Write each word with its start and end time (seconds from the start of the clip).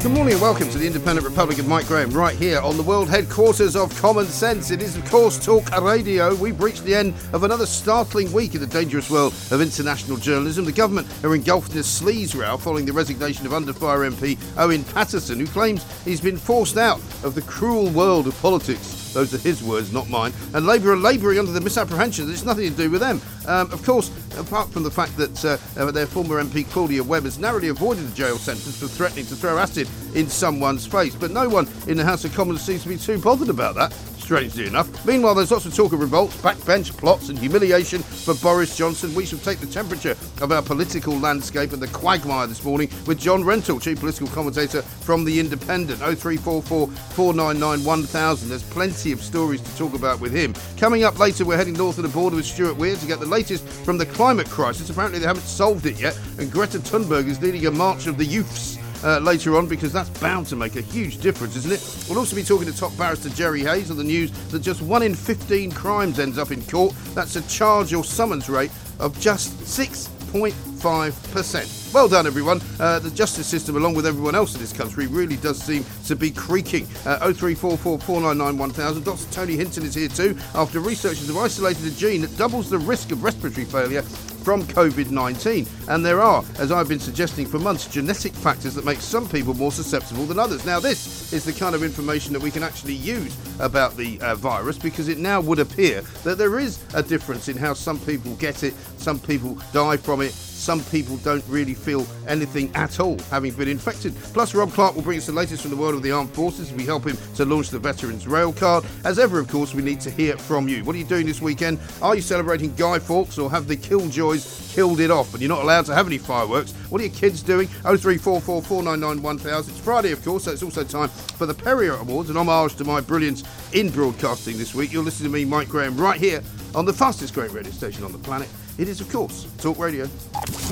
Good 0.00 0.12
morning 0.12 0.34
and 0.34 0.42
welcome 0.42 0.70
to 0.70 0.78
the 0.78 0.86
Independent 0.86 1.26
Republic 1.26 1.58
of 1.58 1.66
Mike 1.66 1.88
Graham, 1.88 2.10
right 2.12 2.36
here 2.36 2.60
on 2.60 2.76
the 2.76 2.84
world 2.84 3.08
headquarters 3.08 3.74
of 3.74 3.92
Common 4.00 4.26
Sense. 4.26 4.70
It 4.70 4.80
is, 4.80 4.96
of 4.96 5.04
course, 5.10 5.44
Talk 5.44 5.76
Radio. 5.76 6.36
We've 6.36 6.60
reached 6.60 6.84
the 6.84 6.94
end 6.94 7.14
of 7.32 7.42
another 7.42 7.66
startling 7.66 8.30
week 8.30 8.54
in 8.54 8.60
the 8.60 8.66
dangerous 8.68 9.10
world 9.10 9.32
of 9.50 9.60
international 9.60 10.16
journalism. 10.16 10.64
The 10.64 10.72
government 10.72 11.08
are 11.24 11.34
engulfed 11.34 11.72
in 11.72 11.78
a 11.78 11.82
sleaze 11.82 12.40
row 12.40 12.56
following 12.56 12.86
the 12.86 12.92
resignation 12.92 13.44
of 13.44 13.52
under 13.52 13.72
fire 13.72 14.08
MP 14.08 14.38
Owen 14.56 14.84
Paterson, 14.84 15.40
who 15.40 15.46
claims 15.48 15.84
he's 16.04 16.20
been 16.20 16.38
forced 16.38 16.76
out 16.76 17.00
of 17.24 17.34
the 17.34 17.42
cruel 17.42 17.90
world 17.90 18.28
of 18.28 18.40
politics. 18.40 18.97
Those 19.18 19.34
are 19.34 19.38
his 19.38 19.64
words, 19.64 19.92
not 19.92 20.08
mine. 20.08 20.32
And 20.54 20.64
Labour 20.64 20.92
are 20.92 20.96
labouring 20.96 21.40
under 21.40 21.50
the 21.50 21.60
misapprehension 21.60 22.26
that 22.26 22.32
it's 22.32 22.44
nothing 22.44 22.70
to 22.70 22.76
do 22.76 22.88
with 22.88 23.00
them. 23.00 23.20
Um, 23.48 23.68
of 23.72 23.84
course, 23.84 24.12
apart 24.38 24.70
from 24.70 24.84
the 24.84 24.92
fact 24.92 25.16
that 25.16 25.44
uh, 25.44 25.56
uh, 25.76 25.90
their 25.90 26.06
former 26.06 26.40
MP 26.40 26.70
Claudia 26.70 27.02
Webbe 27.02 27.24
has 27.24 27.36
narrowly 27.36 27.66
avoided 27.66 28.06
a 28.06 28.14
jail 28.14 28.38
sentence 28.38 28.78
for 28.78 28.86
threatening 28.86 29.26
to 29.26 29.34
throw 29.34 29.58
acid 29.58 29.88
in 30.14 30.28
someone's 30.28 30.86
face, 30.86 31.16
but 31.16 31.32
no 31.32 31.48
one 31.48 31.66
in 31.88 31.96
the 31.96 32.04
House 32.04 32.24
of 32.24 32.32
Commons 32.32 32.62
seems 32.62 32.84
to 32.84 32.88
be 32.88 32.96
too 32.96 33.18
bothered 33.18 33.48
about 33.48 33.74
that 33.74 33.92
strangely 34.28 34.66
enough. 34.66 35.06
Meanwhile, 35.06 35.36
there's 35.36 35.50
lots 35.50 35.64
of 35.64 35.74
talk 35.74 35.94
of 35.94 36.00
revolts, 36.00 36.36
backbench 36.42 36.94
plots, 36.98 37.30
and 37.30 37.38
humiliation 37.38 38.02
for 38.02 38.34
Boris 38.34 38.76
Johnson. 38.76 39.14
We 39.14 39.24
shall 39.24 39.38
take 39.38 39.58
the 39.58 39.66
temperature 39.66 40.14
of 40.42 40.52
our 40.52 40.60
political 40.60 41.18
landscape 41.18 41.72
and 41.72 41.80
the 41.80 41.88
quagmire 41.88 42.46
this 42.46 42.62
morning 42.62 42.90
with 43.06 43.18
John 43.18 43.42
Rentoul, 43.42 43.80
chief 43.80 44.00
political 44.00 44.28
commentator 44.28 44.82
from 44.82 45.24
The 45.24 45.40
Independent. 45.40 46.00
0344 46.00 46.88
499 46.88 47.86
1000. 47.86 48.48
There's 48.50 48.62
plenty 48.64 49.12
of 49.12 49.22
stories 49.22 49.62
to 49.62 49.76
talk 49.78 49.94
about 49.94 50.20
with 50.20 50.34
him. 50.34 50.52
Coming 50.76 51.04
up 51.04 51.18
later, 51.18 51.46
we're 51.46 51.56
heading 51.56 51.72
north 51.72 51.96
of 51.96 52.02
the 52.02 52.10
border 52.10 52.36
with 52.36 52.44
Stuart 52.44 52.76
Weir 52.76 52.96
to 52.96 53.06
get 53.06 53.20
the 53.20 53.26
latest 53.26 53.66
from 53.66 53.96
the 53.96 54.04
climate 54.04 54.50
crisis. 54.50 54.90
Apparently, 54.90 55.20
they 55.20 55.26
haven't 55.26 55.44
solved 55.44 55.86
it 55.86 55.98
yet, 55.98 56.20
and 56.38 56.52
Greta 56.52 56.80
Thunberg 56.80 57.28
is 57.28 57.40
leading 57.40 57.64
a 57.64 57.70
march 57.70 58.06
of 58.06 58.18
the 58.18 58.26
youths 58.26 58.78
uh, 59.04 59.18
later 59.18 59.56
on 59.56 59.66
because 59.66 59.92
that's 59.92 60.10
bound 60.20 60.46
to 60.48 60.56
make 60.56 60.76
a 60.76 60.80
huge 60.80 61.18
difference, 61.18 61.56
isn't 61.56 61.72
it? 61.72 62.06
We'll 62.08 62.18
also 62.18 62.36
be 62.36 62.42
talking 62.42 62.66
to 62.66 62.76
top 62.76 62.96
barrister 62.96 63.28
Jerry 63.30 63.62
Hayes 63.62 63.90
on 63.90 63.96
the 63.96 64.04
news 64.04 64.30
that 64.48 64.60
just 64.60 64.82
one 64.82 65.02
in 65.02 65.14
15 65.14 65.70
crimes 65.72 66.18
ends 66.18 66.38
up 66.38 66.50
in 66.50 66.62
court. 66.62 66.94
That's 67.14 67.36
a 67.36 67.48
charge 67.48 67.94
or 67.94 68.04
summons 68.04 68.48
rate 68.48 68.70
of 68.98 69.18
just 69.20 69.52
6.5%. 69.60 71.94
Well 71.94 72.08
done, 72.08 72.26
everyone. 72.26 72.60
Uh, 72.78 72.98
the 72.98 73.10
justice 73.10 73.46
system, 73.46 73.76
along 73.76 73.94
with 73.94 74.06
everyone 74.06 74.34
else 74.34 74.54
in 74.54 74.60
this 74.60 74.74
country, 74.74 75.06
really 75.06 75.36
does 75.36 75.62
seem 75.62 75.86
to 76.04 76.14
be 76.14 76.30
creaking. 76.30 76.86
Uh, 77.06 77.32
0344 77.32 77.98
499 77.98 79.02
Dr. 79.02 79.24
Tony 79.30 79.56
Hinton 79.56 79.84
is 79.84 79.94
here 79.94 80.08
too, 80.08 80.36
after 80.54 80.80
researchers 80.80 81.28
have 81.28 81.38
isolated 81.38 81.86
a 81.86 81.90
gene 81.92 82.20
that 82.22 82.36
doubles 82.36 82.68
the 82.68 82.78
risk 82.78 83.12
of 83.12 83.24
respiratory 83.24 83.64
failure 83.64 84.02
from 84.48 84.62
COVID 84.64 85.10
19. 85.10 85.66
And 85.88 86.02
there 86.02 86.22
are, 86.22 86.42
as 86.58 86.72
I've 86.72 86.88
been 86.88 86.98
suggesting 86.98 87.44
for 87.44 87.58
months, 87.58 87.86
genetic 87.86 88.32
factors 88.32 88.74
that 88.76 88.84
make 88.86 88.98
some 88.98 89.28
people 89.28 89.52
more 89.52 89.70
susceptible 89.70 90.24
than 90.24 90.38
others. 90.38 90.64
Now, 90.64 90.80
this 90.80 91.34
is 91.34 91.44
the 91.44 91.52
kind 91.52 91.74
of 91.74 91.82
information 91.82 92.32
that 92.32 92.40
we 92.40 92.50
can 92.50 92.62
actually 92.62 92.94
use 92.94 93.36
about 93.60 93.94
the 93.98 94.18
uh, 94.22 94.36
virus 94.36 94.78
because 94.78 95.08
it 95.08 95.18
now 95.18 95.42
would 95.42 95.58
appear 95.58 96.00
that 96.24 96.38
there 96.38 96.58
is 96.58 96.82
a 96.94 97.02
difference 97.02 97.50
in 97.50 97.58
how 97.58 97.74
some 97.74 98.00
people 98.00 98.34
get 98.36 98.62
it, 98.62 98.72
some 98.96 99.18
people 99.18 99.58
die 99.74 99.98
from 99.98 100.22
it, 100.22 100.32
some 100.58 100.82
people 100.84 101.16
don't 101.18 101.44
really 101.48 101.74
feel 101.74 102.06
anything 102.26 102.74
at 102.74 103.00
all 103.00 103.18
having 103.30 103.52
been 103.52 103.68
infected. 103.68 104.14
Plus, 104.34 104.54
Rob 104.54 104.72
Clark 104.72 104.94
will 104.94 105.02
bring 105.02 105.18
us 105.18 105.26
the 105.26 105.32
latest 105.32 105.62
from 105.62 105.70
the 105.70 105.76
world 105.76 105.94
of 105.94 106.02
the 106.02 106.10
armed 106.10 106.30
forces. 106.30 106.72
We 106.72 106.84
help 106.84 107.04
him 107.04 107.16
to 107.36 107.44
launch 107.44 107.70
the 107.70 107.78
Veterans 107.78 108.26
Rail 108.26 108.52
Card. 108.52 108.84
As 109.04 109.18
ever, 109.18 109.38
of 109.38 109.48
course, 109.48 109.74
we 109.74 109.82
need 109.82 110.00
to 110.00 110.10
hear 110.10 110.36
from 110.36 110.68
you. 110.68 110.84
What 110.84 110.94
are 110.96 110.98
you 110.98 111.04
doing 111.04 111.26
this 111.26 111.40
weekend? 111.40 111.78
Are 112.02 112.14
you 112.14 112.22
celebrating 112.22 112.74
Guy 112.74 112.98
Fawkes 112.98 113.38
or 113.38 113.50
have 113.50 113.68
the 113.68 113.76
Killjoys 113.76 114.74
killed 114.74 115.00
it 115.00 115.10
off 115.10 115.32
and 115.32 115.42
you're 115.42 115.48
not 115.48 115.62
allowed 115.62 115.86
to 115.86 115.94
have 115.94 116.06
any 116.06 116.18
fireworks? 116.18 116.72
What 116.90 117.00
are 117.00 117.04
your 117.04 117.14
kids 117.14 117.42
doing? 117.42 117.68
0344 117.68 118.62
499 118.62 119.22
1000. 119.22 119.74
It's 119.74 119.80
Friday, 119.80 120.12
of 120.12 120.24
course, 120.24 120.44
so 120.44 120.52
it's 120.52 120.62
also 120.62 120.84
time 120.84 121.08
for 121.08 121.46
the 121.46 121.54
Perrier 121.54 121.94
Awards, 121.94 122.30
an 122.30 122.36
homage 122.36 122.76
to 122.76 122.84
my 122.84 123.00
brilliance 123.00 123.44
in 123.72 123.90
broadcasting 123.90 124.58
this 124.58 124.74
week. 124.74 124.92
You're 124.92 125.02
listening 125.02 125.30
to 125.30 125.38
me, 125.38 125.44
Mike 125.44 125.68
Graham, 125.68 125.96
right 125.96 126.20
here 126.20 126.42
on 126.74 126.84
the 126.84 126.92
fastest 126.92 127.34
growing 127.34 127.52
radio 127.52 127.72
station 127.72 128.04
on 128.04 128.12
the 128.12 128.18
planet. 128.18 128.48
It 128.78 128.88
is, 128.88 129.00
of 129.00 129.10
course, 129.10 129.44
Talk 129.58 129.76
Radio. 129.76 130.08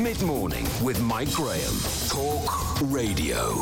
Mid 0.00 0.22
morning 0.22 0.62
with 0.80 1.02
Mike 1.02 1.32
Graham. 1.32 1.74
Talk 2.06 2.80
Radio. 2.82 3.56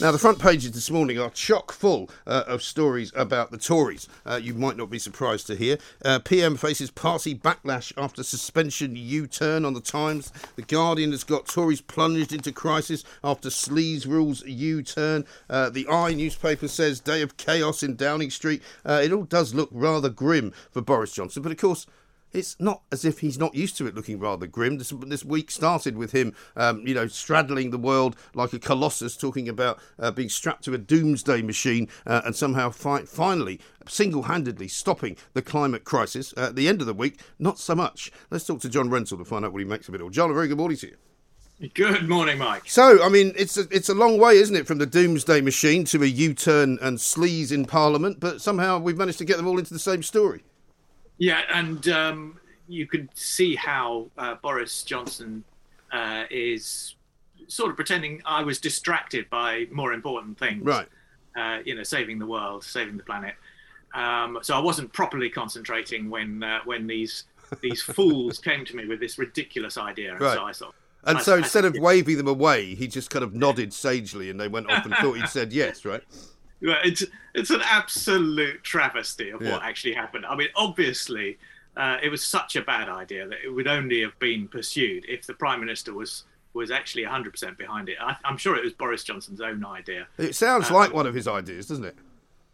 Now, 0.00 0.10
the 0.10 0.18
front 0.18 0.40
pages 0.40 0.72
this 0.72 0.90
morning 0.90 1.20
are 1.20 1.30
chock 1.30 1.70
full 1.70 2.10
uh, 2.26 2.42
of 2.48 2.60
stories 2.60 3.12
about 3.14 3.52
the 3.52 3.58
Tories. 3.58 4.08
Uh, 4.26 4.40
you 4.42 4.52
might 4.52 4.76
not 4.76 4.90
be 4.90 4.98
surprised 4.98 5.46
to 5.46 5.54
hear. 5.54 5.78
Uh, 6.04 6.18
PM 6.18 6.56
faces 6.56 6.90
party 6.90 7.36
backlash 7.36 7.92
after 7.96 8.24
suspension 8.24 8.96
U 8.96 9.28
turn 9.28 9.64
on 9.64 9.74
the 9.74 9.80
Times. 9.80 10.32
The 10.56 10.62
Guardian 10.62 11.12
has 11.12 11.22
got 11.22 11.46
Tories 11.46 11.80
plunged 11.80 12.32
into 12.32 12.50
crisis 12.50 13.04
after 13.22 13.48
sleaze 13.48 14.08
rules 14.08 14.44
U 14.44 14.82
turn. 14.82 15.24
Uh, 15.48 15.70
the 15.70 15.86
I 15.86 16.14
newspaper 16.14 16.66
says 16.66 16.98
day 16.98 17.22
of 17.22 17.36
chaos 17.36 17.84
in 17.84 17.94
Downing 17.94 18.30
Street. 18.30 18.60
Uh, 18.84 19.00
it 19.04 19.12
all 19.12 19.22
does 19.22 19.54
look 19.54 19.68
rather 19.70 20.08
grim 20.08 20.52
for 20.72 20.82
Boris 20.82 21.12
Johnson, 21.12 21.44
but 21.44 21.52
of 21.52 21.58
course, 21.58 21.86
it's 22.32 22.56
not 22.58 22.82
as 22.90 23.04
if 23.04 23.18
he's 23.18 23.38
not 23.38 23.54
used 23.54 23.76
to 23.78 23.86
it 23.86 23.94
looking 23.94 24.18
rather 24.18 24.46
grim. 24.46 24.78
This, 24.78 24.92
this 25.06 25.24
week 25.24 25.50
started 25.50 25.96
with 25.96 26.12
him, 26.12 26.34
um, 26.56 26.86
you 26.86 26.94
know, 26.94 27.06
straddling 27.06 27.70
the 27.70 27.78
world 27.78 28.16
like 28.34 28.52
a 28.52 28.58
colossus, 28.58 29.16
talking 29.16 29.48
about 29.48 29.78
uh, 29.98 30.10
being 30.10 30.28
strapped 30.28 30.64
to 30.64 30.74
a 30.74 30.78
doomsday 30.78 31.42
machine 31.42 31.88
uh, 32.06 32.22
and 32.24 32.34
somehow 32.34 32.70
fi- 32.70 33.04
finally, 33.04 33.60
single 33.86 34.22
handedly 34.22 34.68
stopping 34.68 35.16
the 35.34 35.42
climate 35.42 35.84
crisis. 35.84 36.32
Uh, 36.36 36.42
at 36.42 36.56
the 36.56 36.68
end 36.68 36.80
of 36.80 36.86
the 36.86 36.94
week, 36.94 37.20
not 37.38 37.58
so 37.58 37.74
much. 37.74 38.10
Let's 38.30 38.46
talk 38.46 38.60
to 38.60 38.68
John 38.68 38.88
Rentoul 38.88 39.18
to 39.18 39.24
find 39.24 39.44
out 39.44 39.52
what 39.52 39.60
he 39.60 39.64
makes 39.64 39.88
of 39.88 39.94
it 39.94 40.00
all. 40.00 40.10
John, 40.10 40.30
a 40.30 40.34
very 40.34 40.48
good 40.48 40.58
morning 40.58 40.78
to 40.78 40.88
you. 40.88 40.96
Good 41.74 42.08
morning, 42.08 42.38
Mike. 42.38 42.68
So, 42.68 43.04
I 43.04 43.08
mean, 43.08 43.32
it's 43.36 43.56
a, 43.56 43.68
it's 43.70 43.88
a 43.88 43.94
long 43.94 44.18
way, 44.18 44.36
isn't 44.36 44.56
it, 44.56 44.66
from 44.66 44.78
the 44.78 44.86
doomsday 44.86 45.40
machine 45.40 45.84
to 45.84 46.02
a 46.02 46.06
U 46.06 46.34
turn 46.34 46.78
and 46.82 46.98
sleaze 46.98 47.52
in 47.52 47.66
Parliament, 47.66 48.18
but 48.18 48.40
somehow 48.40 48.80
we've 48.80 48.96
managed 48.96 49.18
to 49.18 49.24
get 49.24 49.36
them 49.36 49.46
all 49.46 49.58
into 49.58 49.72
the 49.72 49.78
same 49.78 50.02
story. 50.02 50.42
Yeah, 51.22 51.42
and 51.54 51.86
um, 51.88 52.40
you 52.66 52.84
can 52.88 53.08
see 53.14 53.54
how 53.54 54.08
uh, 54.18 54.34
Boris 54.42 54.82
Johnson 54.82 55.44
uh, 55.92 56.24
is 56.30 56.96
sort 57.46 57.70
of 57.70 57.76
pretending 57.76 58.20
I 58.24 58.42
was 58.42 58.58
distracted 58.58 59.30
by 59.30 59.66
more 59.70 59.92
important 59.92 60.36
things. 60.36 60.64
Right. 60.64 60.88
Uh, 61.36 61.58
you 61.64 61.76
know, 61.76 61.84
saving 61.84 62.18
the 62.18 62.26
world, 62.26 62.64
saving 62.64 62.96
the 62.96 63.04
planet. 63.04 63.34
Um, 63.94 64.38
so 64.42 64.56
I 64.56 64.58
wasn't 64.58 64.92
properly 64.92 65.30
concentrating 65.30 66.10
when 66.10 66.42
uh, 66.42 66.58
when 66.64 66.88
these 66.88 67.24
these 67.60 67.80
fools 67.96 68.38
came 68.38 68.64
to 68.64 68.74
me 68.74 68.86
with 68.88 68.98
this 68.98 69.16
ridiculous 69.16 69.78
idea, 69.78 70.10
and 70.12 70.20
Right. 70.20 70.34
so 70.34 70.44
I 70.44 70.52
thought. 70.52 70.74
And 71.04 71.18
I- 71.18 71.22
so 71.22 71.34
I- 71.36 71.38
instead 71.38 71.64
of 71.64 71.76
waving 71.78 72.16
them 72.16 72.26
away, 72.28 72.74
he 72.74 72.88
just 72.88 73.10
kind 73.10 73.22
of 73.22 73.32
nodded 73.32 73.72
sagely 73.72 74.28
and 74.28 74.40
they 74.40 74.48
went 74.48 74.68
off 74.68 74.84
and 74.86 74.94
thought 74.96 75.12
he'd 75.14 75.28
said 75.28 75.52
yes, 75.62 75.84
right? 75.84 76.02
It's 76.62 77.04
it's 77.34 77.50
an 77.50 77.62
absolute 77.64 78.62
travesty 78.62 79.30
of 79.30 79.42
Yeah. 79.42 79.52
what 79.52 79.62
actually 79.62 79.94
happened. 79.94 80.24
I 80.26 80.34
mean, 80.36 80.48
obviously, 80.54 81.38
uh, 81.76 81.98
it 82.02 82.08
was 82.10 82.22
such 82.22 82.56
a 82.56 82.62
bad 82.62 82.88
idea 82.88 83.26
that 83.26 83.38
it 83.44 83.48
would 83.50 83.66
only 83.66 84.00
have 84.02 84.18
been 84.18 84.48
pursued 84.48 85.04
if 85.08 85.26
the 85.26 85.34
prime 85.34 85.60
minister 85.60 85.92
was 85.94 86.24
was 86.54 86.70
actually 86.70 87.02
100% 87.04 87.56
behind 87.56 87.88
it. 87.88 87.96
I, 87.98 88.14
I'm 88.24 88.36
sure 88.36 88.54
it 88.56 88.62
was 88.62 88.74
Boris 88.74 89.02
Johnson's 89.04 89.40
own 89.40 89.64
idea. 89.64 90.06
It 90.18 90.34
sounds 90.34 90.70
Uh, 90.70 90.74
like 90.74 90.92
one 90.92 91.06
of 91.06 91.14
his 91.14 91.26
ideas, 91.26 91.66
doesn't 91.66 91.86
it? 91.86 91.96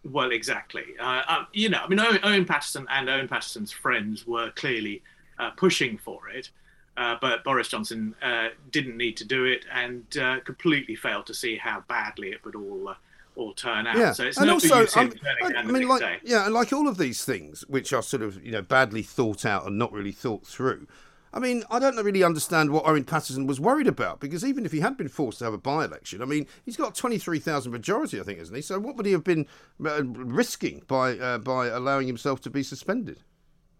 Well, 0.05 0.31
exactly. 0.31 0.84
Uh, 1.00 1.22
um, 1.26 1.46
you 1.52 1.69
know, 1.69 1.81
I 1.82 1.88
mean, 1.88 1.99
Owen, 1.99 2.20
Owen 2.22 2.44
Paterson 2.44 2.87
and 2.90 3.10
Owen 3.10 3.26
Paterson's 3.26 3.72
friends 3.72 4.25
were 4.25 4.52
clearly 4.52 5.02
uh, 5.40 5.50
pushing 5.50 5.99
for 5.99 6.28
it, 6.28 6.50
uh, 6.96 7.16
but 7.20 7.43
Boris 7.43 7.66
Johnson 7.66 8.14
uh, 8.22 8.50
didn't 8.70 8.96
need 8.96 9.16
to 9.16 9.25
do 9.25 9.44
it 9.46 9.64
and 9.72 10.16
uh, 10.16 10.38
completely 10.44 10.94
failed 10.94 11.26
to 11.26 11.34
see 11.34 11.56
how 11.56 11.82
badly 11.88 12.31
it 12.31 12.44
would 12.44 12.55
all 12.55 12.88
uh, 12.90 12.94
all 13.38 13.55
turn 13.55 13.87
out. 13.87 13.96
Yeah, 13.96 14.12
So 14.12 14.25
it's 14.25 14.37
and 14.37 14.50
also, 14.50 14.81
use 14.81 14.96
I'm- 14.96 15.11
turning 15.12 15.56
I, 15.56 15.62
mean, 15.62 15.88
like, 15.88 16.00
day. 16.00 16.19
yeah, 16.25 16.44
and 16.44 16.52
like 16.52 16.73
all 16.73 16.88
of 16.88 16.99
these 16.99 17.25
things, 17.25 17.62
which 17.69 17.93
are 17.93 18.02
sort 18.02 18.23
of 18.23 18.44
you 18.44 18.52
know 18.52 18.62
badly 18.62 19.02
thought 19.02 19.44
out 19.46 19.67
and 19.67 19.79
not 19.79 19.93
really 19.93 20.12
thought 20.12 20.46
through. 20.46 20.87
I 21.32 21.38
mean, 21.40 21.62
I 21.70 21.79
don't 21.79 21.96
really 21.96 22.23
understand 22.25 22.70
what 22.70 22.87
Owen 22.87 23.05
Paterson 23.05 23.46
was 23.46 23.61
worried 23.61 23.87
about 23.87 24.19
because 24.19 24.44
even 24.46 24.64
if 24.64 24.73
he 24.73 24.81
had 24.81 24.96
been 24.96 25.08
forced 25.08 25.38
to 25.40 25.44
have 25.44 25.52
a 25.52 25.58
by 25.58 25.85
election, 25.85 26.23
I 26.23 26.25
mean, 26.25 26.46
he's 26.64 26.76
got 26.76 26.94
23,000 26.94 27.70
majority, 27.70 28.19
I 28.19 28.23
think, 28.23 28.38
isn't 28.40 28.55
he? 28.55 28.62
So 28.62 28.79
what 28.79 28.96
would 28.96 29.05
he 29.05 29.12
have 29.12 29.25
been 29.25 29.46
uh, 29.84 30.05
risking 30.05 30.82
by, 30.88 31.19
uh, 31.19 31.37
by 31.37 31.67
allowing 31.67 32.06
himself 32.06 32.41
to 32.41 32.50
be 32.50 32.62
suspended? 32.62 33.20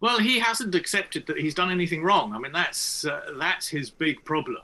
Well, 0.00 0.19
he 0.19 0.38
hasn't 0.38 0.75
accepted 0.75 1.26
that 1.26 1.38
he's 1.38 1.54
done 1.54 1.70
anything 1.70 2.02
wrong. 2.02 2.34
I 2.34 2.38
mean, 2.38 2.52
that's, 2.52 3.06
uh, 3.06 3.22
that's 3.38 3.66
his 3.66 3.88
big 3.88 4.22
problem. 4.26 4.61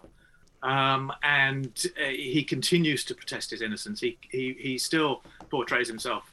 Um, 0.65 1.13
and 1.23 1.87
uh, 2.01 2.09
he 2.09 2.43
continues 2.43 3.05
to 3.05 3.15
protest 3.15 3.51
his 3.51 3.61
innocence. 3.61 4.01
He, 4.01 4.17
he, 4.31 4.57
he 4.59 4.79
still 4.79 5.23
portrays 5.51 5.89
himself 5.89 6.33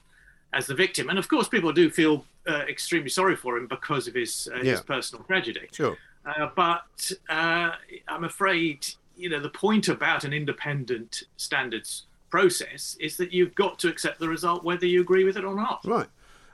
as 0.53 0.65
the 0.67 0.73
victim. 0.73 1.09
And 1.09 1.19
of 1.19 1.27
course, 1.27 1.49
people 1.49 1.73
do 1.73 1.89
feel 1.89 2.25
uh, 2.49 2.63
extremely 2.69 3.09
sorry 3.09 3.35
for 3.35 3.57
him 3.57 3.67
because 3.67 4.07
of 4.07 4.13
his, 4.13 4.47
uh, 4.53 4.57
yeah. 4.57 4.71
his 4.71 4.81
personal 4.81 5.23
tragedy. 5.25 5.67
Sure. 5.73 5.97
Uh, 6.25 6.47
but 6.55 7.11
uh, 7.29 7.71
I'm 8.07 8.23
afraid, 8.23 8.87
you 9.17 9.29
know, 9.29 9.41
the 9.41 9.49
point 9.49 9.89
about 9.89 10.23
an 10.23 10.31
independent 10.31 11.23
standards 11.35 12.03
process 12.29 12.95
is 13.01 13.17
that 13.17 13.33
you've 13.33 13.53
got 13.55 13.79
to 13.79 13.89
accept 13.89 14.19
the 14.19 14.29
result 14.29 14.63
whether 14.63 14.85
you 14.85 15.01
agree 15.01 15.25
with 15.25 15.35
it 15.35 15.43
or 15.43 15.55
not. 15.55 15.81
Right. 15.85 16.07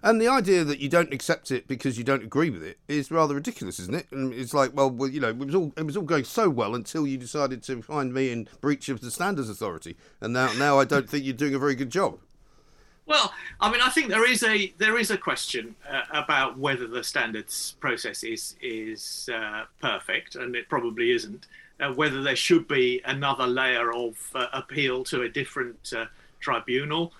And 0.03 0.21
the 0.21 0.27
idea 0.27 0.63
that 0.63 0.79
you 0.79 0.89
don't 0.89 1.11
accept 1.11 1.49
it 1.49 1.67
because 1.67 1.97
you 1.97 2.03
don't 2.03 2.23
agree 2.23 2.49
with 2.49 2.63
it 2.63 2.77
is 2.87 3.09
rather 3.09 3.33
ridiculous, 3.35 3.79
isn't 3.79 3.95
it? 3.95 4.07
And 4.11 4.33
it's 4.33 4.53
like, 4.53 4.71
well, 4.75 4.89
well, 4.89 5.09
you 5.09 5.19
know, 5.19 5.29
it 5.29 5.37
was 5.37 5.55
all 5.55 5.73
it 5.75 5.83
was 5.83 5.97
all 5.97 6.03
going 6.03 6.23
so 6.23 6.49
well 6.49 6.75
until 6.75 7.07
you 7.07 7.17
decided 7.17 7.63
to 7.63 7.81
find 7.81 8.13
me 8.13 8.31
in 8.31 8.47
breach 8.61 8.89
of 8.89 9.01
the 9.01 9.09
standards 9.09 9.49
authority, 9.49 9.97
and 10.21 10.33
now 10.33 10.53
now 10.53 10.79
I 10.79 10.85
don't 10.85 11.09
think 11.09 11.25
you're 11.25 11.33
doing 11.33 11.55
a 11.55 11.59
very 11.59 11.75
good 11.75 11.89
job. 11.89 12.19
Well, 13.07 13.33
I 13.61 13.71
mean, 13.71 13.79
I 13.81 13.89
think 13.89 14.09
there 14.09 14.29
is 14.29 14.43
a 14.43 14.73
there 14.77 14.97
is 14.97 15.11
a 15.11 15.17
question 15.17 15.75
uh, 15.89 16.01
about 16.11 16.59
whether 16.59 16.87
the 16.87 17.03
standards 17.03 17.75
process 17.79 18.23
is 18.23 18.55
is 18.61 19.29
uh, 19.33 19.63
perfect, 19.81 20.35
and 20.35 20.55
it 20.55 20.69
probably 20.69 21.11
isn't. 21.11 21.47
Uh, 21.79 21.93
whether 21.93 22.21
there 22.21 22.35
should 22.35 22.67
be 22.67 23.01
another 23.05 23.47
layer 23.47 23.93
of 23.93 24.17
uh, 24.35 24.47
appeal 24.51 25.03
to 25.05 25.21
a 25.21 25.29
different 25.29 25.93
uh, 25.95 26.05
tribunal, 26.39 27.13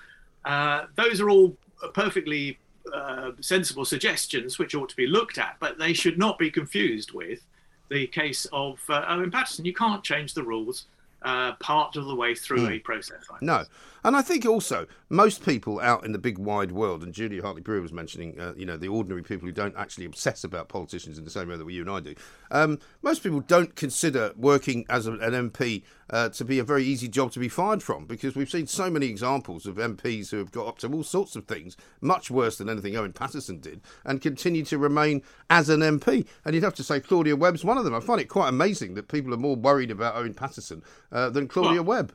uh, 0.45 0.85
those 0.95 1.21
are 1.21 1.29
all 1.29 1.55
perfectly 1.93 2.57
Uh, 2.93 3.31
sensible 3.41 3.85
suggestions 3.85 4.59
which 4.59 4.75
ought 4.75 4.89
to 4.89 4.95
be 4.95 5.07
looked 5.07 5.37
at, 5.37 5.57
but 5.59 5.77
they 5.77 5.93
should 5.93 6.17
not 6.17 6.37
be 6.37 6.49
confused 6.49 7.11
with 7.11 7.41
the 7.89 8.07
case 8.07 8.45
of 8.51 8.79
uh, 8.89 9.05
Owen 9.07 9.31
Paterson. 9.31 9.65
You 9.65 9.73
can't 9.73 10.03
change 10.03 10.33
the 10.33 10.43
rules 10.43 10.85
uh, 11.23 11.53
part 11.53 11.95
of 11.95 12.05
the 12.05 12.15
way 12.15 12.35
through 12.35 12.67
mm. 12.67 12.75
a 12.75 12.79
process 12.79 13.23
like 13.29 13.41
no. 13.41 13.59
This. 13.59 13.69
And 14.07 14.15
I 14.15 14.21
think 14.21 14.45
also 14.45 14.87
most 15.09 15.45
people 15.45 15.81
out 15.81 16.05
in 16.05 16.13
the 16.13 16.17
big 16.17 16.37
wide 16.37 16.71
world, 16.71 17.03
and 17.03 17.13
Julia 17.13 17.41
Hartley 17.41 17.61
Brewer 17.61 17.81
was 17.81 17.91
mentioning, 17.91 18.39
uh, 18.39 18.53
you 18.55 18.65
know, 18.65 18.77
the 18.77 18.87
ordinary 18.87 19.21
people 19.21 19.45
who 19.45 19.51
don't 19.51 19.75
actually 19.75 20.05
obsess 20.05 20.45
about 20.45 20.69
politicians 20.69 21.17
in 21.17 21.25
the 21.25 21.29
same 21.29 21.49
way 21.49 21.57
that 21.57 21.69
you 21.69 21.81
and 21.81 21.89
I 21.89 21.99
do. 21.99 22.15
Um, 22.49 22.79
most 23.01 23.21
people 23.21 23.41
don't 23.41 23.75
consider 23.75 24.31
working 24.37 24.85
as 24.89 25.07
an 25.07 25.17
MP 25.17 25.83
uh, 26.09 26.29
to 26.29 26.45
be 26.45 26.57
a 26.57 26.63
very 26.63 26.85
easy 26.85 27.09
job 27.09 27.33
to 27.33 27.39
be 27.39 27.49
fired 27.49 27.83
from 27.83 28.05
because 28.05 28.33
we've 28.33 28.49
seen 28.49 28.65
so 28.65 28.89
many 28.89 29.07
examples 29.07 29.65
of 29.65 29.75
MPs 29.75 30.29
who 30.29 30.37
have 30.37 30.53
got 30.53 30.67
up 30.67 30.77
to 30.79 30.93
all 30.93 31.03
sorts 31.03 31.35
of 31.35 31.45
things, 31.45 31.75
much 31.99 32.31
worse 32.31 32.59
than 32.59 32.69
anything 32.69 32.95
Owen 32.95 33.11
Paterson 33.11 33.59
did, 33.59 33.81
and 34.05 34.21
continue 34.21 34.63
to 34.63 34.77
remain 34.77 35.21
as 35.49 35.67
an 35.67 35.81
MP. 35.81 36.25
And 36.45 36.55
you'd 36.55 36.63
have 36.63 36.75
to 36.75 36.83
say 36.83 37.01
Claudia 37.01 37.35
Webbe's 37.35 37.65
one 37.65 37.77
of 37.77 37.83
them. 37.83 37.93
I 37.93 37.99
find 37.99 38.21
it 38.21 38.29
quite 38.29 38.47
amazing 38.47 38.93
that 38.93 39.09
people 39.09 39.33
are 39.33 39.37
more 39.37 39.57
worried 39.57 39.91
about 39.91 40.15
Owen 40.15 40.33
Paterson 40.33 40.81
uh, 41.11 41.29
than 41.29 41.49
Claudia 41.49 41.83
well, 41.83 42.03
Webbe. 42.03 42.13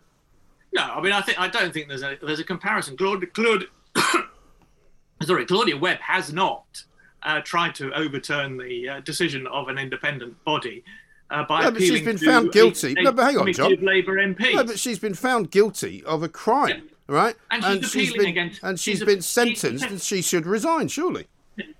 No, 0.74 0.82
I 0.82 1.00
mean, 1.00 1.12
I 1.12 1.20
think 1.20 1.38
I 1.40 1.48
don't 1.48 1.72
think 1.72 1.88
there's 1.88 2.02
a 2.02 2.16
there's 2.22 2.40
a 2.40 2.44
comparison. 2.44 2.96
Claude, 2.96 3.32
Claude 3.34 3.66
sorry, 5.22 5.46
Claudia 5.46 5.76
Webbe 5.76 6.00
has 6.00 6.32
not 6.32 6.84
uh, 7.22 7.40
tried 7.40 7.74
to 7.76 7.92
overturn 7.92 8.56
the 8.56 8.88
uh, 8.88 9.00
decision 9.00 9.46
of 9.46 9.68
an 9.68 9.78
independent 9.78 10.42
body. 10.44 10.84
Uh, 11.30 11.44
by 11.44 11.62
no, 11.62 11.70
but 11.70 11.80
she's 11.80 12.02
been 12.02 12.18
found 12.18 12.52
guilty. 12.52 12.94
A, 12.98 13.02
no, 13.02 13.12
but 13.12 13.24
hang 13.24 13.38
on, 13.38 13.52
John. 13.52 13.74
Labour 13.80 14.16
MPs. 14.16 14.54
No, 14.54 14.64
but 14.64 14.78
she's 14.78 14.98
been 14.98 15.14
found 15.14 15.50
guilty 15.50 16.04
of 16.04 16.22
a 16.22 16.28
crime, 16.28 16.68
yeah. 16.68 17.14
right? 17.14 17.36
And 17.50 17.62
she's 17.62 17.72
and 17.72 17.84
appealing 17.84 18.06
she's 18.06 18.16
been, 18.16 18.26
against. 18.26 18.62
And 18.62 18.80
she's, 18.80 18.98
she's 18.98 19.06
been 19.06 19.18
a, 19.20 19.22
sentenced, 19.22 19.84
and 19.84 20.00
she 20.00 20.20
should 20.20 20.44
resign, 20.46 20.88
surely. 20.88 21.26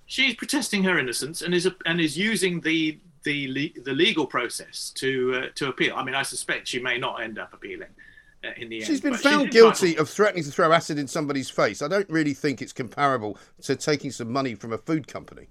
She's 0.07 0.35
protesting 0.35 0.85
her 0.85 0.99
innocence 0.99 1.43
and 1.43 1.55
is 1.55 1.69
and 1.85 2.01
is 2.01 2.17
using 2.17 2.61
the 2.61 2.99
the 3.25 3.75
the 3.85 3.93
legal 3.93 4.27
process 4.27 4.91
to 4.97 5.35
uh, 5.35 5.47
to 5.57 5.69
appeal. 5.69 5.97
I 5.97 6.05
mean, 6.05 6.15
I 6.15 6.23
suspect 6.23 6.69
she 6.69 6.79
may 6.79 6.97
not 6.97 7.23
end 7.23 7.39
up 7.39 7.53
appealing. 7.53 7.89
Uh, 8.45 8.51
in 8.57 8.69
the 8.69 8.81
she's 8.81 8.89
end. 8.89 8.97
She's 8.97 9.01
been 9.01 9.15
found 9.15 9.51
guilty 9.51 9.97
of 9.97 10.09
threatening 10.09 10.43
to 10.45 10.51
throw 10.51 10.73
acid 10.73 10.99
in 10.99 11.07
somebody's 11.07 11.49
face. 11.49 11.81
I 11.81 11.89
don't 11.89 12.09
really 12.11 12.35
think 12.35 12.61
it's 12.61 12.73
comparable 12.73 13.39
to 13.63 13.77
taking 13.77 14.11
some 14.11 14.33
money 14.33 14.55
from 14.57 14.73
a 14.73 14.79
food 14.79 15.07
company. 15.07 15.49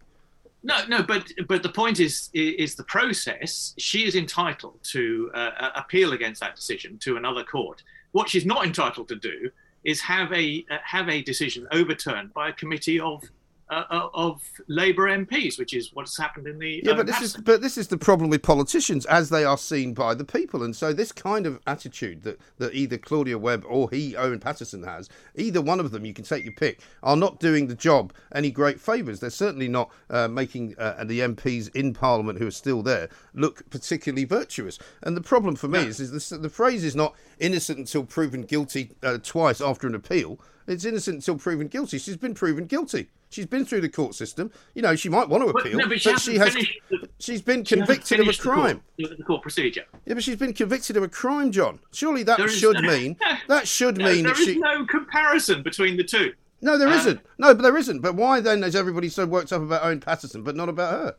No, 0.64 0.78
no, 0.88 1.02
but 1.02 1.32
but 1.48 1.64
the 1.64 1.70
point 1.70 2.00
is 2.00 2.30
is 2.34 2.76
the 2.76 2.84
process. 2.84 3.74
She 3.78 4.06
is 4.06 4.16
entitled 4.16 4.80
to 4.92 5.32
uh, 5.34 5.72
appeal 5.76 6.14
against 6.14 6.42
that 6.42 6.56
decision 6.56 6.98
to 7.00 7.18
another 7.18 7.44
court. 7.44 7.82
What 8.12 8.30
she's 8.30 8.46
not 8.46 8.66
entitled 8.66 9.08
to 9.08 9.16
do 9.16 9.50
is 9.84 10.02
have 10.02 10.32
a 10.34 10.64
uh, 10.70 10.78
have 10.84 11.10
a 11.10 11.24
decision 11.24 11.68
overturned 11.72 12.34
by 12.34 12.50
a 12.50 12.54
committee 12.54 13.00
of 13.00 13.24
uh, 13.72 13.86
uh, 13.90 14.10
of 14.14 14.42
Labour 14.68 15.04
MPs, 15.04 15.58
which 15.58 15.74
is 15.74 15.92
what's 15.94 16.18
happened 16.18 16.46
in 16.46 16.60
the 16.60 16.82
yeah. 16.84 16.92
Um, 16.92 16.98
but 16.98 17.08
this 17.08 17.22
is 17.22 17.38
but 17.38 17.62
this 17.62 17.78
is 17.78 17.88
the 17.88 17.98
problem 17.98 18.30
with 18.30 18.44
politicians 18.44 19.06
as 19.06 19.30
they 19.30 19.46
are 19.46 19.58
seen 19.58 19.94
by 19.94 20.14
the 20.14 20.26
people, 20.26 20.62
and 20.62 20.76
so 20.76 20.92
this 20.92 21.14
kind 21.14 21.48
of 21.48 21.60
attitude 21.66 22.24
that 22.24 22.40
that 22.58 22.74
either 22.74 22.98
Claudia 22.98 23.40
Webbe 23.40 23.64
or 23.66 23.90
he 23.90 24.16
Owen 24.18 24.40
Paterson 24.40 24.84
has, 24.84 25.10
either 25.36 25.62
one 25.62 25.80
of 25.80 25.92
them, 25.92 26.06
you 26.06 26.14
can 26.14 26.26
take 26.26 26.44
your 26.44 26.54
pick, 26.54 26.82
are 27.02 27.16
not 27.16 27.40
doing 27.40 27.68
the 27.68 27.76
job 27.76 28.14
any 28.36 28.52
great 28.52 28.80
favours. 28.80 29.22
They're 29.22 29.30
certainly 29.30 29.70
not 29.70 29.90
uh, 30.10 30.28
making 30.28 30.76
uh, 30.78 31.06
the 31.06 31.22
MPs 31.22 31.74
in 31.74 31.94
Parliament 31.94 32.40
who 32.40 32.48
are 32.48 32.52
still 32.52 32.84
there 32.84 33.08
look 33.34 33.70
particularly 33.70 34.26
virtuous. 34.26 34.78
And 35.02 35.16
the 35.16 35.22
problem 35.22 35.56
for 35.56 35.70
me 35.70 35.80
is, 35.80 36.00
is 36.02 36.12
this, 36.12 36.30
the 36.30 36.50
phrase 36.50 36.84
is 36.84 36.96
not 36.96 37.16
innocent 37.40 37.80
until 37.80 38.04
proven 38.04 38.42
guilty 38.44 38.92
uh, 39.02 39.18
twice 39.24 39.62
after 39.62 39.88
an 39.88 39.96
appeal. 39.96 40.40
It's 40.68 40.86
innocent 40.86 41.16
until 41.16 41.38
proven 41.38 41.68
guilty. 41.68 41.98
She's 41.98 42.18
been 42.18 42.34
proven 42.34 42.66
guilty. 42.66 43.08
She's 43.32 43.46
been 43.46 43.64
through 43.64 43.80
the 43.80 43.90
court 43.90 44.14
system. 44.14 44.52
You 44.76 44.82
know, 44.82 44.94
she 44.96 45.08
might 45.08 45.30
want 45.30 45.44
to 45.44 45.50
appeal, 45.58 45.78
no, 45.78 45.88
but, 45.88 46.02
she, 46.02 46.12
but 46.12 46.22
she 46.22 46.36
has. 46.36 46.54
The, 46.54 47.08
she's 47.18 47.42
been 47.42 47.64
she 47.64 47.78
convicted 47.78 48.20
of 48.20 48.28
a 48.28 48.34
crime. 48.34 48.82
The 48.98 49.06
court, 49.06 49.18
the 49.18 49.24
court, 49.24 49.42
procedure. 49.42 49.86
Yeah, 50.06 50.16
but 50.16 50.24
she's 50.24 50.36
been 50.36 50.54
convicted 50.54 50.98
of 50.98 51.04
a 51.04 51.08
crime, 51.08 51.50
John. 51.54 51.80
Surely 51.94 52.24
that 52.24 52.50
should 52.50 52.82
mean 52.82 53.16
that 53.48 53.70
should 53.70 53.98
no, 53.98 54.12
mean 54.12 54.24
there 54.26 54.34
that 54.34 54.40
is 54.42 54.46
she. 54.46 54.60
no 54.60 54.86
comparison 54.86 55.64
between 55.64 55.96
the 55.96 56.04
two. 56.04 56.34
No, 56.62 56.78
there 56.78 56.90
uh, 56.90 57.04
not 57.04 57.20
No, 57.38 57.56
but 57.56 57.62
there 57.62 57.78
isn't. 57.78 58.02
But 58.02 58.16
why 58.16 58.42
then 58.42 58.64
is 58.66 58.76
everybody 58.76 59.08
so 59.08 59.26
worked 59.26 59.54
up 59.54 59.62
about 59.62 59.84
Owen 59.84 60.02
Paterson, 60.02 60.44
but 60.44 60.58
not 60.58 60.68
about 60.68 60.92
her? 60.92 61.16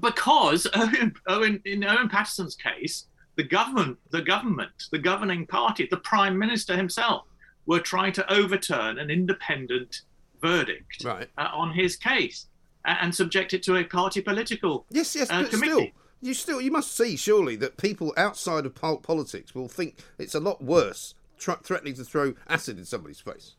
Because 0.00 0.66
Owen, 0.74 1.14
Owen 1.28 1.62
in 1.64 1.84
Owen 1.84 2.08
Paterson's 2.08 2.56
case, 2.56 3.06
the 3.36 3.44
government, 3.44 3.96
the 4.10 4.22
government, 4.22 4.72
the 4.90 4.98
governing 4.98 5.46
party, 5.46 5.86
the 5.88 5.98
prime 5.98 6.36
minister 6.36 6.76
himself, 6.76 7.26
were 7.66 7.80
trying 7.80 8.12
to 8.14 8.32
overturn 8.32 8.98
an 8.98 9.08
independent 9.10 10.02
verdict 10.40 11.04
right. 11.04 11.28
uh, 11.38 11.48
on 11.52 11.72
his 11.72 11.96
case 11.96 12.46
and 12.84 13.14
subject 13.14 13.52
it 13.52 13.62
to 13.62 13.76
a 13.76 13.84
party 13.84 14.20
political 14.20 14.86
yes, 14.90 15.14
yes, 15.14 15.30
uh, 15.30 15.42
but 15.42 15.50
committee. 15.50 15.70
Still, 15.72 15.86
you 16.22 16.34
still 16.34 16.60
you 16.60 16.70
must 16.70 16.96
see 16.96 17.16
surely 17.16 17.56
that 17.56 17.76
people 17.76 18.12
outside 18.16 18.66
of 18.66 18.74
politics 18.74 19.54
will 19.54 19.68
think 19.68 19.98
it's 20.18 20.34
a 20.34 20.40
lot 20.40 20.62
worse 20.62 21.14
threatening 21.38 21.94
to 21.94 22.04
throw 22.04 22.34
acid 22.48 22.78
in 22.78 22.84
somebody's 22.84 23.20
face. 23.20 23.54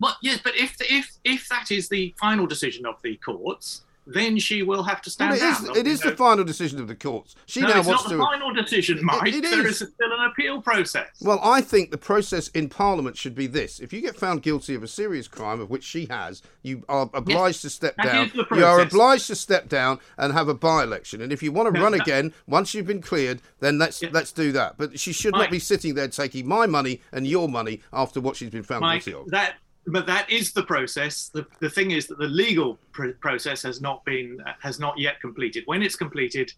Well, 0.00 0.16
yes, 0.22 0.40
but 0.42 0.56
if 0.56 0.76
if 0.80 1.12
if 1.24 1.48
that 1.48 1.70
is 1.70 1.88
the 1.88 2.14
final 2.18 2.46
decision 2.46 2.86
of 2.86 2.96
the 3.02 3.16
courts, 3.16 3.82
then 4.12 4.38
she 4.38 4.62
will 4.62 4.82
have 4.82 5.00
to 5.02 5.10
stand 5.10 5.30
well, 5.30 5.38
it 5.38 5.40
down. 5.64 5.70
Is, 5.72 5.76
it 5.78 5.86
is 5.86 6.00
the 6.00 6.16
final 6.16 6.44
decision 6.44 6.80
of 6.80 6.88
the 6.88 6.94
courts. 6.94 7.34
She 7.46 7.60
no, 7.60 7.68
now 7.68 7.78
it's 7.78 7.88
wants 7.88 8.04
not 8.04 8.10
to. 8.10 8.16
the 8.16 8.22
final 8.22 8.52
decision, 8.54 8.98
Mike. 9.02 9.28
It, 9.28 9.34
it 9.36 9.42
there 9.42 9.66
is. 9.66 9.82
is 9.82 9.92
still 9.92 10.12
an 10.12 10.30
appeal 10.30 10.60
process. 10.62 11.08
Well, 11.20 11.40
I 11.42 11.60
think 11.60 11.90
the 11.90 11.98
process 11.98 12.48
in 12.48 12.68
Parliament 12.68 13.16
should 13.16 13.34
be 13.34 13.46
this: 13.46 13.80
if 13.80 13.92
you 13.92 14.00
get 14.00 14.16
found 14.16 14.42
guilty 14.42 14.74
of 14.74 14.82
a 14.82 14.88
serious 14.88 15.28
crime, 15.28 15.60
of 15.60 15.70
which 15.70 15.84
she 15.84 16.06
has, 16.06 16.42
you 16.62 16.84
are 16.88 17.08
obliged 17.14 17.56
yes, 17.56 17.62
to 17.62 17.70
step 17.70 17.96
down. 18.02 18.26
Is 18.26 18.32
the 18.32 18.46
you 18.56 18.64
are 18.64 18.80
obliged 18.80 19.26
to 19.28 19.34
step 19.36 19.68
down 19.68 19.98
and 20.18 20.32
have 20.32 20.48
a 20.48 20.54
by-election. 20.54 21.20
And 21.20 21.32
if 21.32 21.42
you 21.42 21.52
want 21.52 21.68
to 21.68 21.72
No, 21.78 21.82
run 21.82 21.92
that- 21.92 22.02
again, 22.02 22.32
once 22.46 22.74
you've 22.74 22.86
been 22.86 23.02
cleared, 23.02 23.40
then 23.60 23.78
let's 23.78 24.02
Yeah. 24.02 24.10
let's 24.12 24.32
do 24.32 24.52
that. 24.52 24.76
But 24.78 24.98
she 24.98 25.12
should 25.12 25.34
not 25.34 25.50
be 25.50 25.58
sitting 25.58 25.94
there 25.94 26.08
taking 26.08 26.46
my 26.46 26.66
money 26.66 27.00
and 27.12 27.26
your 27.26 27.48
money 27.48 27.80
after 27.92 28.20
what 28.20 28.36
she's 28.36 28.50
been 28.50 28.62
found 28.62 28.80
Mike, 28.82 29.04
guilty 29.04 29.20
of. 29.24 29.30
that 29.30 29.54
but 29.90 30.06
that 30.06 30.30
is 30.30 30.52
the 30.52 30.62
process. 30.62 31.28
The, 31.28 31.46
the 31.60 31.70
thing 31.70 31.90
is 31.90 32.06
that 32.08 32.18
the 32.18 32.26
legal 32.26 32.78
pr- 32.92 33.10
process 33.20 33.62
has 33.62 33.80
not 33.80 34.04
been 34.04 34.38
has 34.60 34.78
not 34.78 34.98
yet 34.98 35.20
completed. 35.20 35.64
When 35.66 35.82
it's 35.82 35.96
completed, 35.96 36.52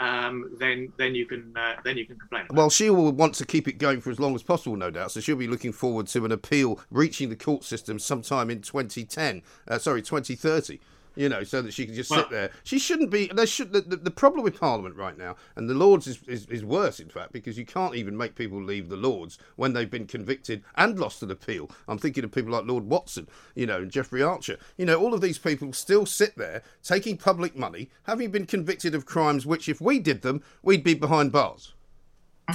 um, 0.00 0.56
then 0.58 0.92
then 0.96 1.14
you 1.14 1.26
can 1.26 1.52
uh, 1.56 1.74
then 1.84 1.96
you 1.96 2.06
can 2.06 2.18
complain. 2.18 2.46
Well, 2.50 2.70
she 2.70 2.90
will 2.90 3.12
want 3.12 3.34
to 3.36 3.46
keep 3.46 3.68
it 3.68 3.78
going 3.78 4.00
for 4.00 4.10
as 4.10 4.20
long 4.20 4.34
as 4.34 4.42
possible, 4.42 4.76
no 4.76 4.90
doubt. 4.90 5.12
So 5.12 5.20
she'll 5.20 5.36
be 5.36 5.48
looking 5.48 5.72
forward 5.72 6.06
to 6.08 6.24
an 6.24 6.32
appeal 6.32 6.80
reaching 6.90 7.28
the 7.28 7.36
court 7.36 7.64
system 7.64 7.98
sometime 7.98 8.50
in 8.50 8.60
2010. 8.60 9.42
Uh, 9.66 9.78
sorry, 9.78 10.02
2030. 10.02 10.80
You 11.18 11.28
know, 11.28 11.42
so 11.42 11.60
that 11.60 11.74
she 11.74 11.84
can 11.84 11.96
just 11.96 12.10
well, 12.10 12.20
sit 12.20 12.30
there. 12.30 12.50
She 12.62 12.78
shouldn't 12.78 13.10
be. 13.10 13.26
There 13.26 13.46
should 13.46 13.72
the, 13.72 13.80
the, 13.80 13.96
the, 13.96 14.10
problem 14.10 14.44
with 14.44 14.58
Parliament 14.58 14.94
right 14.94 15.18
now, 15.18 15.34
and 15.56 15.68
the 15.68 15.74
Lords 15.74 16.06
is, 16.06 16.22
is, 16.28 16.46
is 16.46 16.64
worse, 16.64 17.00
in 17.00 17.08
fact, 17.08 17.32
because 17.32 17.58
you 17.58 17.66
can't 17.66 17.96
even 17.96 18.16
make 18.16 18.36
people 18.36 18.62
leave 18.62 18.88
the 18.88 18.96
Lords 18.96 19.36
when 19.56 19.72
they've 19.72 19.90
been 19.90 20.06
convicted 20.06 20.62
and 20.76 20.98
lost 20.98 21.22
an 21.24 21.32
appeal. 21.32 21.70
I'm 21.88 21.98
thinking 21.98 22.22
of 22.22 22.30
people 22.30 22.52
like 22.52 22.66
Lord 22.66 22.84
Watson, 22.84 23.26
you 23.56 23.66
know, 23.66 23.78
and 23.78 23.90
Jeffrey 23.90 24.22
Archer. 24.22 24.58
You 24.76 24.86
know, 24.86 25.00
all 25.00 25.12
of 25.12 25.20
these 25.20 25.38
people 25.38 25.72
still 25.72 26.06
sit 26.06 26.36
there 26.36 26.62
taking 26.84 27.16
public 27.16 27.56
money, 27.56 27.90
having 28.04 28.30
been 28.30 28.46
convicted 28.46 28.94
of 28.94 29.04
crimes 29.04 29.44
which, 29.44 29.68
if 29.68 29.80
we 29.80 29.98
did 29.98 30.22
them, 30.22 30.40
we'd 30.62 30.84
be 30.84 30.94
behind 30.94 31.32
bars. 31.32 31.72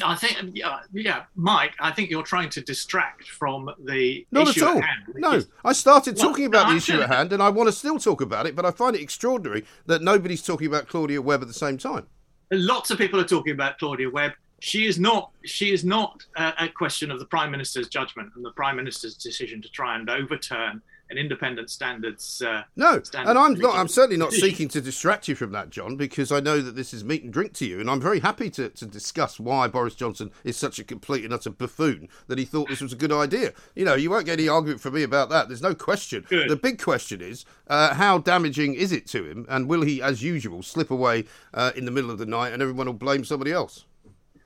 I 0.01 0.15
think, 0.15 0.55
yeah, 0.55 0.79
yeah, 0.91 1.23
Mike. 1.35 1.73
I 1.79 1.91
think 1.91 2.09
you're 2.09 2.23
trying 2.23 2.49
to 2.51 2.61
distract 2.61 3.29
from 3.29 3.69
the 3.85 4.25
not 4.31 4.47
issue 4.47 4.65
at 4.65 4.71
all. 4.71 4.77
At 4.77 4.83
hand, 4.83 5.03
no, 5.15 5.31
is, 5.33 5.47
I 5.63 5.73
started 5.73 6.17
well, 6.17 6.29
talking 6.29 6.45
about 6.45 6.67
no, 6.67 6.71
the 6.71 6.77
issue 6.77 6.99
at 6.99 7.09
hand, 7.09 7.31
and 7.31 7.43
I 7.43 7.49
want 7.49 7.67
to 7.67 7.73
still 7.73 7.99
talk 7.99 8.21
about 8.21 8.47
it. 8.47 8.55
But 8.55 8.65
I 8.65 8.71
find 8.71 8.95
it 8.95 9.01
extraordinary 9.01 9.65
that 9.85 10.01
nobody's 10.01 10.41
talking 10.41 10.67
about 10.67 10.87
Claudia 10.87 11.21
Webbe 11.21 11.43
at 11.43 11.47
the 11.47 11.53
same 11.53 11.77
time. 11.77 12.07
Lots 12.51 12.89
of 12.89 12.97
people 12.97 13.19
are 13.19 13.25
talking 13.25 13.53
about 13.53 13.77
Claudia 13.77 14.09
Webbe. 14.09 14.33
She 14.61 14.87
is 14.87 14.99
not. 14.99 15.31
She 15.45 15.71
is 15.71 15.83
not 15.83 16.25
uh, 16.37 16.53
a 16.59 16.69
question 16.69 17.11
of 17.11 17.19
the 17.19 17.25
Prime 17.25 17.51
Minister's 17.51 17.87
judgment 17.87 18.31
and 18.35 18.43
the 18.43 18.51
Prime 18.51 18.77
Minister's 18.77 19.15
decision 19.15 19.61
to 19.61 19.69
try 19.69 19.95
and 19.95 20.09
overturn 20.09 20.81
an 21.13 21.19
independent 21.19 21.69
standards. 21.69 22.41
Uh, 22.41 22.63
no, 22.75 23.01
standards 23.01 23.29
and 23.29 23.39
I'm 23.39 23.53
not. 23.53 23.75
I'm 23.75 23.87
certainly 23.87 24.17
not 24.17 24.33
seeking 24.33 24.67
to 24.69 24.81
distract 24.81 25.27
you 25.27 25.35
from 25.35 25.51
that, 25.51 25.69
John, 25.69 25.95
because 25.95 26.31
I 26.31 26.39
know 26.39 26.61
that 26.61 26.75
this 26.75 26.93
is 26.93 27.03
meat 27.03 27.23
and 27.23 27.31
drink 27.31 27.53
to 27.53 27.65
you, 27.65 27.79
and 27.79 27.89
I'm 27.89 28.01
very 28.01 28.19
happy 28.19 28.49
to, 28.51 28.69
to 28.69 28.85
discuss 28.85 29.39
why 29.39 29.67
Boris 29.67 29.95
Johnson 29.95 30.31
is 30.43 30.57
such 30.57 30.79
a 30.79 30.83
complete 30.83 31.23
and 31.23 31.33
utter 31.33 31.51
buffoon 31.51 32.09
that 32.27 32.37
he 32.37 32.45
thought 32.45 32.67
this 32.67 32.81
was 32.81 32.93
a 32.93 32.97
good 32.97 33.11
idea. 33.11 33.53
You 33.75 33.85
know, 33.85 33.95
you 33.95 34.09
won't 34.09 34.25
get 34.25 34.39
any 34.39 34.49
argument 34.49 34.81
from 34.81 34.95
me 34.95 35.03
about 35.03 35.29
that. 35.29 35.47
There's 35.47 35.61
no 35.61 35.75
question. 35.75 36.25
Good. 36.27 36.49
The 36.49 36.55
big 36.55 36.81
question 36.81 37.21
is 37.21 37.45
uh, 37.67 37.93
how 37.93 38.17
damaging 38.17 38.73
is 38.73 38.91
it 38.91 39.07
to 39.07 39.23
him, 39.23 39.45
and 39.47 39.67
will 39.67 39.83
he, 39.83 40.01
as 40.01 40.23
usual, 40.23 40.63
slip 40.63 40.91
away 40.91 41.25
uh, 41.53 41.71
in 41.75 41.85
the 41.85 41.91
middle 41.91 42.11
of 42.11 42.17
the 42.17 42.25
night, 42.25 42.53
and 42.53 42.61
everyone 42.61 42.87
will 42.87 42.93
blame 42.93 43.23
somebody 43.23 43.51
else? 43.51 43.85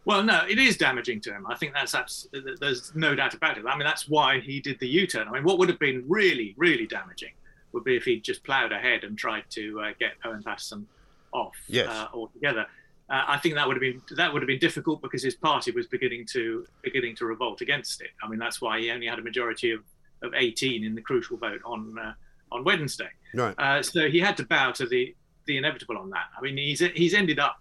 Well, 0.08 0.24
no, 0.24 0.46
it 0.48 0.58
is 0.58 0.78
damaging 0.78 1.20
to 1.22 1.34
him. 1.34 1.46
I 1.48 1.56
think 1.56 1.74
that's 1.74 2.30
there's 2.32 2.96
no 2.96 3.14
doubt 3.14 3.34
about 3.34 3.58
it. 3.58 3.66
I 3.68 3.76
mean, 3.76 3.86
that's 3.86 4.08
why 4.08 4.40
he 4.40 4.62
did 4.62 4.80
the 4.80 4.88
U-turn. 4.88 5.28
I 5.28 5.32
mean, 5.32 5.44
what 5.44 5.60
would 5.60 5.68
have 5.68 5.80
been 5.80 6.06
really, 6.08 6.56
really 6.58 6.88
damaging 6.88 7.34
would 7.74 7.84
be 7.84 7.98
if 7.98 8.06
he'd 8.06 8.24
just 8.24 8.42
ploughed 8.46 8.72
ahead 8.72 9.04
and 9.04 9.18
tried 9.18 9.44
to 9.50 9.82
uh, 9.82 9.92
get 10.00 10.14
Owen 10.24 10.42
Paterson 10.42 10.88
off 11.34 11.58
yes. 11.68 11.90
uh, 11.90 12.08
altogether. 12.14 12.66
Uh, 13.10 13.26
I 13.28 13.38
think 13.38 13.56
that 13.56 13.68
would 13.68 13.76
have 13.76 13.82
been 13.82 14.02
that 14.16 14.32
would 14.32 14.42
have 14.42 14.48
been 14.48 14.60
difficult 14.60 15.02
because 15.02 15.22
his 15.22 15.36
party 15.36 15.72
was 15.72 15.88
beginning 15.88 16.26
to 16.28 16.66
beginning 16.84 17.14
to 17.18 17.26
revolt 17.26 17.60
against 17.60 18.00
it. 18.00 18.12
I 18.24 18.30
mean, 18.30 18.40
that's 18.40 18.62
why 18.62 18.80
he 18.80 18.90
only 18.92 19.08
had 19.08 19.20
a 19.20 19.22
majority 19.22 19.72
of, 19.72 19.82
of 20.24 20.34
18 20.34 20.86
in 20.86 20.96
the 20.96 21.02
crucial 21.02 21.36
vote 21.36 21.60
on 21.66 22.00
uh, 22.00 22.14
on 22.54 22.64
Wednesday. 22.64 23.10
Right. 23.34 23.56
Uh, 23.58 23.84
so 23.84 24.10
he 24.10 24.22
had 24.22 24.38
to 24.38 24.46
bow 24.46 24.72
to 24.72 24.86
the 24.86 25.14
the 25.48 25.58
inevitable 25.58 25.98
on 25.98 26.10
that. 26.12 26.28
I 26.38 26.42
mean, 26.42 26.56
he's 26.56 26.80
he's 26.80 27.14
ended 27.14 27.40
up 27.40 27.60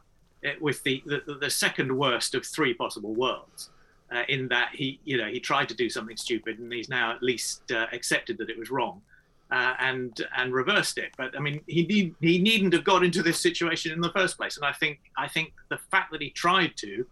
with 0.60 0.82
the, 0.82 1.02
the, 1.06 1.34
the 1.40 1.50
second 1.50 1.96
worst 1.96 2.34
of 2.34 2.44
three 2.44 2.74
possible 2.74 3.14
worlds. 3.14 3.70
Uh, 4.12 4.22
in 4.28 4.46
that 4.46 4.70
he, 4.72 5.00
you 5.04 5.16
know, 5.16 5.26
he 5.26 5.40
tried 5.40 5.68
to 5.68 5.74
do 5.74 5.90
something 5.90 6.16
stupid, 6.16 6.60
and 6.60 6.72
he's 6.72 6.88
now 6.88 7.10
at 7.10 7.24
least 7.24 7.72
uh, 7.72 7.86
accepted 7.92 8.38
that 8.38 8.48
it 8.48 8.56
was 8.56 8.70
wrong, 8.70 9.02
uh, 9.50 9.74
and 9.80 10.24
and 10.36 10.54
reversed 10.54 10.96
it. 10.96 11.10
But 11.16 11.36
I 11.36 11.40
mean, 11.40 11.60
he 11.66 11.84
need, 11.84 12.14
he 12.20 12.38
needn't 12.38 12.72
have 12.72 12.84
got 12.84 13.02
into 13.02 13.20
this 13.20 13.40
situation 13.40 13.90
in 13.90 14.00
the 14.00 14.10
first 14.10 14.36
place. 14.36 14.56
And 14.56 14.64
I 14.64 14.70
think 14.70 15.00
I 15.18 15.26
think 15.26 15.52
the 15.70 15.78
fact 15.90 16.12
that 16.12 16.22
he 16.22 16.30
tried 16.30 16.76
to 16.76 17.04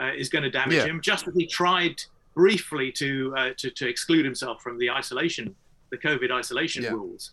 uh, 0.00 0.10
is 0.12 0.28
going 0.28 0.42
to 0.42 0.50
damage 0.50 0.78
yeah. 0.78 0.86
him. 0.86 1.00
Just 1.00 1.28
as 1.28 1.34
he 1.36 1.46
tried 1.46 2.02
briefly 2.34 2.90
to, 2.92 3.32
uh, 3.36 3.50
to 3.56 3.70
to 3.70 3.88
exclude 3.88 4.24
himself 4.24 4.60
from 4.60 4.76
the 4.76 4.90
isolation, 4.90 5.54
the 5.90 5.98
COVID 5.98 6.32
isolation 6.32 6.82
yeah. 6.82 6.90
rules 6.90 7.30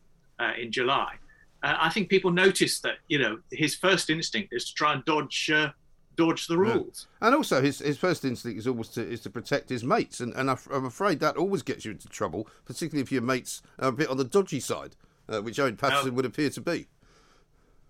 in 0.59 0.71
July 0.71 1.15
uh, 1.63 1.75
I 1.79 1.89
think 1.89 2.09
people 2.09 2.31
notice 2.31 2.79
that 2.81 2.95
you 3.07 3.19
know 3.19 3.39
his 3.51 3.75
first 3.75 4.09
instinct 4.09 4.53
is 4.53 4.65
to 4.69 4.73
try 4.73 4.93
and 4.93 5.03
dodge 5.05 5.49
uh, 5.49 5.69
dodge 6.17 6.47
the 6.47 6.57
rules. 6.57 7.07
Yeah. 7.21 7.27
And 7.27 7.35
also, 7.35 7.61
his, 7.61 7.79
his 7.79 7.97
first 7.97 8.25
instinct 8.25 8.57
is 8.57 8.67
always 8.67 8.89
to 8.89 9.07
is 9.07 9.21
to 9.21 9.29
protect 9.29 9.69
his 9.69 9.83
mates, 9.83 10.19
and, 10.19 10.33
and 10.33 10.49
I'm 10.49 10.85
afraid 10.85 11.19
that 11.21 11.37
always 11.37 11.61
gets 11.61 11.85
you 11.85 11.91
into 11.91 12.09
trouble, 12.09 12.47
particularly 12.65 13.01
if 13.01 13.11
your 13.11 13.21
mates 13.21 13.61
are 13.79 13.89
a 13.89 13.91
bit 13.93 14.09
on 14.09 14.17
the 14.17 14.25
dodgy 14.25 14.59
side, 14.59 14.95
uh, 15.29 15.41
which 15.41 15.59
Owen 15.59 15.77
Paterson 15.77 16.15
would 16.15 16.25
appear 16.25 16.49
to 16.49 16.61
be. 16.61 16.87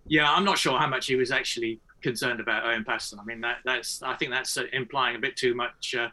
Yeah, 0.05 0.31
I'm 0.31 0.45
not 0.45 0.57
sure 0.57 0.77
how 0.77 0.87
much 0.87 1.07
he 1.07 1.15
was 1.15 1.31
actually 1.31 1.81
concerned 2.01 2.39
about 2.39 2.65
Owen 2.65 2.85
Paterson. 2.85 3.19
I 3.19 3.23
mean, 3.23 3.41
that, 3.41 3.57
that's 3.65 4.03
I 4.03 4.15
think 4.15 4.31
that's 4.31 4.57
uh, 4.57 4.63
implying 4.73 5.15
a 5.15 5.19
bit 5.19 5.35
too 5.35 5.55
much 5.55 5.95
uh, 5.97 6.09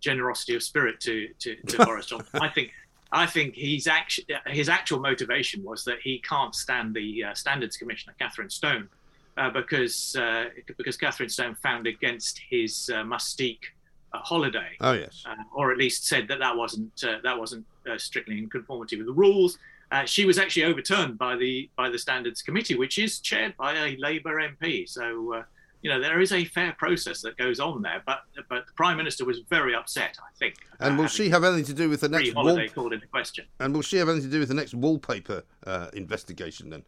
generosity 0.00 0.54
of 0.54 0.62
spirit 0.62 1.00
to 1.00 1.28
to, 1.40 1.56
to 1.56 1.76
Boris 1.84 2.06
Johnson. 2.06 2.40
I 2.40 2.48
think 2.48 2.70
I 3.12 3.26
think 3.26 3.54
he's 3.54 3.86
actually 3.86 4.26
his 4.46 4.68
actual 4.68 5.00
motivation 5.00 5.62
was 5.62 5.84
that 5.84 6.00
he 6.02 6.18
can't 6.18 6.54
stand 6.54 6.94
the 6.94 7.24
uh, 7.24 7.34
standards 7.34 7.76
commissioner 7.76 8.14
Kathryn 8.20 8.50
Stone 8.50 8.88
uh, 9.36 9.50
because 9.50 10.16
uh, 10.16 10.46
because 10.76 10.96
Kathryn 10.96 11.30
Stone 11.30 11.56
found 11.56 11.86
against 11.86 12.40
his 12.50 12.90
uh, 12.92 13.04
Mustique 13.04 13.66
uh, 14.12 14.18
holiday. 14.18 14.76
Oh 14.80 14.92
yes, 14.92 15.24
uh, 15.26 15.34
or 15.54 15.72
at 15.72 15.78
least 15.78 16.06
said 16.06 16.26
that 16.28 16.38
that 16.40 16.56
wasn't 16.56 16.96
that 17.00 17.38
wasn't 17.38 17.64
strictly 17.98 18.38
in 18.38 18.48
conformity 18.48 18.96
with 18.96 19.06
the 19.06 19.12
rules. 19.12 19.58
she 20.06 20.24
was 20.24 20.38
actually 20.38 20.64
overturned 20.64 21.16
by 21.16 21.36
the 21.36 21.70
by 21.76 21.88
the 21.88 21.98
standards 21.98 22.42
committee, 22.42 22.76
which 22.76 22.98
is 22.98 23.20
chaired 23.20 23.56
by 23.56 23.74
a 23.74 23.96
Labour 23.98 24.40
MP. 24.40 24.88
So 24.88 25.44
you 25.86 25.92
know 25.92 26.00
there 26.00 26.20
is 26.20 26.32
a 26.32 26.44
fair 26.44 26.72
process 26.72 27.22
that 27.22 27.36
goes 27.36 27.60
on 27.60 27.80
there. 27.80 28.02
But 28.04 28.22
but 28.48 28.66
the 28.66 28.72
prime 28.72 28.96
minister 28.96 29.24
was 29.24 29.42
very 29.48 29.72
upset, 29.72 30.18
I 30.20 30.36
think. 30.36 30.56
And 30.80 30.98
will 30.98 31.06
she 31.06 31.28
have 31.28 31.44
anything 31.44 31.64
to 31.66 31.74
do 31.74 31.88
with 31.88 32.00
the 32.00 32.08
next 32.08 32.32
holiday 32.32 32.62
wall... 32.62 32.74
called 32.74 32.92
into 32.92 33.06
question? 33.06 33.44
And 33.60 33.72
will 33.72 33.82
she 33.82 33.96
have 33.98 34.08
anything 34.08 34.28
to 34.28 34.34
do 34.34 34.40
with 34.40 34.48
the 34.48 34.54
next 34.54 34.74
wallpaper 34.74 35.44
uh, 35.64 35.86
investigation 35.92 36.70
then? 36.70 36.82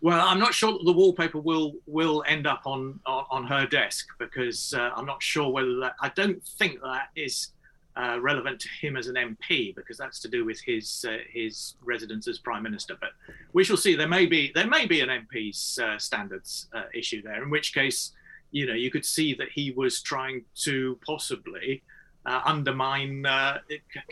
Well, 0.00 0.26
I'm 0.26 0.40
not 0.40 0.54
sure 0.54 0.72
that 0.72 0.84
the 0.84 0.92
wallpaper 0.92 1.38
will 1.38 1.74
will 1.86 2.24
end 2.26 2.48
up 2.48 2.62
on 2.64 2.98
on, 3.06 3.26
on 3.30 3.44
her 3.46 3.64
desk 3.64 4.08
because 4.18 4.74
uh, 4.74 4.90
I'm 4.96 5.06
not 5.06 5.22
sure 5.22 5.48
whether 5.48 5.78
that. 5.78 5.94
I 6.00 6.08
don't 6.08 6.42
think 6.58 6.80
that 6.82 7.10
is 7.14 7.52
uh, 7.96 8.18
relevant 8.20 8.60
to 8.60 8.68
him 8.80 8.96
as 8.96 9.08
an 9.08 9.16
MP 9.16 9.74
because 9.74 9.98
that's 9.98 10.20
to 10.20 10.28
do 10.28 10.44
with 10.44 10.60
his 10.60 11.04
uh, 11.08 11.18
his 11.32 11.74
residence 11.84 12.28
as 12.28 12.38
prime 12.38 12.62
minister. 12.62 12.96
But 13.00 13.10
we 13.52 13.64
shall 13.64 13.76
see. 13.76 13.94
There 13.94 14.08
may 14.08 14.26
be 14.26 14.52
there 14.54 14.66
may 14.66 14.86
be 14.86 15.00
an 15.00 15.08
MP's 15.08 15.78
uh, 15.82 15.98
standards 15.98 16.68
uh, 16.72 16.84
issue 16.94 17.22
there. 17.22 17.42
In 17.42 17.50
which 17.50 17.74
case, 17.74 18.12
you 18.52 18.66
know, 18.66 18.74
you 18.74 18.90
could 18.90 19.04
see 19.04 19.34
that 19.34 19.48
he 19.52 19.72
was 19.72 20.02
trying 20.02 20.44
to 20.56 20.98
possibly 21.04 21.82
uh, 22.26 22.40
undermine 22.44 23.26
uh, 23.26 23.58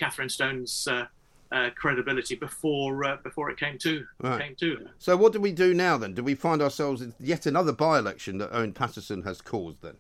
Kathryn 0.01 0.31
Stone's. 0.31 0.89
credibility 1.77 2.35
before 2.35 3.17
before 3.23 3.49
it 3.49 3.59
came 3.59 3.79
to 3.79 4.05
right. 4.21 4.43
came 4.43 4.55
to. 4.57 4.87
So 4.99 5.17
what 5.17 5.33
do 5.33 5.41
we 5.41 5.51
do 5.51 5.73
now 5.73 5.97
then? 5.97 6.13
Do 6.13 6.23
we 6.23 6.35
find 6.35 6.61
ourselves 6.61 7.01
in 7.01 7.15
yet 7.19 7.47
another 7.47 7.73
by-election 7.73 8.37
that 8.39 8.51
Owen 8.53 8.75
Paterson 8.75 9.23
has 9.23 9.41
caused 9.41 9.81
then? 9.81 9.97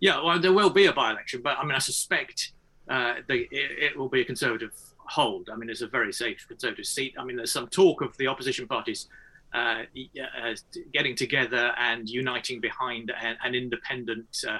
Yeah, 0.00 0.22
well, 0.22 0.38
there 0.38 0.52
will 0.52 0.70
be 0.70 0.86
a 0.86 0.92
by-election, 0.92 1.40
but 1.42 1.58
I 1.58 1.62
mean, 1.64 1.74
I 1.74 1.78
suspect 1.78 2.52
uh, 2.88 3.14
it, 3.28 3.48
it, 3.50 3.98
will 3.98 4.08
be 4.08 4.20
a 4.20 4.24
Conservative 4.24 4.72
hold. 4.98 5.48
I 5.52 5.56
mean, 5.56 5.70
it's 5.70 5.80
a 5.80 5.86
very 5.86 6.12
safe 6.12 6.44
Conservative 6.46 6.86
seat. 6.86 7.14
I 7.18 7.24
mean, 7.24 7.36
there's 7.36 7.52
some 7.52 7.68
talk 7.68 8.02
of 8.02 8.16
the 8.18 8.26
opposition 8.26 8.68
parties 8.68 9.08
uh, 9.54 9.84
uh, 10.20 10.54
getting 10.92 11.16
together 11.16 11.72
and 11.78 12.08
uniting 12.08 12.60
behind 12.60 13.10
an, 13.22 13.36
an 13.42 13.54
independent 13.54 14.44
uh, 14.46 14.58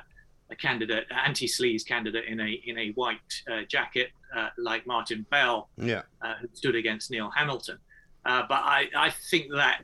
candidate, 0.58 1.06
anti-sleaze 1.10 1.84
candidate 1.86 2.24
in 2.26 2.40
a 2.40 2.62
in 2.64 2.78
a 2.78 2.92
white 2.92 3.18
uh, 3.50 3.62
jacket, 3.68 4.10
uh, 4.34 4.48
like 4.56 4.86
Martin 4.86 5.26
Bell, 5.30 5.68
yeah. 5.76 6.02
who 6.40 6.48
stood 6.54 6.76
against 6.76 7.10
Neil 7.10 7.30
Hamilton. 7.30 7.78
but 8.24 8.46
I, 8.50 8.88
I 8.96 9.10
think 9.30 9.52
that 9.52 9.82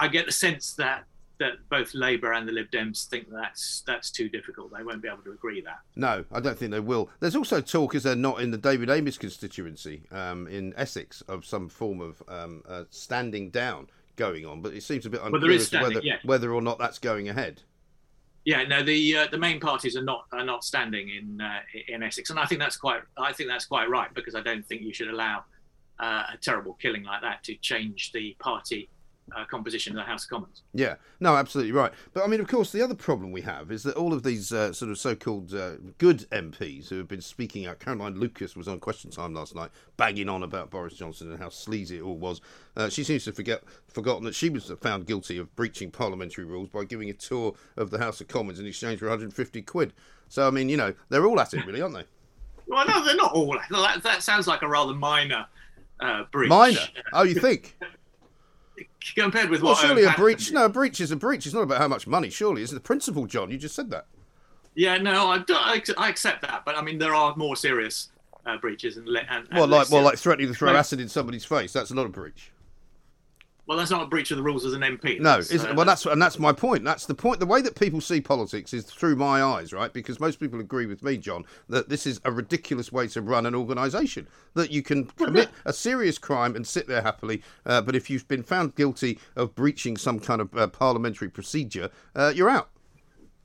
I 0.00 0.08
get 0.08 0.26
the 0.26 0.32
sense 0.32 0.74
that 0.74 1.04
that 1.38 1.68
both 1.68 1.94
Labour 1.94 2.32
and 2.32 2.46
the 2.46 2.52
Lib 2.52 2.70
Dems 2.70 3.06
think 3.06 3.28
that's 3.30 3.82
that's 3.86 4.10
too 4.10 4.28
difficult. 4.28 4.72
They 4.76 4.82
won't 4.82 5.02
be 5.02 5.08
able 5.08 5.22
to 5.24 5.32
agree 5.32 5.60
that. 5.62 5.80
No, 5.96 6.24
I 6.32 6.40
don't 6.40 6.58
think 6.58 6.70
they 6.70 6.80
will. 6.80 7.10
There's 7.20 7.36
also 7.36 7.60
talk, 7.60 7.94
is 7.94 8.04
there 8.04 8.16
not, 8.16 8.40
in 8.40 8.50
the 8.50 8.58
David 8.58 8.88
Amess 8.88 9.18
constituency 9.18 10.02
um, 10.10 10.46
in 10.46 10.74
Essex, 10.76 11.22
of 11.22 11.44
some 11.44 11.68
form 11.68 12.00
of 12.00 12.22
um, 12.28 12.62
uh, 12.68 12.84
standing 12.90 13.50
down 13.50 13.88
going 14.16 14.46
on, 14.46 14.62
but 14.62 14.74
it 14.74 14.82
seems 14.82 15.06
a 15.06 15.10
bit 15.10 15.20
unclear 15.22 15.50
well, 15.50 15.60
standing, 15.60 15.94
whether, 15.96 16.18
whether 16.24 16.52
or 16.52 16.62
not 16.62 16.78
that's 16.78 16.98
going 16.98 17.28
ahead. 17.28 17.62
Yeah, 18.44 18.64
no, 18.64 18.82
the 18.82 19.16
uh, 19.16 19.26
the 19.30 19.38
main 19.38 19.58
parties 19.58 19.96
are 19.96 20.02
not 20.02 20.26
are 20.32 20.44
not 20.44 20.64
standing 20.64 21.08
in 21.08 21.40
uh, 21.40 21.60
in 21.88 22.02
Essex, 22.02 22.30
and 22.30 22.38
I 22.38 22.44
think 22.44 22.60
that's 22.60 22.76
quite 22.76 23.00
I 23.16 23.32
think 23.32 23.48
that's 23.48 23.64
quite 23.64 23.88
right 23.88 24.12
because 24.12 24.34
I 24.34 24.42
don't 24.42 24.64
think 24.66 24.82
you 24.82 24.92
should 24.92 25.08
allow 25.08 25.44
uh, 25.98 26.24
a 26.32 26.36
terrible 26.36 26.74
killing 26.74 27.04
like 27.04 27.22
that 27.22 27.42
to 27.44 27.54
change 27.56 28.12
the 28.12 28.36
party 28.38 28.90
uh, 29.34 29.44
composition 29.44 29.92
of 29.92 30.04
the 30.04 30.10
House 30.10 30.24
of 30.24 30.30
Commons. 30.30 30.62
Yeah, 30.72 30.96
no, 31.20 31.36
absolutely 31.36 31.72
right. 31.72 31.92
But 32.12 32.24
I 32.24 32.26
mean, 32.26 32.40
of 32.40 32.48
course, 32.48 32.72
the 32.72 32.82
other 32.82 32.94
problem 32.94 33.32
we 33.32 33.40
have 33.42 33.70
is 33.70 33.82
that 33.84 33.96
all 33.96 34.12
of 34.12 34.22
these 34.22 34.52
uh, 34.52 34.72
sort 34.72 34.90
of 34.90 34.98
so-called 34.98 35.54
uh, 35.54 35.72
good 35.98 36.28
MPs 36.30 36.88
who 36.88 36.98
have 36.98 37.08
been 37.08 37.20
speaking 37.20 37.66
out. 37.66 37.80
Caroline 37.80 38.18
Lucas 38.18 38.56
was 38.56 38.68
on 38.68 38.80
Question 38.80 39.10
Time 39.10 39.34
last 39.34 39.54
night, 39.54 39.70
banging 39.96 40.28
on 40.28 40.42
about 40.42 40.70
Boris 40.70 40.94
Johnson 40.94 41.30
and 41.30 41.40
how 41.40 41.48
sleazy 41.48 41.98
it 41.98 42.02
all 42.02 42.16
was. 42.16 42.40
Uh, 42.76 42.88
she 42.88 43.04
seems 43.04 43.24
to 43.24 43.32
forget 43.32 43.62
forgotten 43.88 44.24
that 44.24 44.34
she 44.34 44.50
was 44.50 44.70
found 44.80 45.06
guilty 45.06 45.38
of 45.38 45.54
breaching 45.56 45.90
parliamentary 45.90 46.44
rules 46.44 46.68
by 46.68 46.84
giving 46.84 47.10
a 47.10 47.14
tour 47.14 47.54
of 47.76 47.90
the 47.90 47.98
House 47.98 48.20
of 48.20 48.28
Commons 48.28 48.58
in 48.58 48.66
exchange 48.66 48.98
for 48.98 49.06
150 49.06 49.62
quid. 49.62 49.92
So 50.28 50.46
I 50.46 50.50
mean, 50.50 50.68
you 50.68 50.76
know, 50.76 50.94
they're 51.08 51.26
all 51.26 51.40
at 51.40 51.54
it, 51.54 51.64
really, 51.66 51.80
aren't 51.80 51.94
they? 51.94 52.04
well, 52.66 52.86
no, 52.86 53.04
they're 53.04 53.16
not 53.16 53.32
all. 53.32 53.56
That, 53.70 54.02
that 54.02 54.22
sounds 54.22 54.46
like 54.46 54.62
a 54.62 54.68
rather 54.68 54.94
minor 54.94 55.46
uh, 56.00 56.24
breach. 56.30 56.48
Minor? 56.48 56.80
Oh, 57.12 57.22
you 57.22 57.34
think? 57.34 57.76
compared 59.14 59.50
with 59.50 59.62
Well, 59.62 59.72
what 59.72 59.80
surely 59.86 60.04
a 60.04 60.12
breach. 60.12 60.50
No, 60.52 60.64
a 60.66 60.68
breach 60.68 61.00
is 61.00 61.10
a 61.10 61.16
breach. 61.16 61.46
It's 61.46 61.54
not 61.54 61.62
about 61.62 61.78
how 61.78 61.88
much 61.88 62.06
money. 62.06 62.30
Surely, 62.30 62.62
it's 62.62 62.72
the 62.72 62.80
principle, 62.80 63.26
John. 63.26 63.50
You 63.50 63.58
just 63.58 63.74
said 63.74 63.90
that. 63.90 64.06
Yeah, 64.74 64.98
no, 64.98 65.28
I, 65.30 65.44
I, 65.50 65.82
I 65.96 66.08
accept 66.08 66.42
that, 66.42 66.64
but 66.64 66.76
I 66.76 66.82
mean 66.82 66.98
there 66.98 67.14
are 67.14 67.34
more 67.36 67.54
serious 67.54 68.08
uh, 68.44 68.56
breaches 68.58 68.96
and, 68.96 69.06
and, 69.08 69.26
and 69.30 69.48
Well, 69.52 69.68
like 69.68 69.90
well, 69.90 70.02
like 70.02 70.18
threatening 70.18 70.48
to 70.48 70.54
throw 70.54 70.72
No. 70.72 70.78
acid 70.78 71.00
in 71.00 71.08
somebody's 71.08 71.44
face. 71.44 71.72
That's 71.72 71.92
not 71.92 72.06
a 72.06 72.08
breach. 72.08 72.50
Well, 73.66 73.78
that's 73.78 73.90
not 73.90 74.02
a 74.02 74.06
breach 74.06 74.30
of 74.30 74.36
the 74.36 74.42
rules 74.42 74.64
as 74.66 74.74
an 74.74 74.82
MP. 74.82 75.18
No, 75.20 75.38
uh, 75.38 75.74
well, 75.74 75.86
that's 75.86 76.04
and 76.04 76.20
that's 76.20 76.38
my 76.38 76.52
point. 76.52 76.84
That's 76.84 77.06
the 77.06 77.14
point. 77.14 77.40
The 77.40 77.46
way 77.46 77.62
that 77.62 77.78
people 77.78 78.00
see 78.00 78.20
politics 78.20 78.74
is 78.74 78.84
through 78.84 79.16
my 79.16 79.42
eyes, 79.42 79.72
right? 79.72 79.92
Because 79.92 80.20
most 80.20 80.38
people 80.38 80.60
agree 80.60 80.86
with 80.86 81.02
me, 81.02 81.16
John, 81.16 81.44
that 81.68 81.88
this 81.88 82.06
is 82.06 82.20
a 82.24 82.32
ridiculous 82.32 82.92
way 82.92 83.08
to 83.08 83.22
run 83.22 83.46
an 83.46 83.54
organisation. 83.54 84.28
That 84.54 84.70
you 84.70 84.82
can 84.82 85.06
commit 85.06 85.48
a 85.64 85.72
serious 85.72 86.18
crime 86.18 86.56
and 86.56 86.66
sit 86.66 86.86
there 86.86 87.02
happily, 87.02 87.42
uh, 87.64 87.80
but 87.80 87.96
if 87.96 88.10
you've 88.10 88.28
been 88.28 88.42
found 88.42 88.74
guilty 88.74 89.18
of 89.34 89.54
breaching 89.54 89.96
some 89.96 90.20
kind 90.20 90.40
of 90.42 90.54
uh, 90.56 90.66
parliamentary 90.66 91.30
procedure, 91.30 91.90
uh, 92.14 92.32
you're 92.34 92.50
out. 92.50 92.68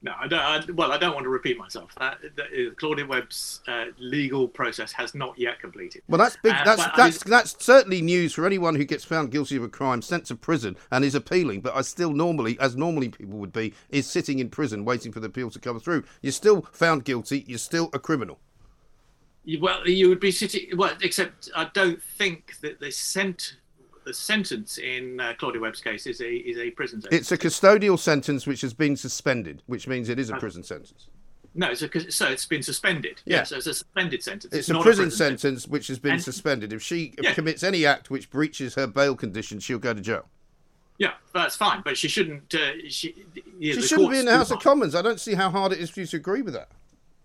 No, 0.01 0.13
I 0.17 0.27
don't. 0.27 0.39
I, 0.39 0.63
well, 0.71 0.93
I 0.93 0.97
don't 0.97 1.13
want 1.13 1.25
to 1.25 1.29
repeat 1.29 1.57
myself. 1.57 1.93
That, 1.99 2.19
that 2.37 2.45
uh, 2.45 2.73
Claudia 2.75 3.05
Webbe's 3.05 3.59
uh, 3.67 3.85
legal 3.97 4.47
process 4.47 4.93
has 4.93 5.13
not 5.13 5.37
yet 5.37 5.59
completed. 5.59 6.03
Well, 6.07 6.19
that's 6.19 6.37
big. 6.41 6.53
Uh, 6.53 6.63
that's 6.63 6.81
but 6.81 6.93
I 6.93 6.97
that's 6.97 7.23
that's 7.23 7.65
certainly 7.65 8.01
news 8.01 8.33
for 8.33 8.45
anyone 8.45 8.75
who 8.75 8.85
gets 8.85 9.03
found 9.03 9.29
guilty 9.29 9.57
of 9.57 9.63
a 9.63 9.67
crime, 9.67 10.01
sent 10.01 10.25
to 10.27 10.35
prison, 10.35 10.77
and 10.89 11.03
is 11.03 11.15
appealing. 11.15 11.59
But 11.59 11.75
I 11.75 11.81
still 11.81 12.13
normally, 12.13 12.57
as 12.61 12.77
normally 12.77 13.09
people 13.09 13.39
would 13.39 13.51
be, 13.51 13.73
is 13.89 14.07
sitting 14.07 14.39
in 14.39 14.49
prison 14.49 14.85
waiting 14.85 15.11
for 15.11 15.19
the 15.19 15.27
appeal 15.27 15.49
to 15.49 15.59
come 15.59 15.79
through. 15.81 16.05
You're 16.21 16.31
still 16.31 16.61
found 16.71 17.03
guilty. 17.03 17.43
You're 17.45 17.57
still 17.57 17.89
a 17.91 17.99
criminal. 17.99 18.39
You, 19.43 19.59
well, 19.59 19.85
you 19.85 20.07
would 20.07 20.21
be 20.21 20.31
sitting. 20.31 20.77
Well, 20.77 20.95
except 21.01 21.49
I 21.55 21.65
don't 21.73 22.01
think 22.01 22.59
that 22.61 22.79
the 22.79 22.91
sent 22.91 23.57
the 24.09 24.13
sentence 24.15 24.79
in 24.79 25.19
uh, 25.19 25.33
Claudia 25.37 25.61
Webbe's 25.61 25.81
case 25.81 26.07
is 26.07 26.19
a 26.19 26.33
is 26.33 26.57
a 26.57 26.71
prison 26.71 26.99
sentence. 26.99 27.21
It's 27.21 27.31
a 27.31 27.37
custodial 27.37 27.99
sentence 27.99 28.47
which 28.47 28.61
has 28.61 28.73
been 28.73 28.97
suspended, 28.97 29.61
which 29.67 29.87
means 29.87 30.09
it 30.09 30.17
is 30.17 30.31
a 30.31 30.37
prison 30.37 30.63
sentence. 30.63 31.09
no, 31.53 31.69
it's 31.69 31.83
a, 31.83 32.11
so 32.11 32.25
it's 32.27 32.47
been 32.47 32.63
suspended. 32.63 33.21
Yeah. 33.25 33.37
Yeah, 33.37 33.43
so 33.43 33.57
it's 33.57 33.67
a 33.67 33.73
suspended 33.75 34.23
sentence. 34.23 34.51
It's 34.51 34.69
a 34.69 34.73
not 34.73 34.81
prison 34.81 35.11
sentence 35.11 35.67
which 35.67 35.85
has 35.89 35.99
been 35.99 36.13
And- 36.13 36.23
suspended. 36.23 36.73
If 36.73 36.81
she 36.81 37.13
Yeah. 37.21 37.35
commits 37.35 37.61
any 37.61 37.85
act 37.85 38.09
which 38.09 38.31
breaches 38.31 38.73
her 38.73 38.87
bail 38.87 39.15
conditions, 39.15 39.63
she'll 39.63 39.77
go 39.77 39.93
to 39.93 40.01
jail. 40.01 40.27
Yeah, 40.97 41.13
that's 41.31 41.55
fine, 41.55 41.81
but 41.85 41.95
she 41.95 42.07
shouldn't. 42.07 42.53
Uh, 42.55 42.71
she 42.87 43.13
She 43.61 43.81
shouldn't 43.83 44.09
be 44.09 44.17
in 44.17 44.25
the 44.25 44.35
House 44.35 44.49
of 44.49 44.59
Commons. 44.59 44.95
I 44.95 45.03
don't 45.03 45.19
see 45.19 45.35
how 45.35 45.51
hard 45.51 45.71
it 45.71 45.79
is 45.79 45.91
for 45.91 45.99
you 45.99 46.07
to 46.07 46.17
agree 46.17 46.41
with 46.41 46.55
that. 46.55 46.69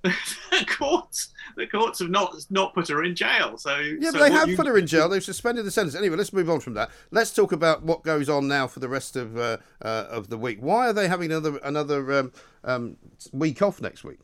The 0.04 0.66
courts, 0.68 1.32
the 1.56 1.66
courts 1.66 1.98
have 2.00 2.10
not 2.10 2.34
not 2.50 2.74
put 2.74 2.88
her 2.88 3.02
in 3.04 3.14
jail. 3.14 3.56
So 3.56 3.76
Yeah, 3.78 4.10
so 4.10 4.18
but 4.18 4.24
they 4.24 4.30
have 4.32 4.48
you- 4.50 4.56
put 4.56 4.66
her 4.66 4.76
in 4.76 4.86
jail. 4.86 5.08
They've 5.08 5.24
suspended 5.24 5.64
the 5.64 5.70
sentence. 5.70 5.94
Anyway, 5.94 6.16
let's 6.16 6.32
move 6.32 6.50
on 6.50 6.60
from 6.60 6.74
that. 6.74 6.90
Let's 7.10 7.32
talk 7.34 7.52
about 7.52 7.82
what 7.82 8.02
goes 8.02 8.28
on 8.28 8.46
now 8.46 8.66
for 8.66 8.80
the 8.80 8.88
rest 8.88 9.16
of 9.16 9.36
uh, 9.36 9.58
uh, 9.82 10.06
of 10.10 10.28
the 10.28 10.36
week. 10.38 10.58
Why 10.60 10.88
are 10.88 10.92
they 10.92 11.08
having 11.08 11.30
another 11.32 11.56
another 11.64 12.12
um, 12.12 12.32
um, 12.64 12.96
week 13.32 13.62
off 13.62 13.80
next 13.80 14.04
week? 14.04 14.20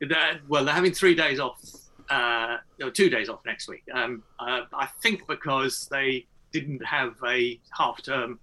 They're- 0.00 0.40
well, 0.48 0.64
they're 0.64 0.74
having 0.74 0.92
three 0.92 1.14
days 1.14 1.40
off, 1.40 1.60
uh, 2.10 2.58
no, 2.78 2.90
two 2.90 3.08
days 3.08 3.28
off 3.28 3.40
next 3.46 3.68
week. 3.68 3.84
Um, 3.92 4.22
uh, 4.38 4.62
I 4.74 4.86
think 5.02 5.26
because 5.26 5.88
they 5.90 6.26
didn't 6.52 6.84
have 6.84 7.14
a 7.26 7.58
half-term 7.76 8.38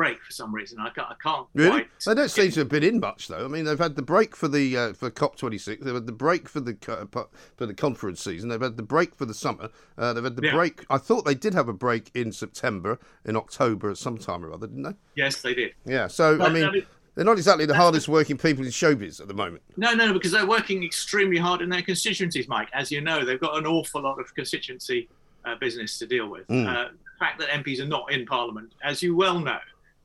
break 0.00 0.22
for 0.22 0.32
some 0.32 0.54
reason. 0.54 0.78
I 0.80 0.88
can't, 0.88 1.08
I 1.10 1.14
can't 1.22 1.46
Really? 1.54 1.70
quite. 1.82 1.88
They 2.06 2.14
don't 2.14 2.30
seem 2.30 2.50
to 2.52 2.60
have 2.60 2.70
been 2.70 2.82
in 2.82 3.00
much 3.00 3.28
though. 3.28 3.44
I 3.44 3.48
mean, 3.48 3.66
they've 3.66 3.78
had 3.78 3.96
the 3.96 4.02
break 4.02 4.34
for 4.34 4.48
the 4.48 4.74
uh, 4.76 4.92
for 4.94 5.10
COP 5.10 5.36
twenty 5.36 5.58
six. 5.58 5.84
They've 5.84 5.92
had 5.94 6.06
the 6.06 6.12
break 6.12 6.48
for 6.48 6.60
the 6.60 6.72
po- 6.74 7.28
for 7.56 7.66
the 7.66 7.74
conference 7.74 8.22
season. 8.22 8.48
They've 8.48 8.60
had 8.60 8.78
the 8.78 8.82
break 8.82 9.14
for 9.14 9.26
the 9.26 9.34
summer. 9.34 9.68
Uh, 9.98 10.14
they've 10.14 10.24
had 10.24 10.36
the 10.36 10.46
Yeah. 10.46 10.54
break. 10.54 10.86
I 10.88 10.96
thought 10.96 11.26
they 11.26 11.34
did 11.34 11.52
have 11.52 11.68
a 11.68 11.74
break 11.74 12.10
in 12.14 12.32
September, 12.32 12.98
in 13.26 13.36
October, 13.36 13.90
at 13.90 13.98
some 13.98 14.16
time 14.16 14.42
or 14.42 14.52
other, 14.52 14.66
didn't 14.66 14.84
they? 14.84 14.94
Yes, 15.16 15.42
they 15.42 15.52
did. 15.52 15.74
Yeah. 15.84 16.06
So 16.06 16.40
I 16.42 16.48
mean, 16.48 16.64
I 16.64 16.70
mean, 16.70 16.86
they're 17.14 17.26
not 17.26 17.36
exactly 17.36 17.66
the 17.66 17.74
hardest 17.76 18.08
working 18.08 18.38
people 18.38 18.64
in 18.64 18.70
showbiz 18.70 19.20
at 19.20 19.28
the 19.28 19.34
moment. 19.34 19.62
No, 19.76 19.92
no, 19.92 20.14
because 20.14 20.32
they're 20.32 20.46
working 20.46 20.82
extremely 20.82 21.36
hard 21.36 21.60
in 21.60 21.68
their 21.68 21.82
constituencies, 21.82 22.48
Mike. 22.48 22.68
As 22.72 22.90
you 22.90 23.02
know, 23.02 23.22
they've 23.26 23.40
got 23.40 23.58
an 23.58 23.66
awful 23.66 24.00
lot 24.00 24.18
of 24.18 24.34
constituency 24.34 25.08
uh, 25.44 25.56
business 25.56 25.98
to 25.98 26.06
deal 26.06 26.28
with. 26.28 26.46
Mm. 26.48 26.66
Uh, 26.66 26.88
the 26.92 27.26
fact 27.26 27.38
that 27.40 27.48
MPs 27.50 27.80
are 27.80 27.86
not 27.86 28.10
in 28.12 28.24
Parliament, 28.24 28.72
as 28.82 29.02
you 29.02 29.14
well 29.14 29.38
know, 29.40 29.58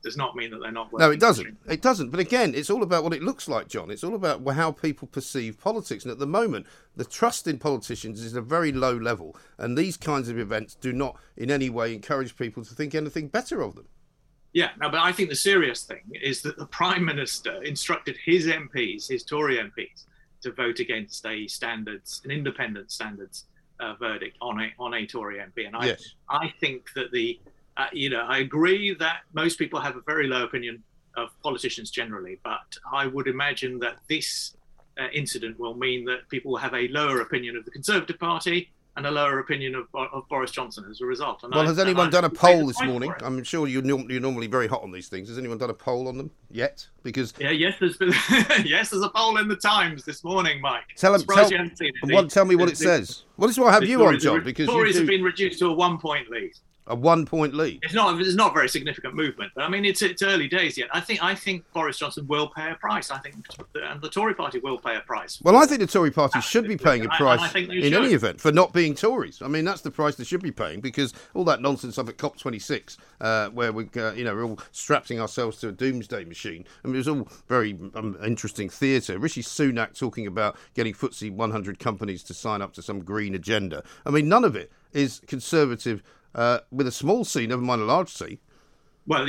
does 0.06 0.16
not 0.16 0.36
mean 0.36 0.52
that 0.52 0.60
they're 0.60 0.70
not 0.70 0.92
working. 0.92 1.04
No, 1.04 1.12
it 1.12 1.18
doesn't. 1.18 1.58
It 1.68 1.82
doesn't. 1.82 2.10
But 2.10 2.20
again, 2.20 2.54
it's 2.54 2.70
all 2.70 2.84
about 2.84 3.02
what 3.02 3.12
it 3.12 3.24
looks 3.24 3.48
like, 3.48 3.66
John. 3.66 3.90
It's 3.90 4.04
all 4.04 4.14
about 4.14 4.46
how 4.54 4.70
people 4.70 5.08
perceive 5.08 5.58
politics. 5.58 6.04
And 6.04 6.12
at 6.12 6.20
the 6.20 6.28
moment, 6.28 6.66
the 6.94 7.04
trust 7.04 7.48
in 7.48 7.58
politicians 7.58 8.22
is 8.22 8.36
at 8.36 8.38
a 8.38 8.42
very 8.42 8.70
low 8.70 8.96
level. 8.96 9.36
And 9.58 9.76
these 9.76 9.96
kinds 9.96 10.28
of 10.28 10.38
events 10.38 10.76
do 10.76 10.92
not 10.92 11.16
in 11.36 11.50
any 11.50 11.68
way 11.68 11.92
encourage 11.92 12.36
people 12.36 12.64
to 12.64 12.74
think 12.74 12.94
anything 12.94 13.26
better 13.26 13.60
of 13.62 13.74
them. 13.74 13.88
Yeah, 14.52 14.70
no, 14.80 14.88
but 14.88 15.00
I 15.00 15.10
think 15.10 15.28
the 15.28 15.36
serious 15.36 15.82
thing 15.82 16.04
is 16.14 16.40
that 16.42 16.56
the 16.56 16.66
Prime 16.66 17.04
Minister 17.04 17.62
instructed 17.64 18.16
his 18.24 18.46
MPs, 18.46 19.08
his 19.08 19.24
Tory 19.24 19.56
MPs, 19.56 20.04
to 20.42 20.52
vote 20.52 20.78
against 20.78 21.26
a 21.26 21.48
standards, 21.48 22.22
an 22.24 22.30
independent 22.30 22.92
standards 22.92 23.46
uh, 23.80 23.94
verdict 23.98 24.36
on 24.40 24.60
a 24.60 24.72
on 24.78 24.94
a 24.94 25.04
Tory 25.04 25.38
MP. 25.38 25.66
And 25.66 25.76
I, 25.76 25.86
Yes. 25.86 26.14
I 26.30 26.54
think 26.60 26.86
that 26.94 27.10
the, 27.10 27.38
uh, 27.76 27.86
you 27.92 28.10
know, 28.10 28.20
I 28.28 28.38
agree 28.38 28.94
that 28.94 29.20
most 29.32 29.58
people 29.58 29.80
have 29.80 29.96
a 29.96 30.00
very 30.00 30.26
low 30.26 30.44
opinion 30.44 30.82
of 31.16 31.30
politicians 31.42 31.90
generally, 31.90 32.38
but 32.44 32.76
I 32.92 33.06
would 33.06 33.26
imagine 33.26 33.78
that 33.80 33.96
this 34.08 34.54
uh, 34.98 35.08
incident 35.12 35.58
will 35.58 35.74
mean 35.74 36.04
that 36.06 36.28
people 36.28 36.50
will 36.52 36.58
have 36.58 36.74
a 36.74 36.88
lower 36.88 37.20
opinion 37.20 37.56
of 37.56 37.64
the 37.64 37.70
Conservative 37.70 38.18
Party 38.18 38.70
and 38.96 39.06
a 39.06 39.10
lower 39.10 39.40
opinion 39.40 39.74
of, 39.74 39.86
of 39.94 40.26
Boris 40.30 40.50
Johnson 40.50 40.86
as 40.90 41.02
a 41.02 41.04
result. 41.04 41.42
And 41.42 41.52
Well, 41.54 41.64
I- 41.64 41.66
has 41.66 41.78
anyone 41.78 42.08
done 42.08 42.24
a 42.24 42.30
poll 42.30 42.66
this 42.66 42.82
morning? 42.82 43.12
I'm 43.20 43.44
sure 43.44 43.66
you're, 43.66 43.82
norm- 43.82 44.10
you're 44.10 44.22
normally 44.22 44.46
very 44.46 44.66
hot 44.66 44.82
on 44.82 44.90
these 44.90 45.08
things. 45.08 45.28
Has 45.28 45.36
anyone 45.36 45.58
done 45.58 45.68
a 45.68 45.74
poll 45.74 46.08
on 46.08 46.16
them 46.16 46.30
yet? 46.50 46.86
Because 47.02 47.34
Yeah, 47.38 47.50
yes, 47.50 47.74
there's 47.78 47.98
been 47.98 48.08
yes, 48.64 48.88
there's 48.88 49.02
a 49.02 49.10
poll 49.10 49.36
in 49.36 49.48
the 49.48 49.56
Times 49.56 50.02
this 50.06 50.24
morning, 50.24 50.62
Mike. 50.62 50.84
Tell 50.96 51.12
'em- 51.12 51.20
Surprised 51.20 51.40
tell- 51.42 51.50
you 51.50 51.56
haven't 51.58 51.76
seen 51.76 51.92
it. 52.02 52.14
what, 52.14 52.30
tell 52.30 52.46
me 52.46 52.56
what 52.56 52.70
it 52.70 52.78
says. 52.78 53.24
Well, 53.36 53.48
this 53.48 53.56
is 53.58 53.60
why 53.62 53.68
I 53.68 53.72
have 53.72 53.84
you 53.84 54.02
on, 54.06 54.18
John, 54.18 54.42
because 54.42 54.66
Tories 54.66 54.94
you 54.94 55.00
have 55.00 55.08
been 55.08 55.22
reduced 55.22 55.58
to 55.58 55.66
a 55.66 55.72
one-point 55.74 56.30
lead. 56.30 56.52
A 56.86 56.94
one-point 56.94 57.54
lead. 57.54 57.80
It's 57.82 57.94
not 57.94 58.20
it's 58.20 58.34
not 58.34 58.52
a 58.52 58.54
very 58.54 58.68
significant 58.68 59.14
movement, 59.14 59.52
but 59.54 59.64
I 59.64 59.68
mean 59.68 59.84
it's 59.84 60.02
it's 60.02 60.22
early 60.22 60.48
days 60.48 60.78
yet. 60.78 60.88
I 60.92 61.00
think 61.00 61.22
I 61.22 61.34
think 61.34 61.64
Boris 61.72 61.98
Johnson 61.98 62.26
will 62.26 62.48
pay 62.48 62.70
a 62.70 62.74
price. 62.74 63.10
I 63.10 63.18
think 63.18 63.36
and 63.74 64.00
the 64.00 64.08
Tory 64.08 64.34
Party 64.34 64.58
will 64.58 64.78
pay 64.78 64.96
a 64.96 65.00
price. 65.00 65.40
Well, 65.42 65.56
I 65.56 65.66
think 65.66 65.80
the 65.80 65.86
Tory 65.86 66.10
party 66.10 66.40
should 66.40 66.66
be 66.68 66.76
paying 66.76 67.04
a 67.04 67.12
I- 67.12 67.16
price 67.16 67.40
I 67.40 67.48
they 67.66 67.86
in 67.86 67.94
any 67.94 68.12
event 68.14 68.40
for 68.40 68.52
not 68.52 68.72
being 68.72 68.94
Tories. 68.94 69.42
I 69.42 69.48
mean, 69.48 69.64
that's 69.64 69.80
the 69.80 69.90
price 69.90 70.16
they 70.16 70.24
should 70.24 70.42
be 70.42 70.52
paying 70.52 70.80
because 70.80 71.12
all 71.34 71.44
that 71.44 71.60
nonsense 71.60 71.98
up 71.98 72.08
at 72.08 72.16
COP26, 72.16 72.96
uh, 73.20 73.48
where 73.50 73.72
we, 73.72 73.88
uh, 73.96 74.12
you 74.12 74.24
know, 74.24 74.34
we're 74.34 74.44
all 74.44 74.58
strapping 74.72 75.20
ourselves 75.20 75.58
to 75.58 75.68
a 75.68 75.72
doomsday 75.72 76.24
machine. 76.24 76.64
I 76.84 76.88
mean, 76.88 76.96
it 76.96 76.98
was 76.98 77.08
all 77.08 77.28
very 77.48 77.78
um, 77.94 78.16
interesting 78.24 78.68
theatre. 78.68 79.18
Rishi 79.18 79.42
Sunak 79.42 79.98
talking 79.98 80.26
about 80.26 80.56
getting 80.74 80.94
FTSE 80.94 81.32
100 81.32 81.78
companies 81.78 82.22
to 82.24 82.34
sign 82.34 82.62
up 82.62 82.72
to 82.74 82.82
some 82.82 83.00
green 83.00 83.34
agenda. 83.34 83.82
I 84.04 84.10
mean, 84.10 84.28
none 84.28 84.44
of 84.44 84.56
it 84.56 84.70
is 84.92 85.20
conservative 85.26 86.02
uh, 86.36 86.60
with 86.70 86.86
a 86.86 86.92
small 86.92 87.24
c, 87.24 87.46
never 87.46 87.62
mind 87.62 87.80
a 87.82 87.84
large 87.84 88.10
c. 88.12 88.38
Well, 89.08 89.24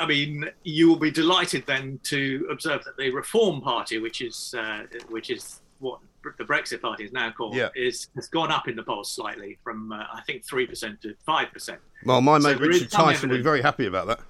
I 0.00 0.06
mean, 0.06 0.48
you 0.64 0.88
will 0.88 0.96
be 0.96 1.10
delighted 1.10 1.64
then 1.66 2.00
to 2.04 2.46
observe 2.50 2.84
that 2.84 2.96
the 2.96 3.10
Reform 3.10 3.60
Party, 3.60 3.98
which 3.98 4.20
is 4.22 4.54
uh, 4.58 4.82
which 5.08 5.30
is 5.30 5.60
what 5.78 6.00
the 6.38 6.44
Brexit 6.44 6.80
Party 6.82 7.04
is 7.04 7.12
now 7.12 7.30
called, 7.30 7.54
Yeah. 7.54 7.68
is 7.74 8.08
has 8.14 8.28
gone 8.28 8.50
up 8.50 8.66
in 8.68 8.76
the 8.76 8.82
polls 8.82 9.10
slightly 9.12 9.58
from 9.62 9.92
uh, 9.92 10.04
I 10.12 10.22
think 10.26 10.44
three 10.44 10.66
percent 10.66 11.00
to 11.02 11.14
five 11.26 11.52
percent. 11.52 11.80
Well, 12.04 12.20
my 12.22 12.38
So 12.38 12.48
mate 12.48 12.60
Richard 12.60 12.90
Tice 12.90 13.22
will 13.22 13.30
be 13.30 13.42
very 13.42 13.62
happy 13.62 13.86
about 13.86 14.06
that. 14.08 14.20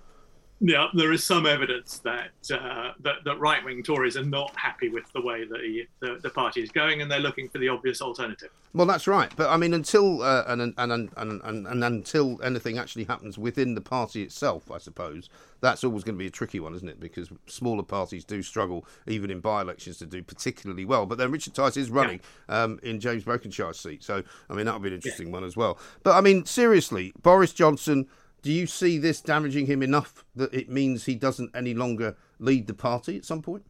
Yeah, 0.63 0.89
there 0.93 1.11
is 1.11 1.25
some 1.25 1.47
evidence 1.47 2.01
that 2.01 2.33
uh, 2.53 2.93
that, 3.01 3.25
that 3.25 3.41
right 3.41 3.65
wing 3.65 3.83
Tories 3.83 4.19
are 4.19 4.25
not 4.25 4.55
happy 4.57 4.91
with 4.91 5.11
the 5.15 5.23
way 5.23 5.45
that 5.47 5.59
the, 5.59 5.89
the 6.01 6.19
the 6.21 6.31
party 6.31 6.61
is 6.61 6.71
going, 6.71 7.01
and 7.01 7.11
they're 7.11 7.19
looking 7.19 7.49
for 7.49 7.57
the 7.57 7.69
obvious 7.69 8.03
alternative. 8.03 8.51
Well, 8.75 8.87
that's 8.87 9.07
right. 9.07 9.33
But 9.35 9.49
I 9.49 9.57
mean, 9.57 9.73
until 9.73 10.23
uh, 10.23 10.45
and, 10.47 10.61
and, 10.61 10.75
and, 10.77 11.11
and, 11.17 11.67
and, 11.67 11.83
until 11.83 12.41
anything 12.43 12.77
actually 12.77 13.05
happens 13.05 13.39
within 13.39 13.75
the 13.75 13.81
party 13.81 14.23
itself, 14.23 14.71
I 14.71 14.77
suppose 14.77 15.31
that's 15.63 15.83
always 15.83 16.05
going 16.05 16.17
to 16.17 16.19
be 16.19 16.27
a 16.27 16.31
tricky 16.31 16.61
one, 16.61 16.75
isn't 16.75 16.89
it? 16.89 17.01
Because 17.01 17.31
smaller 17.47 17.83
parties 17.83 18.25
do 18.25 18.43
struggle, 18.43 18.87
even 19.07 19.31
in 19.31 19.41
by-elections, 19.41 19.99
to 19.99 20.07
do 20.07 20.23
particularly 20.23 20.85
well. 20.85 21.07
But 21.07 21.17
then 21.17 21.33
Richard 21.33 21.55
Tice 21.55 21.79
is 21.79 21.91
running 21.91 22.21
um, 22.51 22.79
in 22.83 23.01
James 23.01 23.25
Brokenshire's 23.25 23.81
seat, 23.81 24.05
so 24.05 24.23
I 24.51 24.55
mean 24.55 24.67
that'll 24.67 24.81
be 24.81 24.89
an 24.89 24.95
interesting 24.95 25.33
one 25.33 25.43
as 25.43 25.57
well. 25.57 25.79
But 26.03 26.17
I 26.17 26.21
mean, 26.21 26.45
seriously, 26.45 27.15
Boris 27.23 27.55
Johnson. 27.55 28.07
Do 28.43 28.53
you 28.53 28.67
see 28.67 28.99
this 28.99 29.21
damaging 29.21 29.67
him 29.67 29.83
enough 29.83 30.25
that 30.35 30.53
it 30.55 30.69
means 30.69 31.05
he 31.05 31.15
doesn't 31.15 31.51
any 31.55 31.75
longer 31.75 32.17
lead 32.39 32.67
the 32.67 32.75
party 32.75 33.17
at 33.17 33.25
some 33.25 33.43
point? 33.43 33.65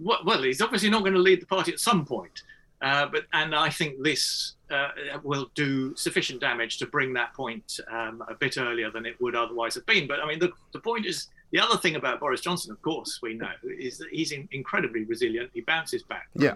Well, 0.00 0.42
he's 0.42 0.60
obviously 0.60 0.90
not 0.90 1.02
going 1.02 1.14
to 1.14 1.20
lead 1.20 1.40
the 1.40 1.46
party 1.46 1.72
at 1.72 1.78
some 1.78 2.04
point, 2.04 2.42
uh, 2.80 3.06
but 3.06 3.26
and 3.32 3.54
I 3.54 3.70
think 3.70 4.02
this 4.02 4.54
uh, 4.68 4.88
will 5.22 5.48
do 5.54 5.94
sufficient 5.94 6.40
damage 6.40 6.78
to 6.78 6.86
bring 6.86 7.12
that 7.12 7.34
point 7.34 7.78
um, 7.88 8.22
a 8.28 8.34
bit 8.34 8.58
earlier 8.58 8.90
than 8.90 9.06
it 9.06 9.20
would 9.20 9.36
otherwise 9.36 9.76
have 9.76 9.86
been. 9.86 10.08
But 10.08 10.18
I 10.20 10.26
mean, 10.26 10.40
the, 10.40 10.50
the 10.72 10.80
point 10.80 11.06
is 11.06 11.28
the 11.52 11.60
other 11.60 11.76
thing 11.76 11.94
about 11.94 12.18
Boris 12.18 12.40
Johnson, 12.40 12.72
of 12.72 12.82
course, 12.82 13.20
we 13.22 13.34
know 13.34 13.52
is 13.78 13.98
that 13.98 14.08
he's 14.10 14.32
in, 14.32 14.48
incredibly 14.50 15.04
resilient. 15.04 15.50
He 15.54 15.60
bounces 15.60 16.02
back. 16.02 16.28
Yeah, 16.34 16.54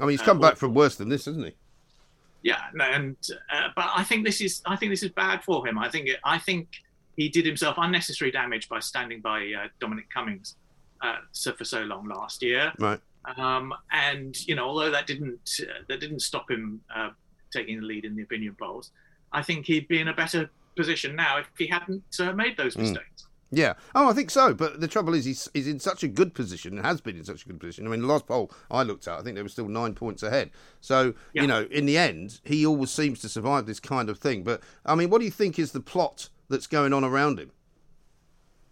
I 0.00 0.02
mean 0.02 0.10
he's 0.10 0.22
Uh, 0.22 0.24
come 0.24 0.40
back 0.40 0.56
from 0.56 0.74
worse 0.74 0.96
than 0.96 1.08
this, 1.08 1.26
hasn't 1.26 1.46
he? 1.46 1.54
Yeah, 2.42 2.60
no, 2.72 2.84
and 2.84 3.16
uh, 3.52 3.68
but 3.74 3.86
I 3.94 4.04
think 4.04 4.24
this 4.24 4.40
is 4.40 4.62
I 4.66 4.76
think 4.76 4.92
this 4.92 5.02
is 5.02 5.10
bad 5.10 5.42
for 5.42 5.66
him. 5.66 5.78
I 5.78 5.88
think 5.88 6.08
it, 6.08 6.18
I 6.24 6.38
think 6.38 6.68
he 7.16 7.28
did 7.28 7.44
himself 7.44 7.76
unnecessary 7.78 8.30
damage 8.30 8.68
by 8.68 8.78
standing 8.80 9.20
by 9.20 9.52
uh, 9.52 9.68
Dominic 9.80 10.08
Cummings 10.08 10.54
uh, 11.00 11.16
so 11.32 11.52
for 11.52 11.64
so 11.64 11.82
long 11.82 12.06
last 12.08 12.42
year. 12.42 12.72
Right. 12.78 13.00
Um, 13.36 13.74
and 13.90 14.36
you 14.46 14.54
know, 14.54 14.66
although 14.68 14.90
that 14.90 15.06
didn't 15.06 15.60
uh, 15.62 15.82
that 15.88 16.00
didn't 16.00 16.20
stop 16.20 16.50
him 16.50 16.80
uh, 16.94 17.10
taking 17.52 17.80
the 17.80 17.86
lead 17.86 18.04
in 18.04 18.14
the 18.14 18.22
opinion 18.22 18.54
polls, 18.58 18.92
I 19.32 19.42
think 19.42 19.66
he'd 19.66 19.88
be 19.88 19.98
in 20.00 20.08
a 20.08 20.14
better 20.14 20.48
position 20.76 21.16
now 21.16 21.38
if 21.38 21.46
he 21.58 21.66
hadn't 21.66 22.04
uh, 22.20 22.32
made 22.32 22.56
those 22.56 22.74
Hmm. 22.74 22.82
mistakes. 22.82 23.26
Yeah. 23.50 23.74
Oh, 23.94 24.08
I 24.10 24.12
think 24.12 24.30
so. 24.30 24.52
But 24.52 24.80
the 24.80 24.88
trouble 24.88 25.14
is, 25.14 25.24
he's, 25.24 25.48
he's 25.54 25.66
in 25.68 25.80
such 25.80 26.02
a 26.02 26.08
good 26.08 26.34
position 26.34 26.76
and 26.76 26.84
has 26.84 27.00
been 27.00 27.16
in 27.16 27.24
such 27.24 27.44
a 27.44 27.48
good 27.48 27.58
position. 27.58 27.86
I 27.86 27.90
mean, 27.90 28.02
the 28.02 28.06
last 28.06 28.26
poll 28.26 28.50
I 28.70 28.82
looked 28.82 29.08
at, 29.08 29.18
I 29.18 29.22
think 29.22 29.36
they 29.36 29.42
were 29.42 29.48
still 29.48 29.68
nine 29.68 29.94
points 29.94 30.22
ahead. 30.22 30.50
So, 30.80 31.14
Yeah. 31.32 31.42
you 31.42 31.48
know, 31.48 31.62
in 31.70 31.86
the 31.86 31.96
end, 31.96 32.40
he 32.44 32.66
always 32.66 32.90
seems 32.90 33.20
to 33.20 33.28
survive 33.28 33.64
this 33.66 33.80
kind 33.80 34.10
of 34.10 34.18
thing. 34.18 34.42
But, 34.42 34.62
I 34.84 34.94
mean, 34.94 35.08
what 35.08 35.20
do 35.20 35.24
you 35.24 35.30
think 35.30 35.58
is 35.58 35.72
the 35.72 35.80
plot 35.80 36.28
that's 36.50 36.66
going 36.66 36.92
on 36.92 37.04
around 37.04 37.38
him? 37.38 37.50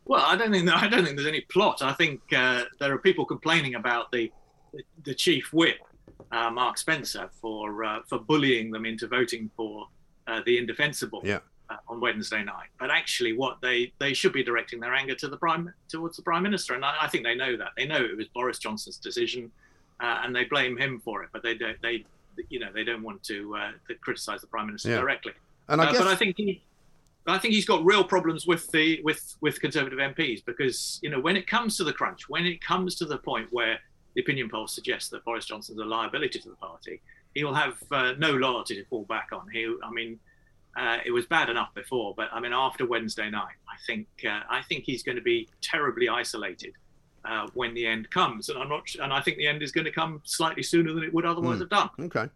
Well, 0.04 0.22
I 0.24 0.36
don't 0.36 0.52
think 0.52 0.68
I 0.70 0.86
don't 0.88 1.04
think 1.04 1.16
there's 1.16 1.26
any 1.26 1.40
plot. 1.40 1.82
I 1.82 1.92
think 1.92 2.20
uh, 2.32 2.64
there 2.78 2.92
are 2.92 2.98
people 2.98 3.24
complaining 3.24 3.74
about 3.74 4.12
the 4.12 4.30
the 5.04 5.14
chief 5.14 5.52
whip, 5.52 5.78
uh, 6.30 6.48
Mark 6.50 6.78
Spencer, 6.78 7.28
for 7.40 7.82
uh, 7.82 8.00
for 8.06 8.18
bullying 8.20 8.70
them 8.70 8.86
into 8.86 9.08
voting 9.08 9.50
for 9.56 9.88
uh, 10.28 10.42
the 10.46 10.58
indefensible 10.58 11.22
Yeah. 11.24 11.40
Uh, 11.70 11.76
on 11.88 12.00
Wednesday 12.00 12.42
night. 12.44 12.68
But 12.78 12.90
actually, 12.90 13.32
what 13.32 13.58
they 13.60 13.92
they 13.98 14.12
should 14.14 14.32
be 14.32 14.42
directing 14.42 14.80
their 14.80 14.94
anger 14.94 15.14
to 15.16 15.28
the 15.28 15.36
prime 15.36 15.72
towards 15.88 16.16
the 16.16 16.22
prime 16.22 16.42
minister, 16.42 16.74
and 16.74 16.84
I, 16.84 16.94
I 17.02 17.08
think 17.08 17.24
they 17.24 17.34
know 17.34 17.56
that. 17.56 17.70
They 17.76 17.86
know 17.86 18.02
it 18.04 18.16
was 18.16 18.28
Boris 18.28 18.58
Johnson's 18.58 18.98
decision, 18.98 19.50
uh, 20.00 20.20
and 20.24 20.34
they 20.34 20.44
blame 20.44 20.76
him 20.76 21.00
for 21.04 21.22
it. 21.22 21.30
But 21.32 21.42
they 21.42 21.54
don't 21.54 21.80
they 21.82 22.04
you 22.50 22.58
know 22.60 22.68
they 22.72 22.84
don't 22.84 23.02
want 23.02 23.22
to, 23.24 23.56
uh, 23.56 23.70
to 23.88 23.94
criticise 23.96 24.40
the 24.42 24.46
prime 24.46 24.66
minister 24.66 24.90
Yeah. 24.90 25.00
directly. 25.00 25.32
And 25.68 25.80
I 25.80 25.86
Uh, 25.86 25.92
guess. 25.92 26.00
but 26.02 26.08
I 26.08 26.14
think 26.16 26.36
he, 26.36 26.62
I 27.26 27.38
think 27.38 27.54
he's 27.54 27.64
got 27.64 27.84
real 27.84 28.04
problems 28.04 28.46
with 28.46 28.70
the 28.72 29.00
with 29.02 29.36
with 29.40 29.60
Conservative 29.60 29.98
MPs 29.98 30.44
because 30.44 31.00
you 31.02 31.10
know 31.10 31.18
when 31.20 31.36
it 31.36 31.46
comes 31.46 31.76
to 31.78 31.84
the 31.84 31.92
crunch, 31.92 32.28
when 32.28 32.46
it 32.46 32.60
comes 32.60 32.94
to 32.96 33.04
the 33.06 33.18
point 33.18 33.48
where 33.52 33.78
the 34.14 34.20
opinion 34.22 34.48
polls 34.48 34.72
suggest 34.74 35.10
that 35.10 35.24
Boris 35.24 35.44
Johnson's 35.46 35.78
a 35.78 35.84
liability 35.84 36.38
to 36.38 36.48
the 36.48 36.56
party, 36.56 37.00
he 37.34 37.42
will 37.44 37.52
have 37.54 37.76
uh, 37.90 38.12
no 38.18 38.32
loyalty 38.32 38.74
to 38.76 38.84
fall 38.86 39.04
back 39.04 39.28
on. 39.32 39.46
He, 39.52 39.66
I 39.82 39.90
mean, 39.90 40.18
uh, 40.76 40.98
it 41.04 41.10
was 41.10 41.26
bad 41.26 41.48
enough 41.48 41.74
before, 41.74 42.14
but 42.16 42.28
I 42.32 42.40
mean 42.40 42.52
after 42.52 42.86
Wednesday 42.86 43.30
night, 43.30 43.54
I 43.68 43.76
think 43.86 44.06
uh, 44.24 44.40
I 44.48 44.62
think 44.62 44.84
he's 44.84 45.02
going 45.02 45.16
to 45.16 45.22
be 45.22 45.48
terribly 45.60 46.08
isolated. 46.08 46.72
Uh, 47.24 47.48
when 47.54 47.74
the 47.74 47.84
end 47.84 48.08
comes, 48.10 48.50
and 48.50 48.56
I'm 48.56 48.68
not, 48.68 48.82
and 49.02 49.12
I 49.12 49.20
think 49.20 49.36
the 49.36 49.48
end 49.48 49.60
is 49.60 49.72
going 49.72 49.84
to 49.84 49.90
come 49.90 50.22
slightly 50.22 50.62
sooner 50.62 50.92
than 50.92 51.02
it 51.02 51.12
would 51.12 51.26
otherwise 51.26 51.58
have 51.58 51.68
done. 51.70 51.90
Okay. 51.98 52.28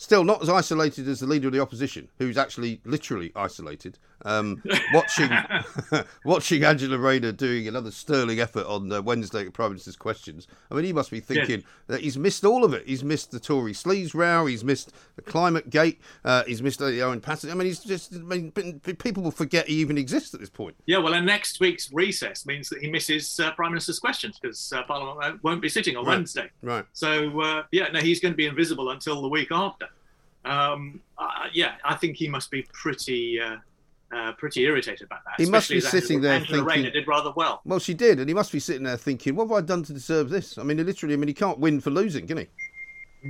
Still 0.00 0.22
not 0.24 0.40
as 0.42 0.48
isolated 0.48 1.08
as 1.08 1.18
the 1.20 1.26
leader 1.26 1.48
of 1.48 1.52
the 1.52 1.60
opposition, 1.60 2.08
who's 2.18 2.38
actually 2.38 2.80
literally 2.84 3.32
isolated. 3.34 3.98
Um, 4.24 4.62
watching 4.94 5.30
watching 6.24 6.64
Angela 6.64 6.98
Rayner 6.98 7.32
doing 7.32 7.68
another 7.68 7.90
sterling 7.90 8.40
effort 8.40 8.66
on 8.66 8.90
uh, 8.92 9.00
Wednesday 9.02 9.46
at 9.46 9.52
Prime 9.52 9.70
Minister's 9.70 9.96
questions. 9.96 10.46
I 10.70 10.74
mean, 10.74 10.84
he 10.84 10.92
must 10.92 11.10
be 11.10 11.20
thinking 11.20 11.64
that 11.88 12.00
he's 12.00 12.16
missed 12.18 12.44
all 12.44 12.64
of 12.64 12.74
it. 12.74 12.86
He's 12.86 13.04
missed 13.04 13.30
the 13.32 13.40
Tory 13.40 13.72
sleaze 13.72 14.14
row. 14.14 14.46
He's 14.46 14.64
missed 14.64 14.92
the 15.16 15.22
climate 15.22 15.70
gate. 15.70 16.00
Uh, 16.24 16.44
he's 16.44 16.62
missed 16.62 16.78
the 16.80 17.00
Owen 17.02 17.20
Paterson. 17.20 17.50
I 17.50 17.54
mean, 17.54 17.66
he's 17.66 17.80
just. 17.80 18.14
I 18.14 18.18
mean, 18.18 18.52
people 18.52 19.22
will 19.22 19.30
forget 19.30 19.66
he 19.68 19.74
even 19.76 19.98
exists 19.98 20.32
at 20.34 20.40
this 20.40 20.50
point. 20.50 20.76
Yeah, 20.86 20.98
well, 20.98 21.14
and 21.14 21.26
next 21.26 21.58
week's 21.60 21.92
recess 21.92 22.46
means 22.46 22.68
that 22.70 22.80
he 22.80 22.90
misses 22.90 23.38
uh, 23.40 23.52
Prime 23.52 23.72
Minister's 23.72 23.98
questions 23.98 24.38
because 24.40 24.72
uh, 24.72 24.82
Parliament 24.84 25.18
won't- 25.18 25.44
won't 25.44 25.62
be 25.62 25.68
sitting 25.68 25.96
on 25.96 26.04
Right. 26.04 26.16
Wednesday. 26.16 26.50
Right. 26.62 26.84
So, 26.92 27.40
uh, 27.40 27.62
yeah, 27.72 27.88
no, 27.92 28.00
he's 28.00 28.20
going 28.20 28.32
to 28.32 28.36
be 28.36 28.46
invisible 28.46 28.90
until 28.90 29.22
the 29.22 29.28
week 29.28 29.48
after. 29.50 29.87
Um, 30.48 31.00
uh, 31.18 31.48
yeah, 31.52 31.74
I 31.84 31.94
think 31.94 32.16
he 32.16 32.28
must 32.28 32.50
be 32.50 32.66
pretty 32.72 33.40
uh, 33.40 33.56
uh, 34.10 34.32
pretty 34.32 34.64
irritated 34.64 35.02
about 35.02 35.20
that. 35.26 35.42
He 35.42 35.50
must 35.50 35.68
be 35.68 35.80
sitting 35.80 36.20
there 36.22 36.34
Angela 36.34 36.58
thinking- 36.64 36.84
Rayner 36.84 36.90
did 36.90 37.06
rather 37.06 37.32
well. 37.36 37.60
Well, 37.64 37.78
she 37.78 37.92
did, 37.94 38.18
and 38.18 38.28
he 38.28 38.34
must 38.34 38.50
be 38.52 38.58
sitting 38.58 38.82
there 38.84 38.96
thinking, 38.96 39.36
"What 39.36 39.48
have 39.48 39.52
I 39.52 39.60
done 39.60 39.82
to 39.84 39.92
deserve 39.92 40.30
this?" 40.30 40.56
I 40.56 40.62
mean, 40.62 40.84
literally, 40.84 41.14
I 41.14 41.18
mean, 41.18 41.28
he 41.28 41.34
can't 41.34 41.58
win 41.58 41.80
for 41.80 41.90
losing, 41.90 42.26
can 42.26 42.38
he? 42.38 42.46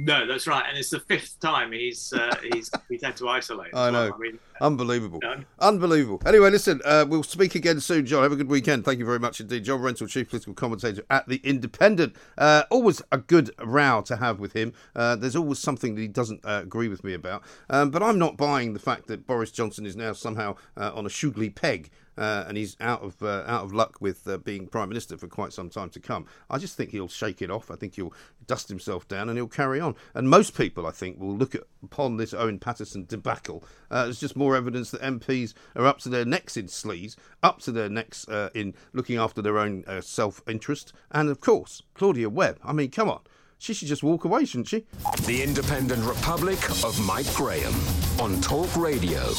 No, 0.04 0.26
that's 0.26 0.46
right, 0.46 0.64
and 0.68 0.78
it's 0.78 0.90
the 0.90 1.00
fifth 1.00 1.40
time 1.40 1.72
he's 1.72 2.12
uh, 2.12 2.34
he's 2.52 2.70
he's 2.88 3.02
had 3.02 3.16
to 3.16 3.28
isolate. 3.28 3.74
I 3.74 3.90
well. 3.90 3.92
know. 3.92 4.14
I 4.14 4.18
mean, 4.18 4.38
Unbelievable. 4.60 5.20
Unbelievable. 5.60 6.20
Anyway, 6.26 6.50
listen, 6.50 6.80
uh, 6.84 7.04
we'll 7.08 7.22
speak 7.22 7.54
again 7.54 7.80
soon, 7.80 8.06
John. 8.06 8.22
Have 8.22 8.32
a 8.32 8.36
good 8.36 8.48
weekend. 8.48 8.84
Thank 8.84 8.98
you 8.98 9.04
very 9.04 9.18
much 9.18 9.40
indeed. 9.40 9.64
John 9.64 9.80
Rentoul, 9.80 10.08
Chief 10.08 10.28
Political 10.28 10.54
Commentator 10.54 11.04
at 11.10 11.28
The 11.28 11.40
Independent. 11.44 12.16
Uh, 12.36 12.64
always 12.70 13.00
a 13.12 13.18
good 13.18 13.50
row 13.62 14.02
to 14.02 14.16
have 14.16 14.40
with 14.40 14.52
him. 14.52 14.72
Uh, 14.96 15.16
there's 15.16 15.36
always 15.36 15.58
something 15.58 15.94
that 15.94 16.00
he 16.00 16.08
doesn't 16.08 16.44
uh, 16.44 16.60
agree 16.62 16.88
with 16.88 17.04
me 17.04 17.14
about. 17.14 17.42
Um, 17.70 17.90
but 17.90 18.02
I'm 18.02 18.18
not 18.18 18.36
buying 18.36 18.72
the 18.72 18.80
fact 18.80 19.06
that 19.08 19.26
Boris 19.26 19.50
Johnson 19.50 19.86
is 19.86 19.96
now 19.96 20.12
somehow 20.12 20.56
uh, 20.76 20.92
on 20.94 21.06
a 21.06 21.10
shoogly 21.10 21.54
peg. 21.54 21.90
Uh, 22.18 22.44
and 22.48 22.56
he's 22.56 22.76
out 22.80 23.02
of 23.02 23.22
uh, 23.22 23.44
out 23.46 23.62
of 23.62 23.72
luck 23.72 24.00
with 24.00 24.26
uh, 24.26 24.38
being 24.38 24.66
prime 24.66 24.88
minister 24.88 25.16
for 25.16 25.28
quite 25.28 25.52
some 25.52 25.70
time 25.70 25.88
to 25.90 26.00
come. 26.00 26.26
I 26.50 26.58
just 26.58 26.76
think 26.76 26.90
he'll 26.90 27.08
shake 27.08 27.40
it 27.40 27.50
off. 27.50 27.70
I 27.70 27.76
think 27.76 27.94
he'll 27.94 28.12
dust 28.46 28.68
himself 28.68 29.06
down 29.06 29.28
and 29.28 29.38
he'll 29.38 29.46
carry 29.46 29.78
on. 29.78 29.94
And 30.14 30.28
most 30.28 30.56
people, 30.56 30.86
I 30.86 30.90
think, 30.90 31.20
will 31.20 31.36
look 31.36 31.54
at, 31.54 31.62
upon 31.82 32.16
this 32.16 32.34
Owen 32.34 32.58
Paterson 32.58 33.04
debacle 33.06 33.62
uh, 33.90 34.06
as 34.08 34.18
just 34.18 34.36
more 34.36 34.56
evidence 34.56 34.90
that 34.90 35.00
MPs 35.02 35.54
are 35.76 35.86
up 35.86 35.98
to 36.00 36.08
their 36.08 36.24
necks 36.24 36.56
in 36.56 36.66
sleaze, 36.66 37.14
up 37.42 37.60
to 37.60 37.72
their 37.72 37.88
necks 37.88 38.26
uh, 38.28 38.50
in 38.54 38.74
looking 38.92 39.16
after 39.16 39.40
their 39.40 39.58
own 39.58 39.84
uh, 39.86 40.00
self 40.00 40.42
interest, 40.48 40.92
and 41.12 41.28
of 41.28 41.40
course 41.40 41.82
Claudia 41.94 42.28
Webbe. 42.28 42.58
I 42.64 42.72
mean, 42.72 42.90
come 42.90 43.08
on. 43.08 43.20
She 43.60 43.74
should 43.74 43.88
just 43.88 44.04
walk 44.04 44.24
away, 44.24 44.44
shouldn't 44.44 44.68
she? 44.68 44.86
The 45.26 45.42
Independent 45.42 46.04
Republic 46.04 46.58
of 46.84 46.98
Mike 47.04 47.32
Graham 47.34 47.74
on 48.20 48.40
Talk 48.40 48.76
Radio. 48.76 49.32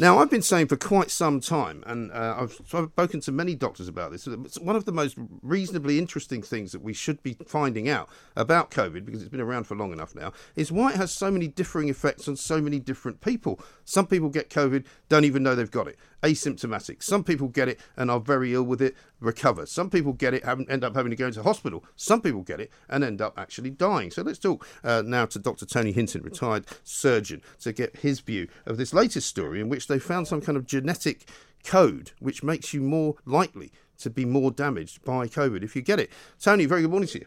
Now, 0.00 0.18
I've 0.18 0.30
been 0.30 0.40
saying 0.40 0.68
for 0.68 0.78
quite 0.78 1.10
some 1.10 1.40
time, 1.40 1.84
and 1.86 2.10
uh, 2.12 2.34
I've 2.38 2.52
spoken 2.52 3.20
to 3.20 3.32
many 3.32 3.54
doctors 3.54 3.86
about 3.86 4.10
this. 4.10 4.26
One 4.58 4.74
of 4.74 4.86
the 4.86 4.92
most 4.92 5.18
reasonably 5.42 5.98
interesting 5.98 6.42
things 6.42 6.72
that 6.72 6.80
we 6.80 6.94
should 6.94 7.22
be 7.22 7.36
finding 7.46 7.86
out 7.86 8.08
about 8.34 8.70
COVID, 8.70 9.04
because 9.04 9.20
it's 9.20 9.30
been 9.30 9.42
around 9.42 9.64
for 9.64 9.76
long 9.76 9.92
enough 9.92 10.14
now, 10.14 10.32
is 10.56 10.72
why 10.72 10.92
it 10.92 10.96
has 10.96 11.12
so 11.12 11.30
many 11.30 11.48
differing 11.48 11.90
effects 11.90 12.28
on 12.28 12.36
so 12.36 12.62
many 12.62 12.78
different 12.78 13.20
people. 13.20 13.60
Some 13.84 14.06
people 14.06 14.30
get 14.30 14.48
COVID, 14.48 14.86
don't 15.10 15.26
even 15.26 15.42
know 15.42 15.54
they've 15.54 15.70
got 15.70 15.86
it, 15.86 15.98
asymptomatic. 16.22 17.02
Some 17.02 17.24
people 17.24 17.48
get 17.48 17.68
it 17.68 17.80
and 17.96 18.10
are 18.10 18.20
very 18.20 18.54
ill 18.54 18.62
with 18.62 18.82
it, 18.82 18.96
recover. 19.20 19.66
Some 19.66 19.90
people 19.90 20.12
get 20.12 20.34
it, 20.34 20.44
haven't, 20.44 20.70
end 20.70 20.84
up 20.84 20.94
having 20.94 21.10
to 21.10 21.16
go 21.16 21.26
into 21.26 21.42
hospital. 21.42 21.84
Some 21.96 22.20
people 22.20 22.42
get 22.42 22.60
it 22.60 22.70
and 22.88 23.04
end 23.04 23.20
up 23.20 23.38
actually 23.38 23.70
dying. 23.70 24.10
So 24.10 24.22
let's 24.22 24.38
talk 24.38 24.66
uh, 24.84 25.02
now 25.04 25.26
to 25.26 25.38
Dr. 25.38 25.66
Tony 25.66 25.92
Hinton, 25.92 26.22
retired 26.22 26.66
surgeon, 26.84 27.42
to 27.60 27.72
get 27.72 27.96
his 27.96 28.20
view 28.20 28.48
of 28.66 28.76
this 28.76 28.94
latest 28.94 29.28
story 29.28 29.60
in 29.60 29.68
which 29.68 29.86
they 29.86 29.98
found 29.98 30.28
some 30.28 30.40
kind 30.40 30.56
of 30.56 30.66
genetic 30.66 31.28
code 31.64 32.12
which 32.20 32.42
makes 32.42 32.72
you 32.72 32.80
more 32.80 33.16
likely 33.26 33.70
to 33.98 34.08
be 34.08 34.24
more 34.24 34.50
damaged 34.50 35.04
by 35.04 35.26
COVID 35.26 35.62
if 35.62 35.76
you 35.76 35.82
get 35.82 36.00
it. 36.00 36.10
Tony, 36.40 36.64
very 36.64 36.82
good 36.82 36.90
morning 36.90 37.08
to 37.08 37.20
you. 37.20 37.26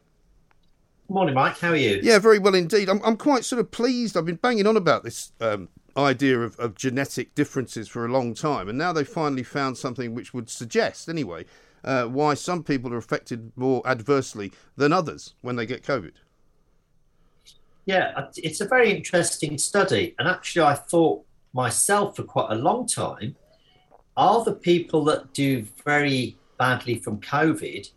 Morning, 1.10 1.36
Mike. 1.36 1.60
How 1.60 1.70
are 1.70 1.76
you? 1.76 2.00
Yeah, 2.02 2.18
very 2.18 2.40
well 2.40 2.56
indeed. 2.56 2.90
I'm, 2.90 3.02
I'm 3.04 3.18
quite 3.18 3.46
sort 3.46 3.60
of 3.60 3.72
pleased. 3.72 4.18
I've 4.18 4.26
been 4.26 4.36
banging 4.36 4.66
on 4.66 4.78
about 4.78 5.04
this 5.04 5.32
um, 5.42 5.70
idea 5.98 6.40
of, 6.40 6.60
of 6.60 6.76
genetic 6.76 7.36
differences 7.36 7.88
for 7.88 8.06
a 8.06 8.12
long 8.12 8.34
time, 8.34 8.70
and 8.70 8.78
now 8.78 8.94
they 8.94 9.04
finally 9.04 9.44
found 9.44 9.78
something 9.78 10.14
which 10.14 10.34
would 10.34 10.50
suggest, 10.50 11.10
anyway, 11.10 11.46
uh, 11.84 12.06
why 12.06 12.34
some 12.34 12.64
people 12.64 12.94
are 12.94 12.98
affected 12.98 13.52
more 13.56 13.82
adversely 13.86 14.52
than 14.76 14.94
others 14.94 15.36
when 15.42 15.56
they 15.56 15.66
get 15.66 15.84
COVID. 15.84 16.14
Yeah, 17.86 18.14
uh, 18.16 18.28
it's 18.38 18.62
a 18.62 18.68
very 18.68 18.96
interesting 18.96 19.58
study. 19.58 20.16
And 20.18 20.28
actually, 20.28 20.62
I 20.64 20.76
thought 20.76 21.26
myself 21.54 22.16
for 22.16 22.24
quite 22.24 22.52
a 22.52 22.56
long 22.56 22.88
time 22.88 23.36
are 24.16 24.44
the 24.44 24.54
people 24.54 25.04
that 25.06 25.34
do 25.34 25.66
very 25.84 26.38
badly 26.58 26.96
from 26.96 27.20
COVID 27.20 27.90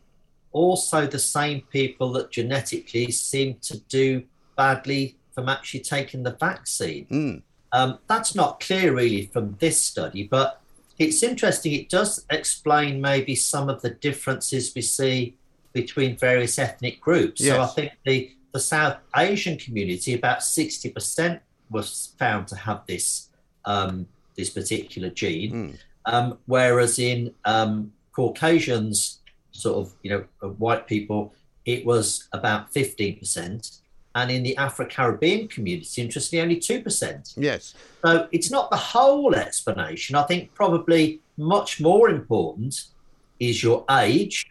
also 0.57 1.07
the 1.07 1.19
same 1.19 1.61
people 1.71 2.11
that 2.13 2.31
genetically 2.31 3.11
seem 3.11 3.57
to 3.61 3.79
do 3.91 4.25
badly 4.57 5.15
from 5.35 5.51
actually 5.51 5.81
taking 5.81 6.23
the 6.23 6.35
vaccine? 6.41 7.07
Mm. 7.11 7.43
Um, 7.77 7.99
that's 8.09 8.35
not 8.35 8.61
clear 8.61 8.95
really 8.95 9.27
from 9.27 9.57
this 9.61 9.81
study, 9.83 10.23
but 10.37 10.63
it's 10.99 11.23
interesting. 11.23 11.73
It 11.75 11.91
does 11.91 12.25
explain 12.31 13.03
maybe 13.03 13.35
some 13.35 13.69
of 13.69 13.83
the 13.83 13.91
differences 13.91 14.75
we 14.75 14.81
see 14.81 15.37
between 15.75 16.17
various 16.17 16.59
ethnic 16.59 17.03
groups. 17.03 17.45
So 17.45 17.61
I 17.61 17.67
think 17.67 17.93
the, 18.07 18.31
the 18.53 18.61
South 18.61 18.97
Asian 19.15 19.59
community, 19.59 20.15
about 20.15 20.39
60% 20.39 21.41
was 21.69 22.15
found 22.19 22.49
to 22.49 22.57
have 22.57 22.81
this 22.87 23.29
um, 23.67 24.07
this 24.37 24.51
particular 24.51 25.11
gene, 25.11 25.51
Mm. 25.53 25.79
um, 26.13 26.39
whereas 26.47 26.99
in 26.99 27.35
um, 27.45 27.93
Caucasians, 28.13 29.21
sort 29.51 29.77
of 29.79 29.95
you 30.03 30.11
know 30.13 30.25
uh, 30.43 30.49
white 30.49 30.87
people, 30.87 31.35
it 31.65 31.85
was 31.85 32.29
about 32.33 32.73
15%, 32.73 33.81
and 34.17 34.31
in 34.31 34.43
the 34.43 34.57
Afro-Caribbean 34.57 35.47
community, 35.47 36.01
interestingly, 36.01 36.43
only 36.43 36.57
two 36.57 36.81
percent. 36.81 37.35
Yes. 37.37 37.75
So 38.05 38.29
it's 38.33 38.51
not 38.51 38.71
the 38.71 38.77
whole 38.77 39.35
explanation. 39.35 40.17
I 40.17 40.23
think 40.23 40.55
probably 40.55 41.21
much 41.37 41.81
more 41.81 42.09
important 42.09 42.85
is 43.39 43.63
your 43.63 43.85
age. 43.91 44.47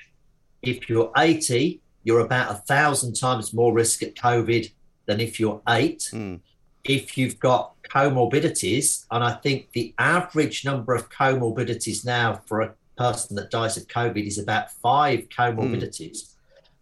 If 0.62 0.88
you're 0.88 1.12
80, 1.18 1.82
you're 2.04 2.20
about 2.20 2.52
a 2.52 2.56
thousand 2.56 3.16
times 3.16 3.54
more 3.54 3.74
risk 3.74 4.04
at 4.04 4.14
COVID 4.14 4.72
than 5.08 5.20
if 5.20 5.40
you're 5.40 5.62
eight. 5.68 6.10
Mm. 6.14 6.42
If 6.84 7.18
you've 7.18 7.40
got 7.40 7.74
comorbidities, 7.90 9.06
and 9.10 9.24
I 9.24 9.34
think 9.34 9.72
the 9.72 9.96
average 9.98 10.64
number 10.64 10.94
of 10.94 11.10
comorbidities 11.10 12.06
now 12.06 12.42
for 12.46 12.62
a 12.62 12.74
person 12.98 13.36
that 13.38 13.50
dies 13.50 13.78
of 13.78 13.88
COVID 13.88 14.28
is 14.28 14.38
about 14.38 14.72
five 14.72 15.28
comorbidities. 15.30 16.36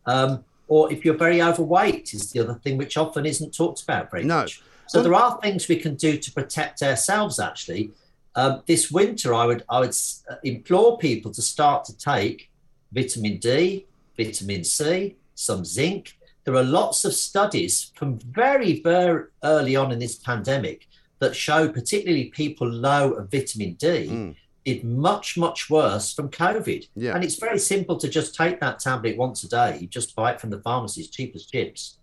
Mm. 0.05 0.13
Um, 0.13 0.43
or 0.73 0.91
if 0.91 1.05
you're 1.05 1.23
very 1.27 1.39
overweight, 1.39 2.15
is 2.15 2.31
the 2.31 2.39
other 2.39 2.55
thing 2.55 2.77
which 2.77 2.97
often 2.97 3.27
isn't 3.27 3.53
talked 3.53 3.83
about 3.83 4.09
very 4.09 4.23
no. 4.23 4.39
much. 4.39 4.63
So 4.87 5.03
there 5.03 5.13
are 5.13 5.39
things 5.39 5.67
we 5.67 5.75
can 5.75 5.93
do 5.93 6.17
to 6.17 6.31
protect 6.31 6.81
ourselves. 6.81 7.39
Actually, 7.39 7.91
um, 8.33 8.63
this 8.65 8.89
winter, 8.89 9.35
I 9.35 9.45
would 9.45 9.63
I 9.69 9.81
would 9.81 9.95
uh, 10.31 10.35
implore 10.43 10.97
people 10.97 11.31
to 11.33 11.43
start 11.43 11.85
to 11.85 11.93
take 11.95 12.49
vitamin 12.91 13.37
D, 13.37 13.85
vitamin 14.17 14.63
C, 14.63 15.15
some 15.35 15.63
zinc. 15.63 16.17
There 16.43 16.55
are 16.55 16.63
lots 16.63 17.05
of 17.05 17.13
studies 17.13 17.91
from 17.93 18.17
very 18.19 18.81
very 18.81 19.25
early 19.43 19.75
on 19.75 19.91
in 19.91 19.99
this 19.99 20.15
pandemic 20.15 20.87
that 21.19 21.35
show, 21.35 21.69
particularly 21.69 22.25
people 22.41 22.67
low 22.67 23.11
of 23.11 23.29
vitamin 23.29 23.73
D. 23.73 23.87
Mm 24.09 24.35
did 24.65 24.83
much, 24.83 25.37
much 25.37 25.69
worse 25.69 26.13
from 26.13 26.29
COVID. 26.29 26.87
Yeah. 26.95 27.15
And 27.15 27.23
it's 27.23 27.35
very 27.35 27.59
simple 27.59 27.97
to 27.97 28.07
just 28.07 28.35
take 28.35 28.59
that 28.59 28.79
tablet 28.79 29.17
once 29.17 29.43
a 29.43 29.49
day. 29.49 29.77
You 29.79 29.87
just 29.87 30.15
buy 30.15 30.31
it 30.31 30.41
from 30.41 30.49
the 30.49 30.59
pharmacy, 30.59 31.03
cheap 31.03 31.35
as 31.35 31.45
chips. 31.45 31.97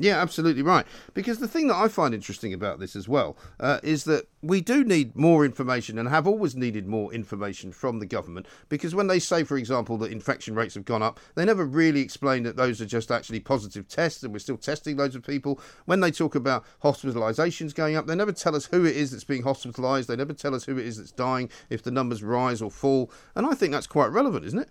Yeah, 0.00 0.20
absolutely 0.20 0.62
right. 0.62 0.86
Because 1.12 1.38
the 1.38 1.48
thing 1.48 1.66
that 1.68 1.74
I 1.74 1.88
find 1.88 2.14
interesting 2.14 2.54
about 2.54 2.78
this 2.78 2.94
as 2.94 3.08
well 3.08 3.36
uh, 3.58 3.80
is 3.82 4.04
that 4.04 4.28
we 4.42 4.60
do 4.60 4.84
need 4.84 5.16
more 5.16 5.44
information 5.44 5.98
and 5.98 6.08
have 6.08 6.26
always 6.26 6.54
needed 6.54 6.86
more 6.86 7.12
information 7.12 7.72
from 7.72 7.98
the 7.98 8.06
government. 8.06 8.46
Because 8.68 8.94
when 8.94 9.08
they 9.08 9.18
say, 9.18 9.42
for 9.42 9.56
example, 9.56 9.98
that 9.98 10.12
infection 10.12 10.54
rates 10.54 10.74
have 10.74 10.84
gone 10.84 11.02
up, 11.02 11.18
they 11.34 11.44
never 11.44 11.64
really 11.64 12.00
explain 12.00 12.44
that 12.44 12.56
those 12.56 12.80
are 12.80 12.86
just 12.86 13.10
actually 13.10 13.40
positive 13.40 13.88
tests 13.88 14.22
and 14.22 14.32
we're 14.32 14.38
still 14.38 14.56
testing 14.56 14.96
loads 14.96 15.16
of 15.16 15.26
people. 15.26 15.60
When 15.86 15.98
they 15.98 16.12
talk 16.12 16.36
about 16.36 16.64
hospitalisations 16.84 17.74
going 17.74 17.96
up, 17.96 18.06
they 18.06 18.14
never 18.14 18.32
tell 18.32 18.54
us 18.54 18.66
who 18.66 18.84
it 18.84 18.96
is 18.96 19.10
that's 19.10 19.24
being 19.24 19.42
hospitalised. 19.42 20.06
They 20.06 20.16
never 20.16 20.32
tell 20.32 20.54
us 20.54 20.64
who 20.64 20.78
it 20.78 20.86
is 20.86 20.98
that's 20.98 21.10
dying, 21.10 21.50
if 21.70 21.82
the 21.82 21.90
numbers 21.90 22.22
rise 22.22 22.62
or 22.62 22.70
fall. 22.70 23.10
And 23.34 23.44
I 23.44 23.54
think 23.54 23.72
that's 23.72 23.88
quite 23.88 24.12
relevant, 24.12 24.44
isn't 24.44 24.60
it? 24.60 24.68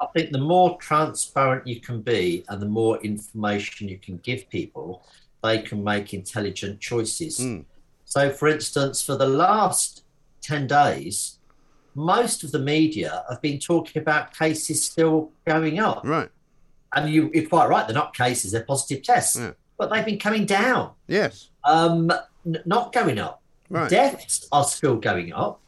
I 0.00 0.06
think 0.14 0.32
the 0.32 0.38
more 0.38 0.76
transparent 0.78 1.66
you 1.66 1.80
can 1.80 2.00
be 2.00 2.44
and 2.48 2.60
the 2.60 2.66
more 2.66 2.98
information 3.02 3.88
you 3.88 3.98
can 3.98 4.18
give 4.18 4.48
people, 4.50 5.02
they 5.42 5.58
can 5.58 5.82
make 5.84 6.14
intelligent 6.14 6.80
choices. 6.80 7.38
Mm. 7.38 7.64
So, 8.04 8.30
for 8.30 8.48
instance, 8.48 9.02
for 9.02 9.16
the 9.16 9.26
last 9.26 10.04
10 10.42 10.66
days, 10.66 11.38
most 11.94 12.42
of 12.44 12.52
the 12.52 12.58
media 12.58 13.24
have 13.28 13.40
been 13.40 13.58
talking 13.58 14.00
about 14.00 14.36
cases 14.36 14.82
still 14.82 15.30
going 15.46 15.78
up. 15.78 16.02
Right. 16.04 16.28
And 16.94 17.12
you, 17.12 17.30
are 17.34 17.48
quite 17.48 17.68
right, 17.68 17.86
they're 17.86 17.94
not 17.94 18.16
cases, 18.16 18.52
they're 18.52 18.64
positive 18.64 19.02
tests. 19.02 19.36
Yeah. 19.36 19.52
But 19.78 19.90
they've 19.90 20.04
been 20.04 20.18
coming 20.18 20.46
down. 20.46 20.92
Yes. 21.08 21.50
Um, 21.64 22.10
n- 22.46 22.62
not 22.64 22.92
going 22.92 23.18
up. 23.18 23.42
Right. 23.70 23.90
Deaths 23.90 24.46
are 24.52 24.64
still 24.64 24.96
going 24.96 25.32
up 25.32 25.60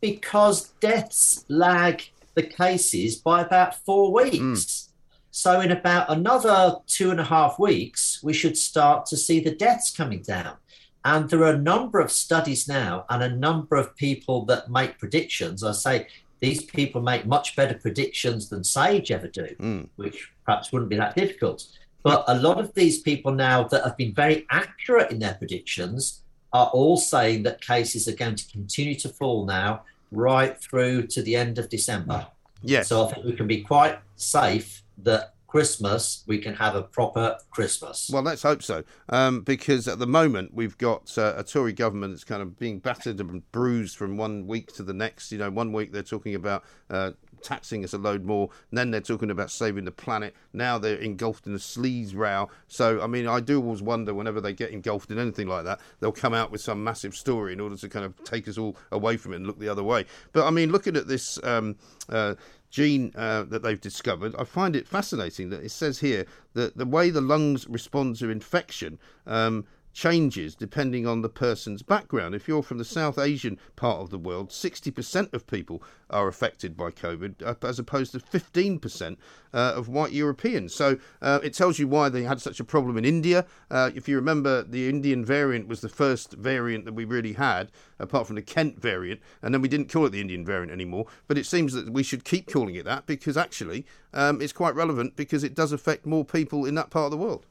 because 0.00 0.70
deaths 0.80 1.44
lag 1.48 2.02
the 2.34 2.42
cases 2.42 3.16
by 3.16 3.42
about 3.42 3.74
four 3.84 4.12
weeks. 4.12 4.38
Mm. 4.38 4.86
So, 5.32 5.60
in 5.60 5.70
about 5.70 6.10
another 6.10 6.76
two 6.86 7.10
and 7.10 7.20
a 7.20 7.24
half 7.24 7.58
weeks, 7.58 8.20
we 8.22 8.32
should 8.32 8.56
start 8.56 9.06
to 9.06 9.16
see 9.16 9.40
the 9.40 9.54
deaths 9.54 9.94
coming 9.94 10.22
down. 10.22 10.56
And 11.04 11.30
there 11.30 11.44
are 11.44 11.54
a 11.54 11.58
number 11.58 12.00
of 12.00 12.10
studies 12.10 12.68
now 12.68 13.04
and 13.08 13.22
a 13.22 13.36
number 13.36 13.76
of 13.76 13.96
people 13.96 14.44
that 14.46 14.70
make 14.70 14.98
predictions. 14.98 15.62
I 15.62 15.72
say 15.72 16.08
these 16.40 16.64
people 16.64 17.00
make 17.00 17.26
much 17.26 17.54
better 17.54 17.74
predictions 17.74 18.48
than 18.48 18.64
Sage 18.64 19.10
ever 19.10 19.28
do, 19.28 19.54
mm. 19.58 19.88
which 19.96 20.30
perhaps 20.44 20.72
wouldn't 20.72 20.90
be 20.90 20.96
that 20.96 21.14
difficult. 21.14 21.64
But 22.02 22.24
a 22.28 22.34
lot 22.34 22.58
of 22.58 22.74
these 22.74 23.00
people 23.00 23.32
now 23.32 23.64
that 23.64 23.84
have 23.84 23.96
been 23.96 24.14
very 24.14 24.46
accurate 24.50 25.10
in 25.10 25.18
their 25.18 25.34
predictions 25.34 26.22
are 26.52 26.66
all 26.68 26.96
saying 26.96 27.44
that 27.44 27.64
cases 27.64 28.08
are 28.08 28.16
going 28.16 28.34
to 28.34 28.50
continue 28.50 28.94
to 28.96 29.08
fall 29.08 29.46
now 29.46 29.84
right 30.10 30.56
through 30.60 31.06
to 31.08 31.22
the 31.22 31.36
end 31.36 31.58
of 31.58 31.68
December. 31.68 32.26
Yes. 32.62 32.88
So 32.88 33.06
I 33.06 33.12
think 33.12 33.26
we 33.26 33.32
can 33.32 33.46
be 33.46 33.62
quite 33.62 33.98
safe 34.16 34.82
that 34.98 35.34
Christmas 35.50 36.22
we 36.28 36.38
can 36.38 36.54
have 36.54 36.76
a 36.76 36.82
proper 36.82 37.36
Christmas. 37.50 38.08
Well, 38.12 38.22
let's 38.22 38.42
hope 38.42 38.62
so, 38.62 38.84
um, 39.08 39.40
because 39.40 39.88
at 39.88 39.98
the 39.98 40.06
moment 40.06 40.54
we've 40.54 40.78
got 40.78 41.18
uh, 41.18 41.34
a 41.36 41.42
Tory 41.42 41.72
government 41.72 42.12
that's 42.12 42.22
kind 42.22 42.40
of 42.40 42.56
being 42.56 42.78
battered 42.78 43.18
and 43.18 43.50
bruised 43.50 43.96
from 43.96 44.16
one 44.16 44.46
week 44.46 44.72
to 44.74 44.84
the 44.84 44.94
next. 44.94 45.32
You 45.32 45.38
know, 45.38 45.50
one 45.50 45.72
week 45.72 45.90
they're 45.90 46.04
talking 46.04 46.36
about 46.36 46.62
uh, 46.88 47.12
taxing 47.42 47.84
us 47.84 47.92
a 47.92 47.98
load 47.98 48.24
more. 48.24 48.50
And 48.70 48.78
then 48.78 48.90
they're 48.90 49.00
talking 49.00 49.30
about 49.30 49.50
saving 49.50 49.84
the 49.84 49.90
planet. 49.90 50.34
Now 50.52 50.78
they're 50.78 50.96
engulfed 50.96 51.46
in 51.46 51.54
a 51.54 51.58
sleaze 51.58 52.14
row. 52.14 52.48
So, 52.68 53.00
I 53.00 53.06
mean, 53.06 53.26
I 53.26 53.40
do 53.40 53.62
always 53.62 53.82
wonder 53.82 54.14
whenever 54.14 54.40
they 54.40 54.52
get 54.52 54.70
engulfed 54.70 55.10
in 55.10 55.18
anything 55.18 55.48
like 55.48 55.64
that, 55.64 55.80
they'll 56.00 56.12
come 56.12 56.34
out 56.34 56.50
with 56.50 56.60
some 56.60 56.82
massive 56.82 57.14
story 57.14 57.52
in 57.52 57.60
order 57.60 57.76
to 57.76 57.88
kind 57.88 58.04
of 58.04 58.22
take 58.24 58.48
us 58.48 58.58
all 58.58 58.76
away 58.92 59.16
from 59.16 59.32
it 59.32 59.36
and 59.36 59.46
look 59.46 59.58
the 59.58 59.68
other 59.68 59.82
way. 59.82 60.06
But, 60.32 60.46
I 60.46 60.50
mean, 60.50 60.70
looking 60.72 60.96
at 60.96 61.08
this. 61.08 61.38
Um, 61.42 61.76
uh, 62.08 62.34
gene 62.70 63.12
uh, 63.16 63.42
that 63.42 63.62
they've 63.62 63.80
discovered, 63.80 64.34
I 64.38 64.44
find 64.44 64.76
it 64.76 64.86
fascinating 64.86 65.50
that 65.50 65.62
it 65.62 65.70
says 65.70 65.98
here 65.98 66.24
that 66.54 66.76
the 66.76 66.86
way 66.86 67.10
the 67.10 67.20
lungs 67.20 67.68
respond 67.68 68.16
to 68.16 68.30
infection 68.30 68.98
um, 69.26 69.66
changes 69.92 70.54
depending 70.54 71.06
on 71.06 71.22
the 71.22 71.28
person's 71.28 71.82
background. 71.82 72.34
If 72.34 72.48
you're 72.48 72.62
from 72.62 72.78
the 72.78 72.84
South 72.84 73.18
Asian 73.18 73.58
part 73.76 74.00
of 74.00 74.10
the 74.10 74.18
world, 74.18 74.50
60% 74.50 75.32
of 75.32 75.46
people 75.46 75.82
are 76.08 76.28
affected 76.28 76.76
by 76.76 76.90
COVID, 76.90 77.42
uh, 77.42 77.54
as 77.66 77.78
opposed 77.78 78.12
to 78.12 78.18
15% 78.18 79.16
uh, 79.52 79.72
of 79.74 79.88
white 79.88 80.12
Europeans. 80.12 80.74
So 80.74 80.98
uh, 81.22 81.40
it 81.42 81.54
tells 81.54 81.78
you 81.78 81.88
why 81.88 82.08
they 82.08 82.22
had 82.22 82.40
such 82.40 82.60
a 82.60 82.64
problem 82.64 82.96
in 82.96 83.04
India. 83.04 83.46
Uh, 83.70 83.90
if 83.94 84.08
you 84.08 84.16
remember, 84.16 84.62
the 84.62 84.88
Indian 84.88 85.24
variant 85.24 85.68
was 85.68 85.80
the 85.80 85.88
first 85.88 86.32
variant 86.34 86.84
that 86.84 86.94
we 86.94 87.04
really 87.04 87.34
had, 87.34 87.70
apart 87.98 88.26
from 88.26 88.36
the 88.36 88.42
Kent 88.42 88.80
variant, 88.80 89.20
and 89.42 89.52
then 89.52 89.60
we 89.62 89.68
didn't 89.68 89.92
call 89.92 90.06
it 90.06 90.10
the 90.10 90.20
Indian 90.20 90.44
variant 90.44 90.72
anymore. 90.72 91.06
But 91.26 91.38
it 91.38 91.46
seems 91.46 91.72
that 91.72 91.92
we 91.92 92.02
should 92.02 92.24
keep 92.24 92.50
calling 92.50 92.74
it 92.74 92.84
that 92.84 93.06
because 93.06 93.36
actually 93.36 93.86
um, 94.12 94.40
it's 94.40 94.52
quite 94.52 94.74
relevant 94.74 95.16
because 95.16 95.44
it 95.44 95.54
does 95.54 95.72
affect 95.72 96.06
more 96.06 96.24
people 96.24 96.64
in 96.64 96.74
that 96.76 96.90
part 96.90 97.06
of 97.06 97.10
the 97.10 97.16
world. 97.16 97.46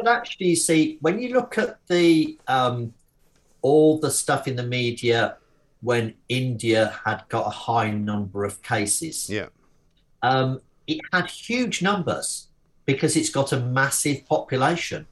But 0.00 0.10
actually, 0.10 0.48
you 0.48 0.56
see, 0.56 0.96
when 1.02 1.20
you 1.20 1.34
look 1.34 1.58
at 1.58 1.86
the 1.86 2.38
um, 2.48 2.94
all 3.60 3.98
the 3.98 4.10
stuff 4.10 4.48
in 4.48 4.56
the 4.56 4.62
media 4.62 5.36
when 5.82 6.14
India 6.30 6.98
had 7.04 7.24
got 7.28 7.46
a 7.46 7.50
high 7.50 7.90
number 7.90 8.44
of 8.44 8.62
cases, 8.62 9.28
yeah, 9.28 9.48
um, 10.22 10.60
it 10.86 11.00
had 11.12 11.28
huge 11.28 11.82
numbers 11.82 12.48
because 12.86 13.14
it's 13.14 13.28
got 13.28 13.52
a 13.52 13.60
massive 13.60 14.26
population. 14.26 15.06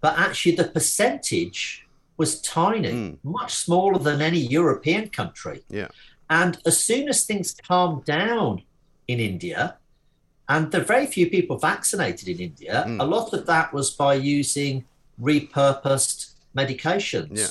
But 0.00 0.18
actually, 0.18 0.56
the 0.56 0.64
percentage 0.64 1.86
was 2.16 2.40
tiny, 2.42 2.92
mm. 2.92 3.18
much 3.22 3.54
smaller 3.54 4.00
than 4.00 4.20
any 4.20 4.40
European 4.40 5.10
country. 5.10 5.62
Yeah. 5.68 5.88
And 6.28 6.58
as 6.66 6.80
soon 6.80 7.08
as 7.08 7.24
things 7.24 7.54
calmed 7.54 8.04
down 8.04 8.62
in 9.06 9.20
India, 9.20 9.77
and 10.48 10.72
there 10.72 10.80
are 10.80 10.84
very 10.84 11.06
few 11.06 11.28
people 11.28 11.58
vaccinated 11.58 12.28
in 12.28 12.38
India. 12.40 12.84
Mm. 12.86 13.00
A 13.00 13.04
lot 13.04 13.32
of 13.34 13.44
that 13.46 13.72
was 13.72 13.90
by 13.90 14.14
using 14.14 14.84
repurposed 15.20 16.32
medications, 16.56 17.38
yeah. 17.38 17.48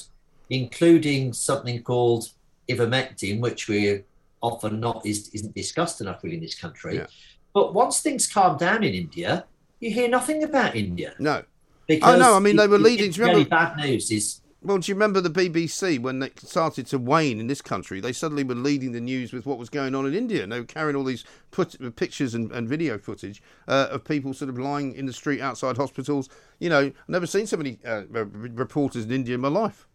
including 0.50 1.34
something 1.34 1.84
called 1.84 2.32
ivermectin, 2.70 3.40
which 3.40 3.68
we 3.68 4.04
often 4.42 4.80
not 4.80 5.06
is, 5.06 5.30
isn't 5.34 5.54
discussed 5.56 6.02
enough 6.02 6.24
really 6.24 6.38
in 6.38 6.42
this 6.42 6.56
country. 6.56 6.96
Yeah. 6.96 7.08
But 7.54 7.74
once 7.74 8.02
things 8.02 8.28
calm 8.28 8.58
down 8.58 8.84
in 8.84 8.94
India, 8.94 9.46
you 9.80 9.92
hear 9.92 10.08
nothing 10.08 10.44
about 10.44 10.76
India. 10.76 11.14
No. 11.20 11.44
Because 11.88 12.16
oh 12.16 12.20
no, 12.20 12.36
I 12.36 12.40
mean 12.40 12.56
they 12.56 12.68
were 12.68 12.80
leading. 12.80 13.12
Really 13.14 13.46
bad 13.46 13.78
news 13.78 14.12
is 14.12 14.42
well, 14.68 14.80
do 14.80 14.92
you 14.92 14.96
remember 14.96 15.22
the 15.22 15.30
BBC 15.30 15.98
when 15.98 16.22
it 16.22 16.38
started 16.42 16.88
to 16.88 17.00
wane 17.00 17.40
in 17.40 17.48
this 17.48 17.62
country? 17.62 18.02
They 18.02 18.12
suddenly 18.12 18.44
were 18.44 18.54
leading 18.54 18.92
the 18.92 19.00
news 19.00 19.32
with 19.32 19.46
what 19.46 19.58
was 19.58 19.70
going 19.70 19.96
on 19.96 20.06
in 20.06 20.14
India. 20.14 20.44
And 20.44 20.52
they 20.52 20.60
were 20.60 20.66
carrying 20.66 20.98
all 20.98 21.06
these 21.06 21.24
put, 21.52 21.96
pictures 21.96 22.36
and, 22.36 22.52
and, 22.52 22.68
video 22.68 22.98
footage 22.98 23.42
uh, 23.70 23.88
of 23.90 24.04
people 24.04 24.34
sort 24.34 24.50
of 24.50 24.60
lying 24.60 24.94
in 24.94 25.06
the 25.06 25.14
street 25.14 25.40
outside 25.40 25.78
hospitals. 25.78 26.28
You 26.60 26.70
know, 26.70 26.80
I've 26.80 26.94
never 27.08 27.26
seen 27.26 27.48
so 27.48 27.56
many 27.56 27.80
uh, 27.86 28.04
reporters 28.10 29.06
in 29.06 29.12
India 29.12 29.36
in 29.36 29.42
my 29.42 29.48
life. 29.48 29.88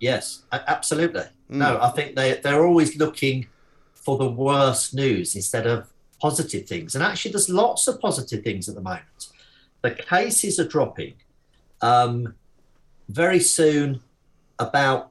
Yes, 0.00 0.42
absolutely. 0.50 1.22
Mm. 1.22 1.58
No, 1.58 1.78
I 1.80 1.90
think 1.90 2.16
they 2.16 2.40
they're 2.40 2.64
always 2.64 2.96
looking 2.96 3.46
for 3.94 4.18
the 4.18 4.28
worst 4.28 4.94
news 4.94 5.36
instead 5.36 5.66
of 5.66 5.88
positive 6.20 6.66
things. 6.66 6.96
And 6.96 7.04
actually, 7.04 7.30
there's 7.32 7.48
lots 7.48 7.86
of 7.86 8.00
positive 8.00 8.42
things 8.42 8.68
at 8.68 8.74
the 8.74 8.80
moment. 8.80 9.28
The 9.82 9.90
cases 9.92 10.58
are 10.58 10.66
dropping. 10.66 11.14
Um, 11.80 12.34
very 13.08 13.40
soon 13.40 14.00
about 14.58 15.10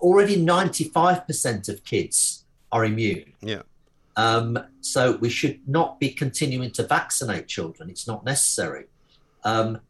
already 0.00 0.36
95% 0.36 1.68
of 1.68 1.84
kids 1.84 2.44
are 2.70 2.84
immune. 2.84 3.32
Yeah. 3.40 3.62
Um, 4.16 4.58
so 4.80 5.16
we 5.16 5.28
should 5.28 5.66
not 5.66 5.98
be 5.98 6.10
continuing 6.10 6.70
to 6.72 6.86
vaccinate 6.86 7.48
children. 7.48 7.90
It's 7.90 8.06
not 8.06 8.24
necessary. 8.24 8.84
Um, 9.44 9.80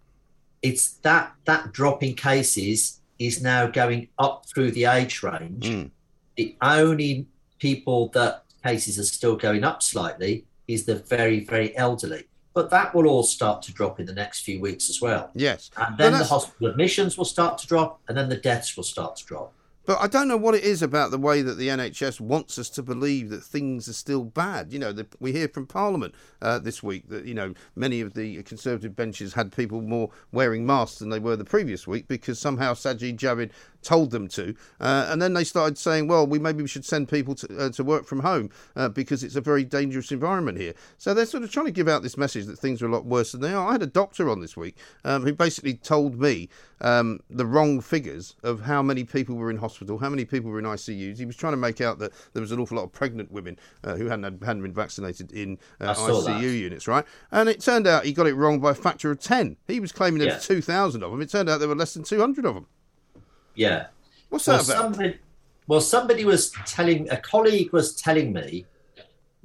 it's 0.62 0.92
that 1.02 1.34
that 1.44 1.72
drop 1.72 2.02
in 2.02 2.14
cases 2.14 3.00
is 3.18 3.42
now 3.42 3.66
going 3.66 4.08
up 4.18 4.46
through 4.46 4.70
the 4.70 4.86
age 4.86 5.22
range. 5.22 5.68
Mm. 5.68 5.90
The 6.36 6.56
only 6.62 7.26
people 7.58 8.08
that 8.08 8.44
cases 8.62 8.98
are 8.98 9.04
still 9.04 9.36
going 9.36 9.62
up 9.62 9.82
slightly 9.82 10.46
is 10.66 10.86
the 10.86 10.96
very 10.96 11.44
very 11.44 11.76
elderly. 11.76 12.24
But 12.54 12.70
that 12.70 12.94
will 12.94 13.06
all 13.06 13.24
start 13.24 13.60
to 13.62 13.72
drop 13.72 14.00
in 14.00 14.06
the 14.06 14.12
next 14.12 14.40
few 14.42 14.60
weeks 14.60 14.88
as 14.88 15.00
well. 15.00 15.30
Yes. 15.34 15.70
And 15.76 15.98
then 15.98 16.12
the 16.12 16.24
hospital 16.24 16.68
admissions 16.68 17.18
will 17.18 17.24
start 17.24 17.58
to 17.58 17.66
drop, 17.66 18.00
and 18.08 18.16
then 18.16 18.28
the 18.28 18.36
deaths 18.36 18.76
will 18.76 18.84
start 18.84 19.16
to 19.16 19.24
drop. 19.24 19.52
But 19.86 20.00
I 20.00 20.06
don't 20.06 20.28
know 20.28 20.36
what 20.36 20.54
it 20.54 20.64
is 20.64 20.82
about 20.82 21.10
the 21.10 21.18
way 21.18 21.42
that 21.42 21.58
the 21.58 21.68
NHS 21.68 22.20
wants 22.20 22.58
us 22.58 22.70
to 22.70 22.82
believe 22.82 23.28
that 23.30 23.42
things 23.42 23.88
are 23.88 23.92
still 23.92 24.24
bad. 24.24 24.72
You 24.72 24.78
know, 24.78 24.92
the, 24.92 25.06
we 25.20 25.32
hear 25.32 25.48
from 25.48 25.66
Parliament 25.66 26.14
uh, 26.40 26.58
this 26.58 26.82
week 26.82 27.08
that, 27.08 27.26
you 27.26 27.34
know, 27.34 27.54
many 27.76 28.00
of 28.00 28.14
the 28.14 28.42
Conservative 28.44 28.96
benches 28.96 29.34
had 29.34 29.54
people 29.54 29.82
more 29.82 30.10
wearing 30.32 30.64
masks 30.64 30.98
than 30.98 31.10
they 31.10 31.18
were 31.18 31.36
the 31.36 31.44
previous 31.44 31.86
week 31.86 32.08
because 32.08 32.38
somehow 32.38 32.72
Sajid 32.72 33.16
Javid 33.16 33.50
told 33.84 34.10
them 34.10 34.26
to. 34.28 34.54
Uh, 34.80 35.06
and 35.10 35.20
then 35.20 35.34
they 35.34 35.44
started 35.44 35.78
saying, 35.78 36.08
well, 36.08 36.26
we 36.26 36.38
maybe 36.38 36.62
we 36.62 36.68
should 36.68 36.84
send 36.84 37.08
people 37.08 37.34
to, 37.34 37.58
uh, 37.58 37.70
to 37.70 37.84
work 37.84 38.06
from 38.06 38.20
home 38.20 38.50
uh, 38.74 38.88
because 38.88 39.22
it's 39.22 39.36
a 39.36 39.40
very 39.40 39.64
dangerous 39.64 40.10
environment 40.10 40.58
here. 40.58 40.74
So 40.98 41.14
they're 41.14 41.26
sort 41.26 41.42
of 41.42 41.52
trying 41.52 41.66
to 41.66 41.72
give 41.72 41.88
out 41.88 42.02
this 42.02 42.16
message 42.16 42.46
that 42.46 42.58
things 42.58 42.82
are 42.82 42.86
a 42.86 42.90
lot 42.90 43.04
worse 43.04 43.32
than 43.32 43.42
they 43.42 43.52
are. 43.52 43.68
I 43.68 43.72
had 43.72 43.82
a 43.82 43.86
doctor 43.86 44.30
on 44.30 44.40
this 44.40 44.56
week 44.56 44.76
um, 45.04 45.22
who 45.22 45.34
basically 45.34 45.74
told 45.74 46.18
me 46.18 46.48
um, 46.80 47.20
the 47.30 47.46
wrong 47.46 47.80
figures 47.80 48.34
of 48.42 48.62
how 48.62 48.82
many 48.82 49.04
people 49.04 49.36
were 49.36 49.50
in 49.50 49.58
hospital, 49.58 49.73
how 50.00 50.10
many 50.10 50.24
people 50.24 50.50
were 50.50 50.58
in 50.58 50.64
ICUs. 50.64 51.18
He 51.18 51.24
was 51.24 51.36
trying 51.36 51.52
to 51.52 51.56
make 51.58 51.80
out 51.80 51.98
that 51.98 52.12
there 52.32 52.40
was 52.40 52.52
an 52.52 52.60
awful 52.60 52.76
lot 52.76 52.84
of 52.84 52.92
pregnant 52.92 53.30
women 53.30 53.58
uh, 53.82 53.96
who 53.96 54.06
hadn't, 54.06 54.42
hadn't 54.44 54.62
been 54.62 54.72
vaccinated 54.72 55.32
in 55.32 55.58
uh, 55.80 55.94
ICU 55.94 56.24
that. 56.24 56.42
units, 56.42 56.88
right? 56.88 57.04
And 57.30 57.48
it 57.48 57.60
turned 57.60 57.86
out 57.86 58.04
he 58.04 58.12
got 58.12 58.26
it 58.26 58.34
wrong 58.34 58.60
by 58.60 58.70
a 58.70 58.74
factor 58.74 59.10
of 59.10 59.20
10. 59.20 59.56
He 59.66 59.80
was 59.80 59.92
claiming 59.92 60.18
there 60.18 60.28
yeah. 60.28 60.34
were 60.34 60.40
2,000 60.40 61.02
of 61.02 61.10
them. 61.10 61.20
It 61.20 61.30
turned 61.30 61.48
out 61.48 61.58
there 61.58 61.68
were 61.68 61.74
less 61.74 61.94
than 61.94 62.04
200 62.04 62.44
of 62.44 62.54
them. 62.54 62.66
Yeah. 63.54 63.86
What's 64.28 64.46
well, 64.46 64.58
that 64.58 64.66
about? 64.66 64.82
Somebody, 64.82 65.18
well, 65.66 65.80
somebody 65.80 66.24
was 66.24 66.52
telling, 66.66 67.08
a 67.10 67.16
colleague 67.16 67.72
was 67.72 67.94
telling 67.94 68.32
me 68.32 68.66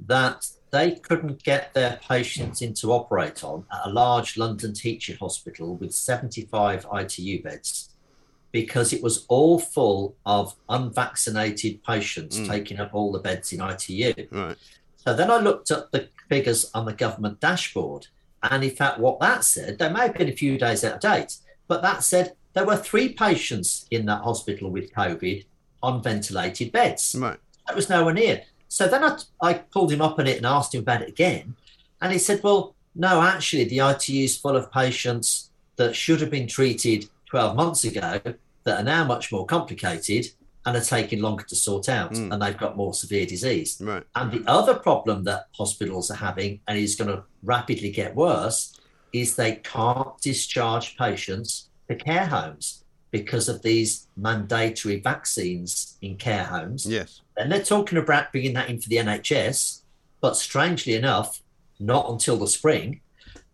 that 0.06 0.46
they 0.70 0.92
couldn't 0.92 1.42
get 1.42 1.74
their 1.74 1.98
patients 2.06 2.62
in 2.62 2.74
to 2.74 2.92
operate 2.92 3.42
on 3.44 3.64
at 3.72 3.86
a 3.86 3.90
large 3.90 4.36
London 4.36 4.72
teaching 4.72 5.16
hospital 5.16 5.76
with 5.76 5.94
75 5.94 6.86
ITU 6.92 7.42
beds 7.42 7.89
because 8.52 8.92
it 8.92 9.02
was 9.02 9.24
all 9.28 9.58
full 9.58 10.16
of 10.26 10.54
unvaccinated 10.68 11.82
patients 11.84 12.38
mm. 12.38 12.48
taking 12.48 12.80
up 12.80 12.94
all 12.94 13.12
the 13.12 13.18
beds 13.18 13.52
in 13.52 13.60
ITU. 13.60 14.26
Right. 14.30 14.56
So 14.96 15.14
then 15.14 15.30
I 15.30 15.38
looked 15.38 15.70
at 15.70 15.90
the 15.92 16.08
figures 16.28 16.70
on 16.74 16.84
the 16.84 16.92
government 16.92 17.40
dashboard, 17.40 18.08
and 18.42 18.64
in 18.64 18.70
fact, 18.70 18.98
what 18.98 19.20
that 19.20 19.44
said, 19.44 19.78
they 19.78 19.90
may 19.90 20.00
have 20.00 20.14
been 20.14 20.28
a 20.28 20.32
few 20.32 20.58
days 20.58 20.84
out 20.84 20.94
of 20.94 21.00
date, 21.00 21.36
but 21.68 21.82
that 21.82 22.02
said 22.02 22.34
there 22.52 22.66
were 22.66 22.76
three 22.76 23.10
patients 23.12 23.86
in 23.90 24.06
that 24.06 24.22
hospital 24.22 24.70
with 24.70 24.92
COVID 24.92 25.44
on 25.82 26.02
ventilated 26.02 26.72
beds. 26.72 27.14
Right. 27.18 27.38
That 27.66 27.76
was 27.76 27.88
nowhere 27.88 28.14
near. 28.14 28.42
So 28.68 28.88
then 28.88 29.04
I, 29.04 29.18
I 29.42 29.54
pulled 29.54 29.92
him 29.92 30.00
up 30.00 30.18
on 30.18 30.26
it 30.26 30.36
and 30.36 30.46
asked 30.46 30.74
him 30.74 30.80
about 30.80 31.02
it 31.02 31.08
again. 31.08 31.56
And 32.00 32.12
he 32.12 32.18
said, 32.18 32.42
well, 32.42 32.74
no, 32.94 33.22
actually, 33.22 33.64
the 33.64 33.78
ITU 33.78 34.24
is 34.24 34.36
full 34.36 34.56
of 34.56 34.72
patients 34.72 35.50
that 35.76 35.94
should 35.94 36.20
have 36.20 36.30
been 36.30 36.46
treated 36.46 37.08
12 37.30 37.56
months 37.56 37.84
ago 37.84 38.20
that 38.64 38.80
are 38.80 38.84
now 38.84 39.04
much 39.04 39.32
more 39.32 39.46
complicated 39.46 40.26
and 40.66 40.76
are 40.76 40.82
taking 40.82 41.22
longer 41.22 41.44
to 41.44 41.56
sort 41.56 41.88
out 41.88 42.12
mm. 42.12 42.30
and 42.30 42.42
they've 42.42 42.58
got 42.58 42.76
more 42.76 42.92
severe 42.92 43.24
disease. 43.24 43.78
Right. 43.80 44.02
And 44.14 44.30
the 44.30 44.44
other 44.46 44.74
problem 44.74 45.24
that 45.24 45.46
hospitals 45.56 46.10
are 46.10 46.16
having, 46.16 46.60
and 46.68 46.78
is 46.78 46.96
going 46.96 47.10
to 47.10 47.22
rapidly 47.42 47.90
get 47.90 48.14
worse, 48.14 48.78
is 49.12 49.34
they 49.34 49.56
can't 49.56 50.20
discharge 50.20 50.96
patients 50.96 51.70
to 51.88 51.96
care 51.96 52.26
homes 52.26 52.84
because 53.10 53.48
of 53.48 53.62
these 53.62 54.06
mandatory 54.16 55.00
vaccines 55.00 55.96
in 56.02 56.16
care 56.16 56.44
homes. 56.44 56.86
Yes. 56.86 57.22
And 57.36 57.50
they're 57.50 57.62
talking 57.62 57.98
about 57.98 58.30
bringing 58.30 58.52
that 58.54 58.68
in 58.68 58.80
for 58.80 58.88
the 58.88 58.96
NHS, 58.96 59.80
but 60.20 60.36
strangely 60.36 60.94
enough, 60.94 61.40
not 61.80 62.08
until 62.10 62.36
the 62.36 62.46
spring. 62.46 63.00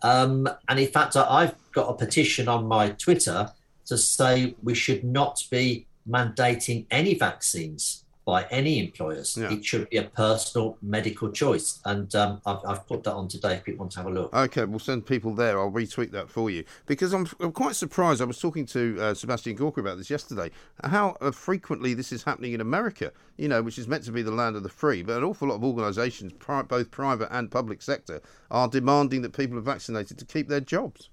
Um, 0.03 0.49
and 0.69 0.79
in 0.79 0.89
fact, 0.89 1.17
I've 1.17 1.55
got 1.73 1.89
a 1.89 1.95
petition 1.95 2.49
on 2.49 2.67
my 2.67 2.91
Twitter 2.91 3.51
to 3.87 3.96
say 3.99 4.55
we 4.62 4.75
should 4.75 5.05
not 5.05 5.42
be 5.51 5.87
mandating 6.09 6.87
any 6.90 7.14
vaccines 7.14 8.05
by 8.27 8.42
any 8.51 8.81
employers. 8.81 9.37
Yeah. 9.37 9.53
It 9.53 9.64
should 9.64 9.88
be 9.88 9.99
a 9.99 10.03
personal 10.03 10.77
medical 10.83 11.31
choice. 11.31 11.81
And 11.85 12.12
um, 12.16 12.40
I've, 12.44 12.59
I've, 12.66 12.87
put 12.88 13.05
that 13.05 13.12
on 13.12 13.29
today 13.29 13.55
if 13.55 13.64
people 13.64 13.85
want 13.85 13.92
to 13.92 13.99
have 14.01 14.07
a 14.09 14.11
look. 14.11 14.35
Okay, 14.35 14.64
we'll 14.64 14.81
send 14.81 15.07
people 15.07 15.33
there. 15.33 15.61
I'll 15.61 15.70
retweet 15.70 16.11
that 16.11 16.29
for 16.29 16.51
you. 16.51 16.64
Because 16.87 17.12
I'm, 17.12 17.29
I'm 17.38 17.53
quite 17.53 17.77
surprised. 17.77 18.20
I 18.20 18.25
was 18.25 18.40
talking 18.40 18.66
to 18.66 18.99
uh, 19.01 19.14
Sebastian 19.14 19.55
Gorka 19.55 19.81
about 19.81 19.96
this 19.96 20.11
yesterday, 20.11 20.51
how 20.83 21.16
uh, 21.20 21.31
frequently 21.31 21.94
this 21.94 22.11
is 22.11 22.25
happening 22.25 22.53
in 22.53 22.61
America, 22.61 23.12
you 23.37 23.46
know, 23.46 23.62
which 23.62 23.79
is 23.79 23.87
meant 23.87 24.03
to 24.05 24.12
be 24.12 24.22
the 24.22 24.33
land 24.33 24.57
of 24.57 24.64
the 24.64 24.68
free. 24.68 25.05
But 25.05 25.18
an 25.18 25.25
awful 25.25 25.49
lot 25.49 25.55
of 25.55 25.64
organisations, 25.64 26.33
pri- 26.33 26.62
both 26.62 26.90
private 26.90 27.29
and 27.31 27.49
public 27.49 27.81
sector, 27.81 28.20
are 28.51 28.66
demanding 28.66 29.22
that 29.22 29.37
people 29.37 29.57
are 29.57 29.62
vaccinated 29.62 30.18
to 30.18 30.25
keep 30.25 30.49
their 30.49 30.61
jobs. 30.61 31.11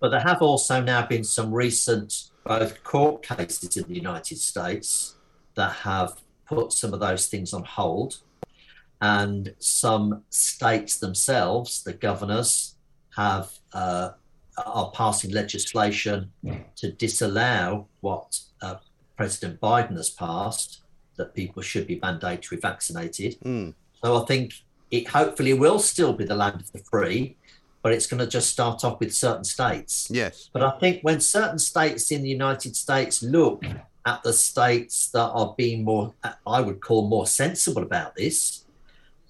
But 0.00 0.10
there 0.10 0.20
have 0.20 0.42
also 0.42 0.80
now 0.80 1.06
been 1.06 1.24
some 1.24 1.52
recent 1.52 2.30
both 2.44 2.82
court 2.82 3.22
cases 3.22 3.76
in 3.76 3.84
the 3.84 3.94
United 3.94 4.38
States 4.38 5.16
that 5.54 5.72
have 5.72 6.20
put 6.46 6.72
some 6.72 6.94
of 6.94 7.00
those 7.00 7.26
things 7.26 7.52
on 7.52 7.64
hold. 7.64 8.18
And 9.02 9.54
some 9.58 10.22
states 10.30 10.98
themselves, 10.98 11.82
the 11.82 11.92
governors, 11.92 12.76
have 13.16 13.50
uh, 13.72 14.10
are 14.66 14.90
passing 14.92 15.30
legislation 15.32 16.30
to 16.76 16.92
disallow 16.92 17.88
what 18.00 18.38
uh, 18.62 18.76
President 19.16 19.60
Biden 19.60 19.96
has 19.96 20.10
passed 20.10 20.82
that 21.16 21.34
people 21.34 21.62
should 21.62 21.86
be 21.86 21.98
mandatory 22.02 22.60
vaccinated. 22.60 23.38
Mm. 23.40 23.74
So 24.02 24.22
I 24.22 24.24
think 24.26 24.54
it 24.90 25.08
hopefully 25.08 25.52
will 25.52 25.78
still 25.78 26.12
be 26.12 26.24
the 26.24 26.34
land 26.34 26.60
of 26.60 26.72
the 26.72 26.80
free, 26.90 27.36
but 27.82 27.92
it's 27.92 28.06
going 28.06 28.20
to 28.20 28.26
just 28.26 28.50
start 28.50 28.84
off 28.84 29.00
with 29.00 29.14
certain 29.14 29.44
states. 29.44 30.08
Yes. 30.10 30.50
But 30.52 30.62
I 30.62 30.78
think 30.78 31.02
when 31.02 31.20
certain 31.20 31.58
states 31.58 32.10
in 32.10 32.22
the 32.22 32.28
United 32.28 32.76
States 32.76 33.22
look 33.22 33.64
at 34.06 34.22
the 34.22 34.32
states 34.32 35.08
that 35.10 35.30
are 35.30 35.54
being 35.56 35.84
more, 35.84 36.14
I 36.46 36.60
would 36.60 36.80
call 36.80 37.08
more 37.08 37.26
sensible 37.26 37.82
about 37.82 38.16
this, 38.16 38.64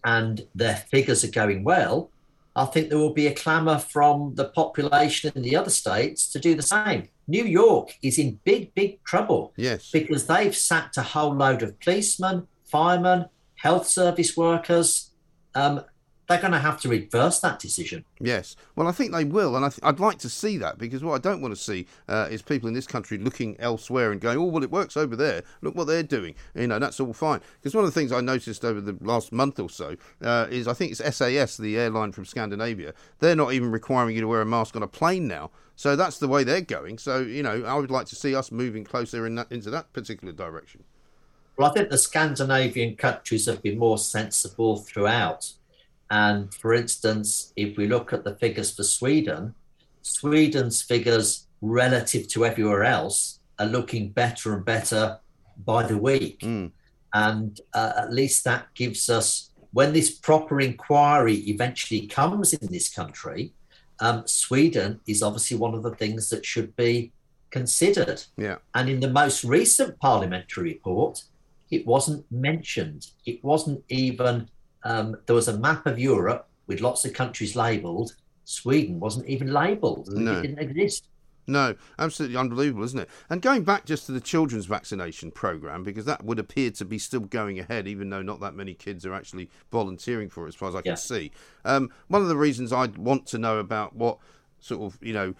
and 0.04 0.46
their 0.54 0.76
figures 0.76 1.24
are 1.24 1.30
going 1.30 1.64
well, 1.64 2.10
I 2.56 2.64
think 2.64 2.88
there 2.88 2.98
will 2.98 3.14
be 3.14 3.28
a 3.28 3.34
clamour 3.34 3.78
from 3.78 4.34
the 4.34 4.46
population 4.46 5.32
in 5.34 5.42
the 5.42 5.56
other 5.56 5.70
states 5.70 6.30
to 6.32 6.38
do 6.38 6.54
the 6.54 6.62
same. 6.62 7.08
New 7.28 7.44
York 7.44 7.94
is 8.02 8.18
in 8.18 8.40
big, 8.44 8.74
big 8.74 9.02
trouble. 9.04 9.52
Yes. 9.56 9.90
Because 9.92 10.26
they've 10.26 10.56
sacked 10.56 10.96
a 10.96 11.02
whole 11.02 11.34
load 11.34 11.62
of 11.62 11.78
policemen, 11.78 12.48
firemen, 12.64 13.26
health 13.54 13.86
service 13.86 14.36
workers, 14.36 15.10
um, 15.54 15.84
they're 16.30 16.40
going 16.40 16.52
to 16.52 16.60
have 16.60 16.80
to 16.80 16.88
reverse 16.88 17.40
that 17.40 17.58
decision. 17.58 18.04
Yes. 18.20 18.54
Well, 18.76 18.86
I 18.86 18.92
think 18.92 19.10
they 19.10 19.24
will, 19.24 19.56
and 19.56 19.64
I 19.82 19.90
would 19.90 19.98
like 19.98 20.18
to 20.18 20.28
see 20.28 20.56
that 20.58 20.78
because 20.78 21.02
what 21.02 21.14
I 21.14 21.18
don't 21.18 21.42
want 21.42 21.52
to 21.52 21.60
see 21.60 21.88
uh, 22.08 22.28
is 22.30 22.40
people 22.40 22.68
in 22.68 22.74
this 22.74 22.86
country 22.86 23.18
looking 23.18 23.56
elsewhere 23.58 24.12
and 24.12 24.20
going, 24.20 24.38
"Oh, 24.38 24.44
well, 24.44 24.62
it 24.62 24.70
works 24.70 24.96
over 24.96 25.16
there. 25.16 25.42
Look 25.60 25.74
what 25.74 25.88
they're 25.88 26.04
doing." 26.04 26.36
You 26.54 26.68
know, 26.68 26.78
that's 26.78 27.00
all 27.00 27.12
fine. 27.12 27.40
Because 27.54 27.74
one 27.74 27.82
of 27.82 27.92
the 27.92 28.00
things 28.00 28.12
I 28.12 28.20
noticed 28.20 28.64
over 28.64 28.80
the 28.80 28.96
last 29.00 29.32
month 29.32 29.58
or 29.58 29.68
so 29.68 29.96
uh, 30.22 30.46
is 30.50 30.68
I 30.68 30.72
think 30.72 30.92
it's 30.92 31.16
SAS, 31.16 31.56
the 31.56 31.76
airline 31.76 32.12
from 32.12 32.24
Scandinavia. 32.24 32.94
They're 33.18 33.34
not 33.34 33.52
even 33.52 33.72
requiring 33.72 34.14
you 34.14 34.20
to 34.20 34.28
wear 34.28 34.40
a 34.40 34.46
mask 34.46 34.76
on 34.76 34.84
a 34.84 34.88
plane 34.88 35.26
now. 35.26 35.50
So 35.74 35.96
that's 35.96 36.18
the 36.18 36.28
way 36.28 36.44
they're 36.44 36.60
going. 36.60 36.98
So 36.98 37.18
you 37.18 37.42
know, 37.42 37.64
I 37.64 37.74
would 37.74 37.90
like 37.90 38.06
to 38.06 38.14
see 38.14 38.36
us 38.36 38.52
moving 38.52 38.84
closer 38.84 39.26
in 39.26 39.34
that, 39.34 39.50
into 39.50 39.70
that 39.70 39.92
particular 39.92 40.32
direction. 40.32 40.84
Well, 41.56 41.68
I 41.68 41.74
think 41.74 41.90
the 41.90 41.98
Scandinavian 41.98 42.94
countries 42.94 43.46
have 43.46 43.62
been 43.62 43.78
more 43.78 43.98
sensible 43.98 44.76
throughout 44.76 45.54
and 46.10 46.52
for 46.52 46.74
instance, 46.74 47.52
if 47.56 47.76
we 47.76 47.86
look 47.86 48.12
at 48.12 48.24
the 48.24 48.34
figures 48.36 48.74
for 48.74 48.82
Sweden, 48.82 49.54
Sweden's 50.02 50.82
figures 50.82 51.46
relative 51.60 52.26
to 52.28 52.44
everywhere 52.44 52.84
else 52.84 53.38
are 53.58 53.66
looking 53.66 54.10
better 54.10 54.54
and 54.54 54.64
better 54.64 55.18
by 55.64 55.86
the 55.86 55.98
week. 55.98 56.40
Mm. 56.40 56.72
And 57.12 57.60
uh, 57.74 57.92
at 57.96 58.12
least 58.12 58.44
that 58.44 58.72
gives 58.74 59.08
us, 59.08 59.50
when 59.72 59.92
this 59.92 60.10
proper 60.10 60.60
inquiry 60.60 61.34
eventually 61.34 62.06
comes 62.06 62.52
in 62.54 62.72
this 62.72 62.92
country, 62.92 63.52
um, 64.00 64.26
Sweden 64.26 65.00
is 65.06 65.22
obviously 65.22 65.56
one 65.56 65.74
of 65.74 65.82
the 65.82 65.94
things 65.94 66.30
that 66.30 66.46
should 66.46 66.74
be 66.76 67.12
considered. 67.50 68.22
Yeah. 68.36 68.56
And 68.74 68.88
in 68.88 69.00
the 69.00 69.10
most 69.10 69.44
recent 69.44 69.98
parliamentary 70.00 70.64
report, 70.64 71.24
it 71.70 71.86
wasn't 71.86 72.24
mentioned. 72.32 73.08
It 73.26 73.44
wasn't 73.44 73.84
even 73.88 74.48
um, 74.84 75.16
there 75.26 75.34
was 75.34 75.48
a 75.48 75.58
map 75.58 75.86
of 75.86 75.98
Europe 75.98 76.48
with 76.66 76.80
lots 76.80 77.04
of 77.04 77.12
countries 77.12 77.56
labelled. 77.56 78.14
Sweden 78.44 79.00
wasn't 79.00 79.26
even 79.26 79.52
labelled; 79.52 80.08
no. 80.12 80.38
it 80.38 80.42
didn't 80.42 80.58
exist. 80.58 81.08
No, 81.46 81.74
absolutely 81.98 82.36
unbelievable, 82.36 82.84
isn't 82.84 83.00
it? 83.00 83.08
And 83.28 83.42
going 83.42 83.64
back 83.64 83.84
just 83.84 84.06
to 84.06 84.12
the 84.12 84.20
children's 84.20 84.66
vaccination 84.66 85.32
program, 85.32 85.82
because 85.82 86.04
that 86.04 86.24
would 86.24 86.38
appear 86.38 86.70
to 86.72 86.84
be 86.84 86.98
still 86.98 87.20
going 87.20 87.58
ahead, 87.58 87.88
even 87.88 88.10
though 88.10 88.22
not 88.22 88.40
that 88.40 88.54
many 88.54 88.72
kids 88.72 89.04
are 89.04 89.12
actually 89.12 89.50
volunteering 89.72 90.30
for 90.30 90.44
it, 90.44 90.50
as 90.50 90.54
far 90.54 90.68
as 90.68 90.76
I 90.76 90.82
can 90.82 90.96
see. 90.96 91.32
Um, 91.64 91.90
one 92.06 92.22
of 92.22 92.28
the 92.28 92.36
reasons 92.36 92.72
I'd 92.72 92.98
want 92.98 93.26
to 93.26 93.38
know 93.38 93.58
about 93.58 93.96
what 93.96 94.18
sort 94.60 94.82
of 94.82 95.02
you 95.02 95.12
know 95.12 95.34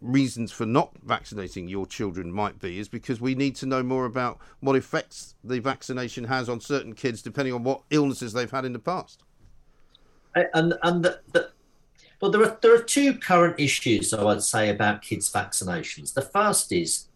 reasons 0.00 0.52
for 0.52 0.64
not 0.66 0.92
vaccinating 1.04 1.68
your 1.68 1.86
children 1.86 2.30
might 2.32 2.58
be 2.60 2.78
is 2.78 2.88
because 2.88 3.20
we 3.20 3.34
need 3.34 3.56
to 3.56 3.66
know 3.66 3.82
more 3.82 4.04
about 4.04 4.38
what 4.60 4.76
effects 4.76 5.34
the 5.44 5.58
vaccination 5.58 6.24
has 6.24 6.48
on 6.48 6.60
certain 6.60 6.94
kids 6.94 7.22
depending 7.22 7.52
on 7.54 7.64
what 7.64 7.82
illnesses 7.90 8.32
they've 8.32 8.50
had 8.50 8.64
in 8.64 8.72
the 8.72 8.78
past. 8.78 9.22
And 10.54 10.74
and 10.82 11.04
the, 11.04 11.20
the, 11.32 11.50
But 12.20 12.30
there 12.32 12.42
are 12.42 12.58
there 12.62 12.74
are 12.74 12.82
two 12.82 13.14
current 13.18 13.58
issues 13.58 14.12
I 14.14 14.22
would 14.22 14.42
say 14.42 14.70
about 14.70 15.02
kids' 15.02 15.32
vaccinations. 15.32 16.14
The 16.14 16.22
first 16.22 16.70
is 16.72 17.08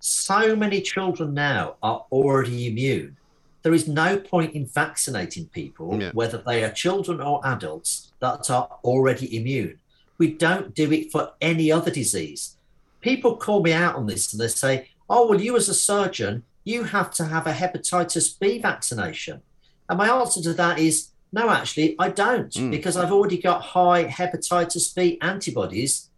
so 0.00 0.54
many 0.54 0.80
children 0.80 1.34
now 1.34 1.74
are 1.82 2.04
already 2.12 2.68
immune. 2.68 3.16
There 3.62 3.74
is 3.74 3.88
no 3.88 4.16
point 4.16 4.54
in 4.54 4.66
vaccinating 4.66 5.46
people, 5.46 6.00
Yeah. 6.00 6.12
whether 6.12 6.38
they 6.38 6.62
are 6.62 6.70
children 6.70 7.20
or 7.20 7.44
adults, 7.44 8.12
that 8.20 8.48
are 8.50 8.78
already 8.84 9.36
immune. 9.36 9.78
We 10.18 10.32
don't 10.32 10.74
do 10.74 10.90
it 10.92 11.10
for 11.12 11.32
any 11.40 11.70
other 11.70 11.90
disease. 11.90 12.56
People 13.00 13.36
call 13.36 13.62
me 13.62 13.72
out 13.72 13.94
on 13.94 14.06
this 14.06 14.32
and 14.32 14.40
they 14.40 14.48
say, 14.48 14.88
Oh, 15.08 15.28
well, 15.28 15.40
you 15.40 15.56
as 15.56 15.68
a 15.68 15.74
surgeon, 15.74 16.42
you 16.64 16.82
have 16.84 17.10
to 17.12 17.24
have 17.26 17.46
a 17.46 17.52
hepatitis 17.52 18.38
B 18.38 18.58
vaccination. 18.58 19.40
And 19.88 19.96
my 19.98 20.10
answer 20.10 20.42
to 20.42 20.52
that 20.54 20.78
is 20.78 21.08
no, 21.32 21.48
actually, 21.50 21.94
I 21.98 22.08
don't, 22.08 22.50
Mm. 22.52 22.70
because 22.70 22.96
I've 22.96 23.12
already 23.12 23.38
got 23.38 23.62
high 23.62 24.04
hepatitis 24.06 24.94
B 24.94 25.18
antibodies 25.20 26.08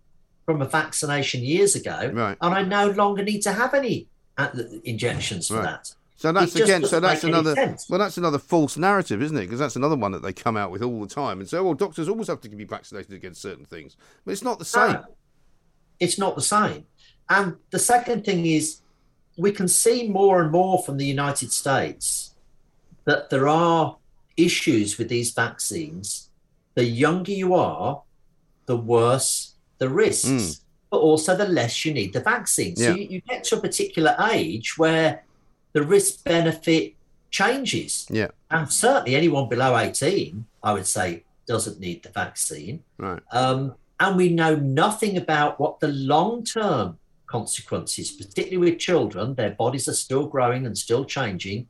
from 0.46 0.62
a 0.62 0.66
vaccination 0.66 1.42
years 1.42 1.74
ago, 1.74 2.10
Right. 2.12 2.38
and 2.40 2.54
I 2.54 2.62
no 2.62 2.90
longer 2.90 3.22
need 3.22 3.42
to 3.42 3.52
have 3.52 3.74
any 3.74 4.06
uh, 4.38 4.48
injections 4.84 5.48
for 5.48 5.56
Right. 5.56 5.64
that. 5.64 5.94
So 6.20 6.32
that's 6.32 6.54
again. 6.54 6.84
So 6.84 7.00
that's 7.00 7.24
another. 7.24 7.54
Well, 7.88 7.98
that's 7.98 8.18
another 8.18 8.38
false 8.38 8.76
narrative, 8.76 9.22
isn't 9.22 9.34
it? 9.38 9.46
Because 9.46 9.58
that's 9.58 9.76
another 9.76 9.96
one 9.96 10.12
that 10.12 10.20
they 10.20 10.34
come 10.34 10.54
out 10.54 10.70
with 10.70 10.82
all 10.82 11.00
the 11.00 11.06
time 11.06 11.40
and 11.40 11.48
say, 11.48 11.58
"Well, 11.60 11.72
doctors 11.72 12.10
always 12.10 12.28
have 12.28 12.42
to 12.42 12.48
be 12.50 12.64
vaccinated 12.64 13.14
against 13.14 13.40
certain 13.40 13.64
things," 13.64 13.96
but 14.26 14.32
it's 14.32 14.42
not 14.42 14.58
the 14.58 14.66
same. 14.66 14.92
No, 14.92 15.04
it's 15.98 16.18
not 16.18 16.34
the 16.34 16.42
same. 16.42 16.84
And 17.30 17.56
the 17.70 17.78
second 17.78 18.26
thing 18.26 18.44
is, 18.44 18.82
we 19.38 19.50
can 19.50 19.66
see 19.66 20.08
more 20.08 20.42
and 20.42 20.52
more 20.52 20.82
from 20.82 20.98
the 20.98 21.06
United 21.06 21.52
States 21.52 22.34
that 23.06 23.30
there 23.30 23.48
are 23.48 23.96
issues 24.36 24.98
with 24.98 25.08
these 25.08 25.30
vaccines. 25.30 26.28
The 26.74 26.84
younger 26.84 27.32
you 27.32 27.54
are, 27.54 28.02
the 28.66 28.76
worse 28.76 29.54
the 29.78 29.88
risks, 29.88 30.28
Mm. 30.28 30.60
but 30.90 30.98
also 30.98 31.34
the 31.34 31.48
less 31.48 31.82
you 31.86 31.94
need 31.94 32.12
the 32.12 32.20
vaccine. 32.20 32.76
So 32.76 32.94
you, 32.94 33.04
you 33.08 33.20
get 33.22 33.42
to 33.44 33.56
a 33.56 33.60
particular 33.62 34.14
age 34.30 34.76
where 34.76 35.24
the 35.72 35.82
risk 35.82 36.24
benefit 36.24 36.94
changes. 37.30 38.06
Yeah. 38.10 38.28
And 38.50 38.70
certainly 38.70 39.14
anyone 39.14 39.48
below 39.48 39.76
18, 39.76 40.44
I 40.62 40.72
would 40.72 40.86
say, 40.86 41.24
doesn't 41.46 41.80
need 41.80 42.02
the 42.02 42.10
vaccine. 42.10 42.82
Right. 42.98 43.22
Um, 43.32 43.74
and 43.98 44.16
we 44.16 44.30
know 44.30 44.56
nothing 44.56 45.16
about 45.16 45.60
what 45.60 45.80
the 45.80 45.88
long 45.88 46.44
term 46.44 46.98
consequences, 47.26 48.10
particularly 48.10 48.70
with 48.70 48.80
children, 48.80 49.34
their 49.34 49.50
bodies 49.50 49.88
are 49.88 49.94
still 49.94 50.26
growing 50.26 50.66
and 50.66 50.76
still 50.76 51.04
changing. 51.04 51.68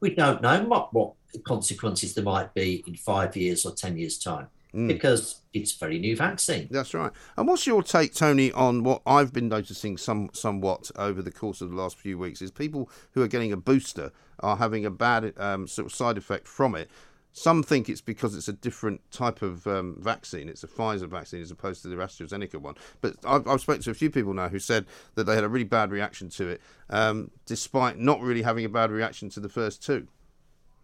We 0.00 0.14
don't 0.14 0.42
know 0.42 0.62
what, 0.64 0.94
what 0.94 1.12
consequences 1.44 2.14
there 2.14 2.24
might 2.24 2.54
be 2.54 2.84
in 2.86 2.96
five 2.96 3.36
years 3.36 3.66
or 3.66 3.72
10 3.72 3.98
years' 3.98 4.18
time 4.18 4.48
Mm. 4.74 4.88
because 4.88 5.42
it's 5.52 5.74
a 5.76 5.78
very 5.78 5.98
new 5.98 6.16
vaccine. 6.16 6.66
That's 6.70 6.94
right. 6.94 7.12
And 7.36 7.46
what's 7.46 7.66
your 7.66 7.82
take, 7.82 8.14
Tony, 8.14 8.50
on 8.52 8.84
what 8.84 9.02
I've 9.04 9.30
been 9.30 9.48
noticing 9.48 9.98
some 9.98 10.30
somewhat 10.32 10.90
over 10.96 11.20
the 11.20 11.30
course 11.30 11.60
of 11.60 11.68
the 11.68 11.76
last 11.76 11.98
few 11.98 12.16
weeks 12.16 12.40
is 12.40 12.50
people 12.50 12.88
who 13.10 13.20
are 13.20 13.28
getting 13.28 13.52
a 13.52 13.56
booster 13.58 14.12
are 14.40 14.56
having 14.56 14.86
a 14.86 14.90
bad 14.90 15.34
um, 15.36 15.68
sort 15.68 15.84
of 15.84 15.94
side 15.94 16.16
effect 16.16 16.48
from 16.48 16.74
it. 16.74 16.90
Some 17.34 17.62
think 17.62 17.90
it's 17.90 18.00
because 18.00 18.34
it's 18.34 18.48
a 18.48 18.54
different 18.54 19.02
type 19.10 19.42
of 19.42 19.66
um, 19.66 19.96
vaccine. 20.00 20.48
It's 20.48 20.64
a 20.64 20.68
Pfizer 20.68 21.08
vaccine 21.08 21.42
as 21.42 21.50
opposed 21.50 21.82
to 21.82 21.88
the 21.88 21.96
AstraZeneca 21.96 22.56
one. 22.56 22.76
But 23.02 23.16
I've, 23.26 23.46
I've 23.46 23.60
spoken 23.60 23.82
to 23.82 23.90
a 23.90 23.94
few 23.94 24.10
people 24.10 24.32
now 24.32 24.48
who 24.48 24.58
said 24.58 24.86
that 25.16 25.24
they 25.24 25.34
had 25.34 25.44
a 25.44 25.48
really 25.50 25.64
bad 25.64 25.90
reaction 25.90 26.30
to 26.30 26.48
it, 26.48 26.62
um, 26.88 27.30
despite 27.44 27.98
not 27.98 28.22
really 28.22 28.42
having 28.42 28.64
a 28.64 28.70
bad 28.70 28.90
reaction 28.90 29.28
to 29.30 29.40
the 29.40 29.50
first 29.50 29.82
two. 29.82 30.08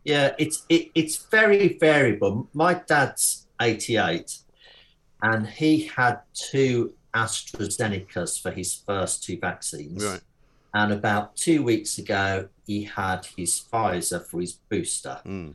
Yeah, 0.04 0.34
it's 0.38 0.64
it, 0.68 0.90
it's 0.94 1.16
very 1.16 1.76
variable. 1.78 2.48
My 2.54 2.74
dad's 2.74 3.46
88 3.60 4.38
and 5.22 5.46
he 5.46 5.86
had 5.86 6.20
two 6.32 6.94
AstraZenecas 7.14 8.40
for 8.40 8.50
his 8.50 8.74
first 8.86 9.24
two 9.24 9.38
vaccines. 9.38 10.04
Right. 10.04 10.20
And 10.74 10.92
about 10.92 11.36
two 11.36 11.62
weeks 11.62 11.98
ago, 11.98 12.48
he 12.66 12.84
had 12.84 13.26
his 13.36 13.60
Pfizer 13.72 14.24
for 14.24 14.40
his 14.40 14.52
booster. 14.68 15.20
Mm. 15.24 15.54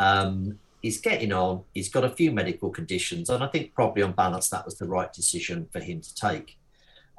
Um, 0.00 0.58
he's 0.82 1.00
getting 1.00 1.32
on. 1.32 1.62
He's 1.74 1.90
got 1.90 2.04
a 2.04 2.10
few 2.10 2.32
medical 2.32 2.70
conditions, 2.70 3.28
and 3.30 3.44
I 3.44 3.46
think 3.48 3.74
probably 3.74 4.02
on 4.02 4.12
balance 4.12 4.48
that 4.50 4.64
was 4.64 4.76
the 4.78 4.86
right 4.88 5.12
decision 5.12 5.68
for 5.70 5.80
him 5.80 6.00
to 6.00 6.14
take. 6.14 6.58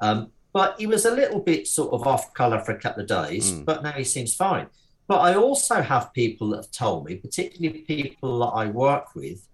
Um, 0.00 0.32
but 0.52 0.74
he 0.78 0.86
was 0.86 1.04
a 1.04 1.10
little 1.14 1.40
bit 1.40 1.66
sort 1.68 1.92
of 1.92 2.06
off 2.06 2.34
colour 2.34 2.60
for 2.60 2.72
a 2.72 2.78
couple 2.80 3.02
of 3.02 3.08
days, 3.08 3.52
Mm. 3.52 3.64
but 3.64 3.82
now 3.82 3.92
he 3.92 4.04
seems 4.04 4.34
fine. 4.34 4.66
But 5.06 5.20
I 5.20 5.36
also 5.36 5.80
have 5.82 6.12
people 6.12 6.50
that 6.50 6.56
have 6.56 6.70
told 6.72 7.06
me, 7.06 7.14
particularly 7.16 7.80
people 7.82 8.40
that 8.40 8.46
I 8.46 8.66
work 8.66 9.14
with, 9.14 9.46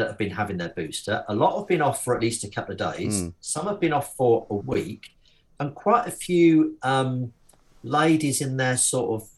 that 0.00 0.08
have 0.08 0.18
been 0.18 0.30
having 0.30 0.56
their 0.56 0.70
booster. 0.70 1.24
A 1.28 1.34
lot 1.34 1.58
have 1.58 1.68
been 1.68 1.82
off 1.82 2.02
for 2.02 2.16
at 2.16 2.22
least 2.22 2.42
a 2.42 2.48
couple 2.48 2.72
of 2.72 2.78
days. 2.78 3.22
Mm. 3.22 3.34
Some 3.40 3.66
have 3.66 3.78
been 3.78 3.92
off 3.92 4.16
for 4.16 4.46
a 4.48 4.54
week, 4.54 5.10
and 5.58 5.74
quite 5.74 6.08
a 6.08 6.10
few 6.10 6.78
um, 6.82 7.34
ladies 7.82 8.40
in 8.40 8.56
their 8.56 8.78
sort 8.78 9.20
of 9.20 9.28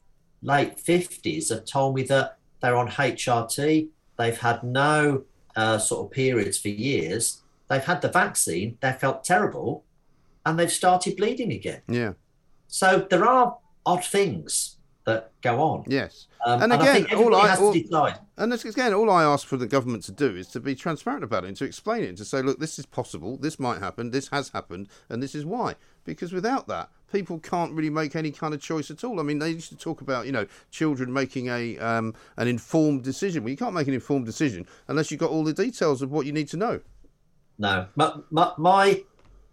late 0.40 0.78
fifties 0.78 1.48
have 1.48 1.64
told 1.64 1.96
me 1.96 2.04
that 2.04 2.38
they're 2.60 2.76
on 2.76 2.88
HRT. 2.88 3.88
They've 4.16 4.38
had 4.38 4.62
no 4.62 5.24
uh, 5.56 5.78
sort 5.78 6.06
of 6.06 6.12
periods 6.12 6.58
for 6.58 6.68
years. 6.68 7.42
They've 7.68 7.82
had 7.82 8.02
the 8.02 8.08
vaccine. 8.08 8.78
They 8.80 8.92
felt 8.92 9.24
terrible, 9.24 9.84
and 10.46 10.58
they've 10.58 10.70
started 10.70 11.16
bleeding 11.16 11.52
again. 11.52 11.82
Yeah. 11.88 12.12
So 12.68 13.06
there 13.10 13.24
are 13.24 13.58
odd 13.84 14.04
things 14.04 14.76
that 15.04 15.32
go 15.42 15.60
on. 15.60 15.84
Yes. 15.88 16.28
Um, 16.46 16.62
And 16.62 16.72
I 16.72 16.76
again, 16.76 17.06
think 17.06 17.20
all 17.20 17.34
I- 17.34 17.48
has 17.48 17.60
all- 17.60 17.72
to 17.72 17.82
decide. 17.82 18.18
And 18.36 18.52
again, 18.52 18.94
all 18.94 19.10
I 19.10 19.24
ask 19.24 19.46
for 19.46 19.56
the 19.56 19.66
government 19.66 20.04
to 20.04 20.12
do 20.12 20.36
is 20.36 20.46
to 20.48 20.60
be 20.60 20.74
transparent 20.74 21.24
about 21.24 21.44
it 21.44 21.48
and 21.48 21.56
to 21.56 21.64
explain 21.64 22.04
it 22.04 22.08
and 22.08 22.18
to 22.18 22.24
say, 22.24 22.40
look, 22.42 22.58
this 22.60 22.78
is 22.78 22.86
possible, 22.86 23.36
this 23.36 23.58
might 23.58 23.78
happen, 23.80 24.10
this 24.10 24.28
has 24.28 24.50
happened, 24.50 24.88
and 25.08 25.22
this 25.22 25.34
is 25.34 25.44
why. 25.44 25.74
Because 26.04 26.32
without 26.32 26.66
that, 26.68 26.88
people 27.12 27.38
can't 27.38 27.72
really 27.72 27.90
make 27.90 28.16
any 28.16 28.30
kind 28.30 28.54
of 28.54 28.60
choice 28.60 28.90
at 28.90 29.04
all. 29.04 29.20
I 29.20 29.22
mean, 29.22 29.38
they 29.38 29.50
used 29.50 29.68
to 29.70 29.76
talk 29.76 30.00
about, 30.00 30.26
you 30.26 30.32
know, 30.32 30.46
children 30.70 31.12
making 31.12 31.48
a 31.48 31.78
um, 31.78 32.14
an 32.36 32.48
informed 32.48 33.02
decision. 33.04 33.42
Well, 33.44 33.50
you 33.50 33.56
can't 33.56 33.74
make 33.74 33.88
an 33.88 33.94
informed 33.94 34.26
decision 34.26 34.66
unless 34.88 35.10
you've 35.10 35.20
got 35.20 35.30
all 35.30 35.44
the 35.44 35.52
details 35.52 36.00
of 36.02 36.10
what 36.10 36.26
you 36.26 36.32
need 36.32 36.48
to 36.48 36.56
know. 36.56 36.80
No, 37.58 37.86
my, 37.96 38.14
my, 38.30 38.52
my 38.58 39.04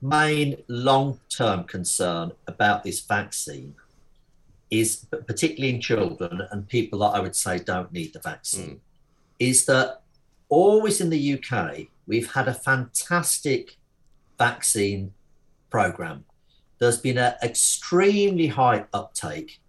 main 0.02 0.64
long 0.68 1.20
term 1.30 1.66
concern 1.66 2.32
about 2.48 2.84
this 2.84 3.02
vaccine 3.02 3.76
is, 4.72 5.06
particularly 5.28 5.74
in 5.76 5.82
children 5.82 6.42
and 6.52 6.68
people 6.68 7.00
that 7.00 7.16
I 7.16 7.20
would 7.20 7.36
say 7.36 7.60
don't 7.60 7.92
need 7.92 8.14
the 8.14 8.20
vaccine, 8.20 8.82
is 9.40 9.66
that 9.66 10.02
always 10.50 11.02
in 11.02 11.10
the 11.10 11.34
UK, 11.36 11.88
we've 12.08 12.32
had 12.34 12.48
a 12.48 12.54
fantastic 12.54 13.78
vaccine 14.38 15.14
program. 15.70 16.26
There's 16.80 16.98
been 16.98 17.18
an 17.18 17.34
extremely 17.44 18.48
high 18.48 18.86
uptake, 18.94 19.60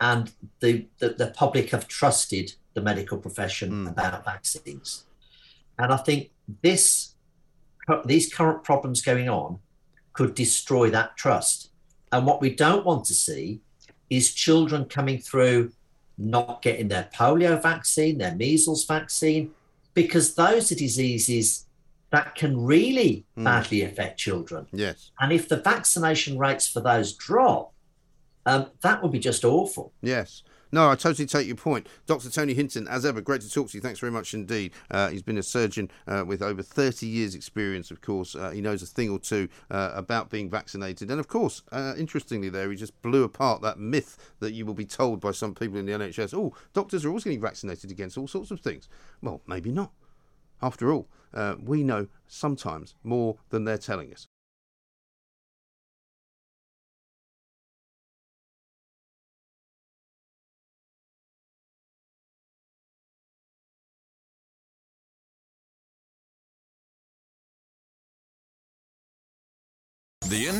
and 0.00 0.32
the, 0.60 0.86
the, 0.98 1.10
the 1.10 1.28
public 1.28 1.70
have 1.70 1.88
trusted 1.88 2.54
the 2.74 2.80
medical 2.82 3.18
profession 3.18 3.70
Mm. 3.70 3.90
about 3.90 4.24
vaccines. 4.24 5.04
And 5.78 5.92
I 5.92 5.96
think 5.96 6.30
this 6.62 7.14
these 8.04 8.32
current 8.32 8.64
problems 8.64 9.00
going 9.00 9.28
on 9.28 9.60
could 10.12 10.34
destroy 10.34 10.90
that 10.90 11.16
trust. 11.16 11.70
And 12.12 12.26
what 12.26 12.40
we 12.40 12.54
don't 12.54 12.84
want 12.84 13.06
to 13.06 13.14
see 13.14 13.60
is 14.10 14.32
children 14.34 14.84
coming 14.84 15.18
through 15.18 15.72
not 16.16 16.62
getting 16.62 16.88
their 16.88 17.08
polio 17.14 17.60
vaccine, 17.62 18.18
their 18.18 18.34
measles 18.34 18.84
vaccine, 18.84 19.50
because 19.94 20.34
those 20.34 20.72
are 20.72 20.74
diseases 20.74 21.66
that 22.10 22.34
can 22.34 22.64
really 22.64 23.24
Mm. 23.36 23.44
badly 23.44 23.82
affect 23.82 24.18
children. 24.18 24.66
Yes. 24.72 25.10
And 25.20 25.32
if 25.32 25.48
the 25.48 25.58
vaccination 25.58 26.38
rates 26.38 26.66
for 26.66 26.80
those 26.80 27.12
drop, 27.12 27.72
um, 28.46 28.70
that 28.80 29.02
would 29.02 29.12
be 29.12 29.18
just 29.18 29.44
awful. 29.44 29.92
Yes. 30.00 30.42
No, 30.70 30.90
I 30.90 30.96
totally 30.96 31.26
take 31.26 31.46
your 31.46 31.56
point. 31.56 31.88
Dr. 32.06 32.30
Tony 32.30 32.54
Hinton, 32.54 32.86
as 32.88 33.06
ever, 33.06 33.20
great 33.20 33.40
to 33.40 33.50
talk 33.50 33.70
to 33.70 33.76
you. 33.76 33.80
Thanks 33.80 34.00
very 34.00 34.12
much 34.12 34.34
indeed. 34.34 34.72
Uh, 34.90 35.08
he's 35.08 35.22
been 35.22 35.38
a 35.38 35.42
surgeon 35.42 35.90
uh, 36.06 36.24
with 36.26 36.42
over 36.42 36.62
30 36.62 37.06
years' 37.06 37.34
experience, 37.34 37.90
of 37.90 38.00
course. 38.00 38.34
Uh, 38.34 38.50
he 38.50 38.60
knows 38.60 38.82
a 38.82 38.86
thing 38.86 39.08
or 39.08 39.18
two 39.18 39.48
uh, 39.70 39.92
about 39.94 40.28
being 40.28 40.50
vaccinated. 40.50 41.10
And, 41.10 41.20
of 41.20 41.28
course, 41.28 41.62
uh, 41.72 41.94
interestingly, 41.96 42.50
there, 42.50 42.70
he 42.70 42.76
just 42.76 43.00
blew 43.00 43.24
apart 43.24 43.62
that 43.62 43.78
myth 43.78 44.34
that 44.40 44.52
you 44.52 44.66
will 44.66 44.74
be 44.74 44.84
told 44.84 45.20
by 45.20 45.30
some 45.30 45.54
people 45.54 45.78
in 45.78 45.86
the 45.86 45.92
NHS 45.92 46.34
oh, 46.34 46.54
doctors 46.74 47.04
are 47.04 47.08
always 47.08 47.24
getting 47.24 47.40
vaccinated 47.40 47.90
against 47.90 48.18
all 48.18 48.28
sorts 48.28 48.50
of 48.50 48.60
things. 48.60 48.88
Well, 49.22 49.40
maybe 49.46 49.72
not. 49.72 49.92
After 50.60 50.92
all, 50.92 51.08
uh, 51.32 51.54
we 51.62 51.82
know 51.82 52.08
sometimes 52.26 52.94
more 53.02 53.36
than 53.50 53.64
they're 53.64 53.78
telling 53.78 54.12
us. 54.12 54.26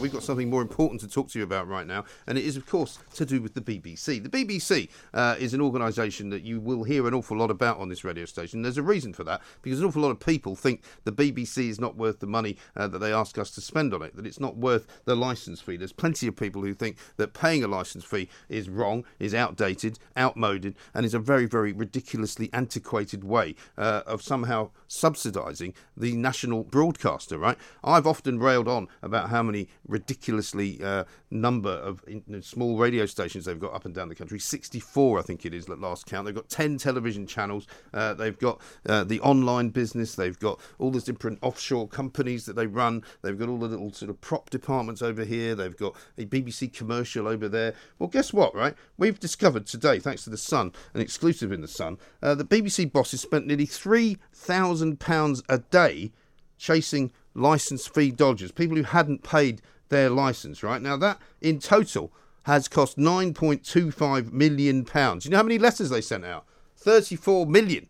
We've 0.00 0.12
got 0.12 0.24
something 0.24 0.50
more 0.50 0.60
important 0.60 1.00
to 1.02 1.08
talk 1.08 1.28
to 1.30 1.38
you 1.38 1.44
about 1.44 1.68
right 1.68 1.86
now, 1.86 2.04
and 2.26 2.36
it 2.36 2.44
is, 2.44 2.56
of 2.56 2.66
course, 2.66 2.98
to 3.14 3.24
do 3.24 3.40
with 3.40 3.54
the 3.54 3.60
BBC. 3.60 4.22
The 4.22 4.28
BBC 4.28 4.88
uh, 5.14 5.36
is 5.38 5.54
an 5.54 5.60
organisation 5.60 6.30
that 6.30 6.42
you 6.42 6.58
will 6.58 6.82
hear 6.82 7.06
an 7.06 7.14
awful 7.14 7.36
lot 7.36 7.50
about 7.50 7.78
on 7.78 7.88
this 7.88 8.02
radio 8.02 8.24
station. 8.24 8.62
There's 8.62 8.76
a 8.76 8.82
reason 8.82 9.12
for 9.12 9.22
that, 9.24 9.40
because 9.62 9.78
an 9.78 9.86
awful 9.86 10.02
lot 10.02 10.10
of 10.10 10.18
people 10.18 10.56
think 10.56 10.82
the 11.04 11.12
BBC 11.12 11.68
is 11.68 11.80
not 11.80 11.96
worth 11.96 12.18
the 12.18 12.26
money 12.26 12.56
uh, 12.76 12.88
that 12.88 12.98
they 12.98 13.12
ask 13.12 13.38
us 13.38 13.52
to 13.52 13.60
spend 13.60 13.94
on 13.94 14.02
it, 14.02 14.16
that 14.16 14.26
it's 14.26 14.40
not 14.40 14.56
worth 14.56 14.86
the 15.04 15.14
licence 15.14 15.60
fee. 15.60 15.76
There's 15.76 15.92
plenty 15.92 16.26
of 16.26 16.34
people 16.34 16.62
who 16.62 16.74
think 16.74 16.98
that 17.16 17.32
paying 17.32 17.62
a 17.62 17.68
licence 17.68 18.04
fee 18.04 18.28
is 18.48 18.68
wrong, 18.68 19.04
is 19.20 19.32
outdated, 19.32 20.00
outmoded, 20.18 20.74
and 20.92 21.06
is 21.06 21.14
a 21.14 21.20
very, 21.20 21.46
very 21.46 21.72
ridiculously 21.72 22.50
antiquated 22.52 23.22
way 23.22 23.54
uh, 23.78 24.02
of 24.06 24.22
somehow 24.22 24.70
subsidising 24.88 25.72
the 25.96 26.16
national 26.16 26.64
broadcaster, 26.64 27.38
right? 27.38 27.56
I've 27.84 28.08
often 28.08 28.40
railed 28.40 28.66
on 28.66 28.88
about 29.00 29.30
how 29.30 29.44
many 29.44 29.68
ridiculously 29.86 30.82
uh, 30.82 31.04
number 31.30 31.70
of 31.70 32.02
small 32.40 32.78
radio 32.78 33.06
stations 33.06 33.44
they've 33.44 33.60
got 33.60 33.74
up 33.74 33.84
and 33.84 33.94
down 33.94 34.08
the 34.08 34.14
country. 34.14 34.38
64, 34.38 35.18
I 35.18 35.22
think 35.22 35.44
it 35.44 35.54
is, 35.54 35.68
at 35.68 35.80
last 35.80 36.06
count. 36.06 36.26
They've 36.26 36.34
got 36.34 36.48
10 36.48 36.78
television 36.78 37.26
channels. 37.26 37.66
Uh, 37.92 38.14
they've 38.14 38.38
got 38.38 38.60
uh, 38.88 39.04
the 39.04 39.20
online 39.20 39.70
business. 39.70 40.14
They've 40.14 40.38
got 40.38 40.60
all 40.78 40.90
the 40.90 41.00
different 41.00 41.38
offshore 41.42 41.88
companies 41.88 42.46
that 42.46 42.56
they 42.56 42.66
run. 42.66 43.02
They've 43.22 43.38
got 43.38 43.48
all 43.48 43.58
the 43.58 43.68
little 43.68 43.92
sort 43.92 44.10
of 44.10 44.20
prop 44.20 44.50
departments 44.50 45.02
over 45.02 45.24
here. 45.24 45.54
They've 45.54 45.76
got 45.76 45.94
a 46.18 46.24
BBC 46.24 46.72
commercial 46.72 47.28
over 47.28 47.48
there. 47.48 47.74
Well, 47.98 48.08
guess 48.08 48.32
what, 48.32 48.54
right? 48.54 48.74
We've 48.96 49.18
discovered 49.18 49.66
today, 49.66 49.98
thanks 49.98 50.24
to 50.24 50.30
The 50.30 50.36
Sun, 50.36 50.72
an 50.94 51.00
exclusive 51.00 51.52
in 51.52 51.60
The 51.60 51.68
Sun, 51.68 51.98
uh, 52.22 52.34
the 52.34 52.44
BBC 52.44 52.90
bosses 52.92 53.20
spent 53.20 53.46
nearly 53.46 53.66
£3,000 53.66 55.42
a 55.48 55.58
day 55.58 56.12
chasing 56.58 57.12
license 57.34 57.86
fee 57.86 58.10
dodgers, 58.10 58.52
people 58.52 58.76
who 58.76 58.84
hadn't 58.84 59.22
paid 59.22 59.60
their 59.88 60.10
license, 60.10 60.62
right? 60.62 60.80
Now, 60.80 60.96
that 60.96 61.18
in 61.40 61.58
total 61.58 62.12
has 62.44 62.68
cost 62.68 62.96
£9.25 62.98 64.32
million. 64.32 64.86
You 65.22 65.30
know 65.30 65.36
how 65.36 65.42
many 65.42 65.58
letters 65.58 65.90
they 65.90 66.00
sent 66.00 66.24
out? 66.24 66.46
34 66.76 67.46
million. 67.46 67.88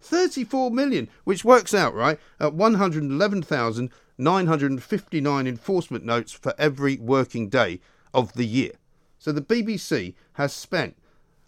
34 0.00 0.70
million, 0.70 1.08
which 1.24 1.44
works 1.44 1.72
out, 1.72 1.94
right, 1.94 2.20
at 2.38 2.52
111,959 2.52 5.46
enforcement 5.46 6.04
notes 6.04 6.32
for 6.32 6.52
every 6.58 6.98
working 6.98 7.48
day 7.48 7.80
of 8.12 8.34
the 8.34 8.44
year. 8.44 8.72
So 9.18 9.32
the 9.32 9.40
BBC 9.40 10.12
has 10.34 10.52
spent, 10.52 10.98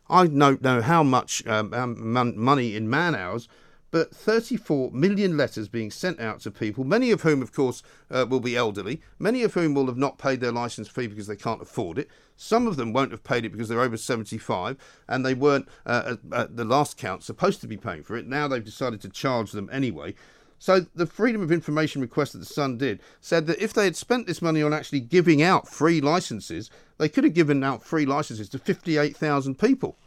I 0.09 0.27
don't 0.27 0.63
know 0.63 0.81
how 0.81 1.03
much 1.03 1.47
um, 1.47 1.75
um 1.75 2.39
money 2.39 2.75
in 2.75 2.89
man 2.89 3.15
hours, 3.15 3.47
but 3.91 4.15
34 4.15 4.91
million 4.91 5.37
letters 5.37 5.69
being 5.69 5.91
sent 5.91 6.21
out 6.21 6.41
to 6.41 6.51
people, 6.51 6.85
many 6.85 7.11
of 7.11 7.23
whom, 7.23 7.41
of 7.41 7.53
course, 7.53 7.83
uh, 8.11 8.27
will 8.29 8.41
be 8.41 8.57
elderly, 8.57 9.01
many 9.19 9.43
of 9.43 9.55
whom 9.55 9.75
will 9.75 9.87
have 9.87 9.97
not 9.97 10.19
paid 10.19 10.41
their 10.41 10.53
license 10.53 10.89
fee 10.89 11.07
because 11.07 11.27
they 11.27 11.37
can't 11.37 11.63
afford 11.63 11.99
it. 11.99 12.11
Some 12.37 12.67
of 12.67 12.77
them 12.77 12.93
won't 12.93 13.13
have 13.13 13.25
paid 13.25 13.45
it 13.45 13.53
because 13.53 13.69
they're 13.69 13.81
over 13.81 13.97
75 13.97 14.77
and 15.09 15.25
they 15.25 15.35
weren't, 15.35 15.69
uh, 15.87 16.17
at, 16.33 16.39
at 16.39 16.57
the 16.57 16.65
last 16.65 16.97
count, 16.97 17.23
supposed 17.23 17.61
to 17.61 17.67
be 17.67 17.77
paying 17.77 18.03
for 18.03 18.17
it. 18.17 18.27
Now 18.27 18.49
they've 18.49 18.63
decided 18.63 19.01
to 19.03 19.09
charge 19.09 19.53
them 19.53 19.71
anyway. 19.73 20.15
So 20.59 20.87
the 20.95 21.07
Freedom 21.07 21.43
of 21.43 21.53
Information 21.53 22.01
request 22.01 22.33
that 22.33 22.39
the 22.39 22.47
Sun 22.47 22.79
did 22.79 23.01
said 23.21 23.47
that 23.47 23.63
if 23.63 23.73
they 23.73 23.85
had 23.85 23.97
spent 23.97 24.27
this 24.27 24.41
money 24.41 24.63
on 24.63 24.73
actually 24.73 25.01
giving 25.01 25.43
out 25.43 25.69
free 25.69 26.01
licenses, 26.01 26.71
they 26.99 27.09
could 27.09 27.25
have 27.25 27.35
given 27.35 27.63
out 27.63 27.83
free 27.83 28.07
licenses 28.07 28.49
to 28.51 28.59
58,000 28.59 29.59
people 29.59 29.99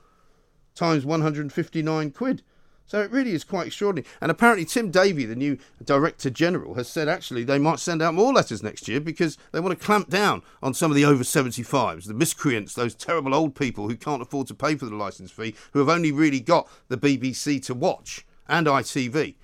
times 0.76 1.06
159 1.06 2.12
quid. 2.12 2.42
So 2.90 3.00
it 3.02 3.12
really 3.12 3.34
is 3.34 3.44
quite 3.44 3.68
extraordinary. 3.68 4.10
And 4.20 4.32
apparently, 4.32 4.66
Tim 4.66 4.90
Davie, 4.90 5.26
the 5.26 5.36
new 5.36 5.60
Director 5.84 6.32
General, 6.32 6.74
has 6.74 6.88
said 6.88 7.08
actually 7.08 7.44
they 7.44 7.60
might 7.60 7.78
send 7.78 8.02
out 8.02 8.16
more 8.16 8.34
letters 8.34 8.64
next 8.64 8.88
year 8.88 9.00
because 9.00 9.38
they 9.52 9.60
want 9.60 9.78
to 9.78 9.86
clamp 9.86 10.10
down 10.10 10.42
on 10.64 10.74
some 10.74 10.90
of 10.90 10.96
the 10.96 11.06
over 11.06 11.24
75s, 11.24 12.08
the 12.08 12.16
miscreants, 12.16 12.74
those 12.74 12.96
terrible 12.96 13.36
old 13.36 13.54
people 13.54 13.90
who 13.90 13.96
can't 13.96 14.24
afford 14.24 14.48
to 14.48 14.56
pay 14.56 14.74
for 14.74 14.86
the 14.86 14.96
licence 14.96 15.30
fee, 15.30 15.54
who 15.72 15.78
have 15.78 15.88
only 15.88 16.12
really 16.12 16.40
got 16.40 16.68
the 16.88 16.98
BBC 16.98 17.64
to 17.66 17.76
watch 17.76 18.26
and 18.48 18.66
ITV. 18.66 19.36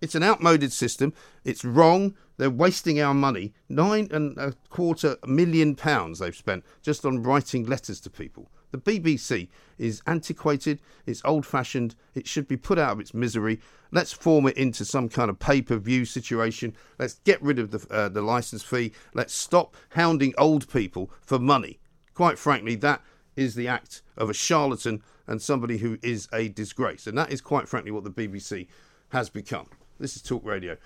It's 0.00 0.14
an 0.14 0.22
outmoded 0.22 0.72
system. 0.72 1.12
It's 1.44 1.66
wrong. 1.66 2.14
They're 2.38 2.48
wasting 2.48 2.98
our 2.98 3.12
money. 3.12 3.52
Nine 3.68 4.08
and 4.10 4.38
a 4.38 4.54
quarter 4.70 5.18
million 5.26 5.74
pounds 5.74 6.18
they've 6.20 6.34
spent 6.34 6.64
just 6.80 7.04
on 7.04 7.22
writing 7.22 7.66
letters 7.66 8.00
to 8.00 8.10
people. 8.10 8.50
The 8.76 8.98
BBC 9.00 9.48
is 9.78 10.02
antiquated, 10.06 10.80
it's 11.06 11.22
old 11.24 11.46
fashioned, 11.46 11.94
it 12.14 12.26
should 12.26 12.46
be 12.46 12.58
put 12.58 12.78
out 12.78 12.92
of 12.92 13.00
its 13.00 13.14
misery. 13.14 13.58
Let's 13.90 14.12
form 14.12 14.46
it 14.46 14.56
into 14.56 14.84
some 14.84 15.08
kind 15.08 15.30
of 15.30 15.38
pay 15.38 15.62
per 15.62 15.76
view 15.78 16.04
situation. 16.04 16.74
Let's 16.98 17.14
get 17.24 17.40
rid 17.40 17.58
of 17.58 17.70
the, 17.70 17.86
uh, 17.90 18.08
the 18.10 18.20
license 18.20 18.62
fee. 18.62 18.92
Let's 19.14 19.34
stop 19.34 19.74
hounding 19.90 20.34
old 20.36 20.70
people 20.70 21.10
for 21.22 21.38
money. 21.38 21.78
Quite 22.12 22.38
frankly, 22.38 22.74
that 22.76 23.02
is 23.34 23.54
the 23.54 23.68
act 23.68 24.02
of 24.16 24.28
a 24.28 24.34
charlatan 24.34 25.02
and 25.26 25.40
somebody 25.40 25.78
who 25.78 25.98
is 26.02 26.28
a 26.32 26.48
disgrace. 26.48 27.06
And 27.06 27.16
that 27.16 27.32
is 27.32 27.40
quite 27.40 27.68
frankly 27.68 27.92
what 27.92 28.04
the 28.04 28.10
BBC 28.10 28.66
has 29.10 29.30
become. 29.30 29.68
This 29.98 30.16
is 30.16 30.22
Talk 30.22 30.44
Radio. 30.44 30.76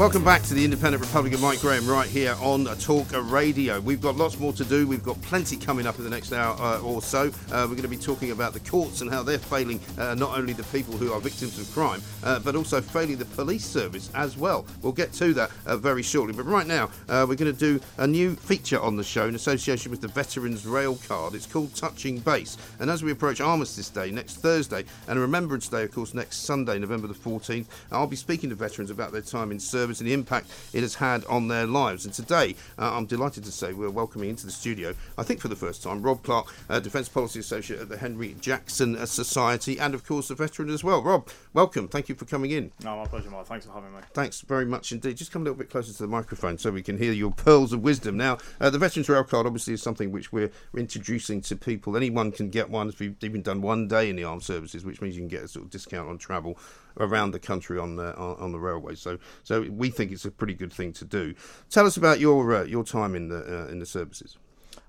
Welcome 0.00 0.24
back 0.24 0.42
to 0.44 0.54
the 0.54 0.64
Independent 0.64 1.04
Republic 1.04 1.34
of 1.34 1.42
Mike 1.42 1.60
Graham 1.60 1.86
right 1.86 2.08
here 2.08 2.34
on 2.40 2.64
Talk 2.78 3.08
Radio. 3.30 3.80
We've 3.80 4.00
got 4.00 4.16
lots 4.16 4.38
more 4.38 4.54
to 4.54 4.64
do. 4.64 4.86
We've 4.86 5.02
got 5.02 5.20
plenty 5.20 5.58
coming 5.58 5.86
up 5.86 5.98
in 5.98 6.04
the 6.04 6.08
next 6.08 6.32
hour 6.32 6.56
uh, 6.58 6.80
or 6.80 7.02
so. 7.02 7.26
Uh, 7.52 7.66
we're 7.68 7.76
going 7.76 7.82
to 7.82 7.88
be 7.88 7.98
talking 7.98 8.30
about 8.30 8.54
the 8.54 8.60
courts 8.60 9.02
and 9.02 9.10
how 9.10 9.22
they're 9.22 9.38
failing 9.38 9.78
uh, 9.98 10.14
not 10.14 10.38
only 10.38 10.54
the 10.54 10.62
people 10.64 10.96
who 10.96 11.12
are 11.12 11.20
victims 11.20 11.58
of 11.58 11.70
crime, 11.74 12.00
uh, 12.24 12.38
but 12.38 12.56
also 12.56 12.80
failing 12.80 13.18
the 13.18 13.26
police 13.26 13.62
service 13.62 14.10
as 14.14 14.38
well. 14.38 14.64
We'll 14.80 14.94
get 14.94 15.12
to 15.12 15.34
that 15.34 15.50
uh, 15.66 15.76
very 15.76 16.02
shortly. 16.02 16.32
But 16.32 16.46
right 16.46 16.66
now, 16.66 16.88
uh, 17.10 17.26
we're 17.28 17.36
going 17.36 17.52
to 17.54 17.58
do 17.58 17.78
a 17.98 18.06
new 18.06 18.36
feature 18.36 18.80
on 18.80 18.96
the 18.96 19.04
show 19.04 19.28
in 19.28 19.34
association 19.34 19.90
with 19.90 20.00
the 20.00 20.08
Veterans 20.08 20.64
Rail 20.64 20.98
Card. 21.06 21.34
It's 21.34 21.44
called 21.44 21.76
Touching 21.76 22.20
Base. 22.20 22.56
And 22.78 22.88
as 22.88 23.02
we 23.02 23.12
approach 23.12 23.42
Armistice 23.42 23.90
Day 23.90 24.10
next 24.12 24.36
Thursday 24.36 24.86
and 25.08 25.20
Remembrance 25.20 25.68
Day, 25.68 25.82
of 25.82 25.92
course, 25.92 26.14
next 26.14 26.38
Sunday, 26.38 26.78
November 26.78 27.06
the 27.06 27.12
14th, 27.12 27.66
I'll 27.92 28.06
be 28.06 28.16
speaking 28.16 28.48
to 28.48 28.56
veterans 28.56 28.90
about 28.90 29.12
their 29.12 29.20
time 29.20 29.52
in 29.52 29.60
service 29.60 29.89
service 29.90 30.00
and 30.00 30.08
the 30.08 30.14
impact 30.14 30.50
it 30.72 30.82
has 30.82 30.94
had 30.94 31.24
on 31.26 31.48
their 31.48 31.66
lives. 31.66 32.04
And 32.04 32.14
today, 32.14 32.54
uh, 32.78 32.92
I'm 32.94 33.06
delighted 33.06 33.44
to 33.44 33.52
say 33.52 33.72
we're 33.72 33.90
welcoming 33.90 34.30
into 34.30 34.46
the 34.46 34.52
studio, 34.52 34.94
I 35.18 35.22
think 35.22 35.40
for 35.40 35.48
the 35.48 35.56
first 35.56 35.82
time, 35.82 36.02
Rob 36.02 36.22
Clark, 36.22 36.52
uh, 36.68 36.80
Defence 36.80 37.08
Policy 37.08 37.40
Associate 37.40 37.80
at 37.80 37.88
the 37.88 37.96
Henry 37.96 38.36
Jackson 38.40 38.96
uh, 38.96 39.06
Society, 39.06 39.78
and 39.78 39.94
of 39.94 40.06
course 40.06 40.30
a 40.30 40.34
veteran 40.34 40.70
as 40.70 40.84
well. 40.84 41.02
Rob, 41.02 41.28
welcome. 41.52 41.88
Thank 41.88 42.08
you 42.08 42.14
for 42.14 42.24
coming 42.24 42.52
in. 42.52 42.70
No, 42.84 42.96
my 42.96 43.06
pleasure, 43.06 43.30
Mark. 43.30 43.46
Thanks 43.46 43.66
for 43.66 43.72
having 43.72 43.92
me. 43.92 44.00
Thanks 44.14 44.40
very 44.42 44.64
much 44.64 44.92
indeed. 44.92 45.16
Just 45.16 45.32
come 45.32 45.42
a 45.42 45.44
little 45.46 45.58
bit 45.58 45.70
closer 45.70 45.92
to 45.92 46.02
the 46.02 46.08
microphone 46.08 46.58
so 46.58 46.70
we 46.70 46.82
can 46.82 46.98
hear 46.98 47.12
your 47.12 47.32
pearls 47.32 47.72
of 47.72 47.82
wisdom. 47.82 48.16
Now, 48.16 48.38
uh, 48.60 48.70
the 48.70 48.78
Veterans 48.78 49.08
Rail 49.08 49.24
Card 49.24 49.46
obviously 49.46 49.74
is 49.74 49.82
something 49.82 50.12
which 50.12 50.32
we're 50.32 50.50
introducing 50.76 51.40
to 51.42 51.56
people. 51.56 51.96
Anyone 51.96 52.32
can 52.32 52.50
get 52.50 52.70
one. 52.70 52.92
We've 52.98 53.16
even 53.22 53.42
done 53.42 53.62
one 53.62 53.88
day 53.88 54.10
in 54.10 54.16
the 54.16 54.24
armed 54.24 54.42
services, 54.42 54.84
which 54.84 55.00
means 55.00 55.16
you 55.16 55.22
can 55.22 55.28
get 55.28 55.44
a 55.44 55.48
sort 55.48 55.64
of 55.64 55.70
discount 55.70 56.08
on 56.08 56.18
travel 56.18 56.58
around 57.00 57.32
the 57.32 57.40
country 57.40 57.78
on 57.78 57.96
the 57.96 58.16
on 58.16 58.52
the 58.52 58.60
railway. 58.60 58.94
So 58.94 59.18
so 59.42 59.62
we 59.62 59.90
think 59.90 60.12
it's 60.12 60.24
a 60.24 60.30
pretty 60.30 60.54
good 60.54 60.72
thing 60.72 60.92
to 60.94 61.04
do. 61.04 61.34
Tell 61.70 61.86
us 61.86 61.96
about 61.96 62.20
your 62.20 62.54
uh, 62.54 62.64
your 62.64 62.84
time 62.84 63.16
in 63.16 63.28
the 63.28 63.64
uh, 63.64 63.66
in 63.66 63.80
the 63.80 63.86
services. 63.86 64.36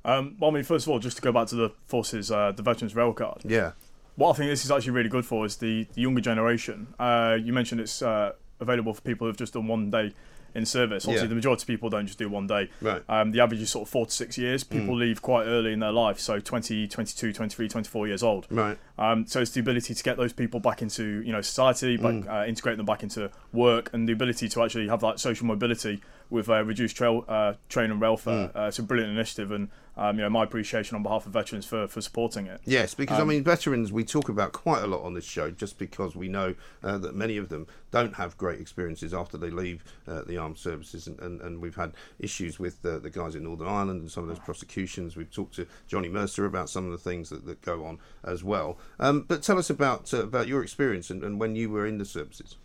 Um, 0.03 0.35
well, 0.39 0.51
I 0.51 0.53
mean, 0.53 0.63
first 0.63 0.85
of 0.85 0.91
all, 0.91 0.99
just 0.99 1.17
to 1.17 1.21
go 1.21 1.31
back 1.31 1.47
to 1.47 1.55
the 1.55 1.69
forces, 1.85 2.31
uh, 2.31 2.51
the 2.51 2.63
Veterans 2.63 2.95
Rail 2.95 3.13
Card. 3.13 3.41
Yeah. 3.45 3.71
What 4.15 4.31
I 4.31 4.37
think 4.37 4.49
this 4.49 4.65
is 4.65 4.71
actually 4.71 4.91
really 4.91 5.09
good 5.09 5.25
for 5.25 5.45
is 5.45 5.57
the, 5.57 5.87
the 5.93 6.01
younger 6.01 6.21
generation. 6.21 6.93
Uh, 6.99 7.37
you 7.41 7.53
mentioned 7.53 7.81
it's 7.81 8.01
uh, 8.01 8.33
available 8.59 8.93
for 8.93 9.01
people 9.01 9.27
who've 9.27 9.37
just 9.37 9.53
done 9.53 9.67
one 9.67 9.89
day 9.89 10.13
in 10.53 10.65
service. 10.65 11.05
Obviously, 11.05 11.25
yeah. 11.25 11.29
the 11.29 11.35
majority 11.35 11.63
of 11.63 11.67
people 11.67 11.89
don't 11.89 12.07
just 12.07 12.19
do 12.19 12.29
one 12.29 12.47
day. 12.47 12.69
Right. 12.81 13.03
Um, 13.07 13.31
the 13.31 13.41
average 13.41 13.61
is 13.61 13.69
sort 13.69 13.87
of 13.87 13.89
four 13.89 14.05
to 14.05 14.11
six 14.11 14.37
years. 14.37 14.63
People 14.63 14.95
mm. 14.95 14.99
leave 14.99 15.21
quite 15.21 15.45
early 15.45 15.73
in 15.73 15.79
their 15.79 15.91
life, 15.91 16.19
so 16.19 16.39
20, 16.39 16.87
22, 16.87 17.33
23, 17.33 17.69
24 17.69 18.07
years 18.07 18.23
old. 18.23 18.47
Right. 18.49 18.77
Um, 18.97 19.25
so 19.25 19.41
it's 19.41 19.51
the 19.51 19.59
ability 19.59 19.93
to 19.93 20.03
get 20.03 20.17
those 20.17 20.33
people 20.33 20.59
back 20.59 20.81
into 20.81 21.21
you 21.21 21.31
know 21.31 21.41
society, 21.41 21.97
back, 21.97 22.13
mm. 22.13 22.29
uh, 22.29 22.45
integrate 22.45 22.77
them 22.77 22.85
back 22.85 23.03
into 23.03 23.31
work, 23.53 23.89
and 23.93 24.07
the 24.07 24.13
ability 24.13 24.49
to 24.49 24.63
actually 24.63 24.87
have 24.87 25.01
that 25.01 25.19
social 25.19 25.45
mobility 25.45 26.01
with 26.29 26.49
uh, 26.49 26.63
reduced 26.63 26.95
trail, 26.95 27.25
uh, 27.27 27.53
train 27.69 27.91
and 27.91 28.01
rail 28.01 28.17
fare. 28.17 28.49
Mm. 28.49 28.55
Uh, 28.55 28.67
it's 28.67 28.79
a 28.79 28.83
brilliant 28.83 29.11
initiative, 29.11 29.51
and 29.51 29.69
um, 29.97 30.17
you 30.17 30.23
know 30.23 30.29
my 30.29 30.43
appreciation 30.43 30.95
on 30.95 31.03
behalf 31.03 31.25
of 31.25 31.33
veterans 31.33 31.65
for, 31.65 31.87
for 31.87 32.01
supporting 32.01 32.47
it. 32.47 32.61
Yes, 32.65 32.93
because 32.93 33.19
um, 33.19 33.27
I 33.27 33.33
mean 33.33 33.43
veterans 33.43 33.91
we 33.91 34.03
talk 34.03 34.29
about 34.29 34.53
quite 34.53 34.83
a 34.83 34.87
lot 34.87 35.03
on 35.03 35.13
this 35.13 35.25
show, 35.25 35.51
just 35.51 35.77
because 35.77 36.15
we 36.15 36.27
know 36.27 36.55
uh, 36.83 36.97
that 36.99 37.15
many 37.15 37.37
of 37.37 37.49
them 37.49 37.67
don't 37.91 38.15
have 38.15 38.37
great 38.37 38.59
experiences 38.59 39.13
after 39.13 39.37
they 39.37 39.49
leave 39.49 39.83
uh, 40.07 40.21
the 40.23 40.37
armed 40.37 40.57
services, 40.57 41.07
and, 41.07 41.19
and, 41.19 41.41
and, 41.41 41.61
we've 41.61 41.75
had 41.75 41.93
issues 42.19 42.57
with 42.57 42.81
the, 42.81 42.99
the 42.99 43.09
guys 43.09 43.35
in 43.35 43.43
Northern 43.43 43.67
Ireland 43.67 44.01
and 44.01 44.11
some 44.11 44.23
of 44.23 44.29
those 44.29 44.39
prosecutions. 44.39 45.17
We've 45.17 45.31
talked 45.31 45.55
to 45.55 45.67
Johnny 45.87 46.07
Mercer 46.07 46.45
about 46.45 46.69
some 46.69 46.85
of 46.85 46.91
the 46.91 46.97
things 46.97 47.29
that, 47.29 47.45
that 47.45 47.61
go 47.61 47.85
on 47.85 47.99
as 48.23 48.43
well. 48.43 48.77
Um, 48.99 49.25
but 49.27 49.43
tell 49.43 49.59
us 49.59 49.69
about 49.69 50.13
uh, 50.13 50.23
about 50.23 50.47
your 50.47 50.63
experience 50.63 51.09
and, 51.09 51.23
and 51.23 51.39
when 51.39 51.55
you 51.55 51.69
were 51.69 51.85
in 51.85 51.97
the 51.97 52.05
services. 52.05 52.55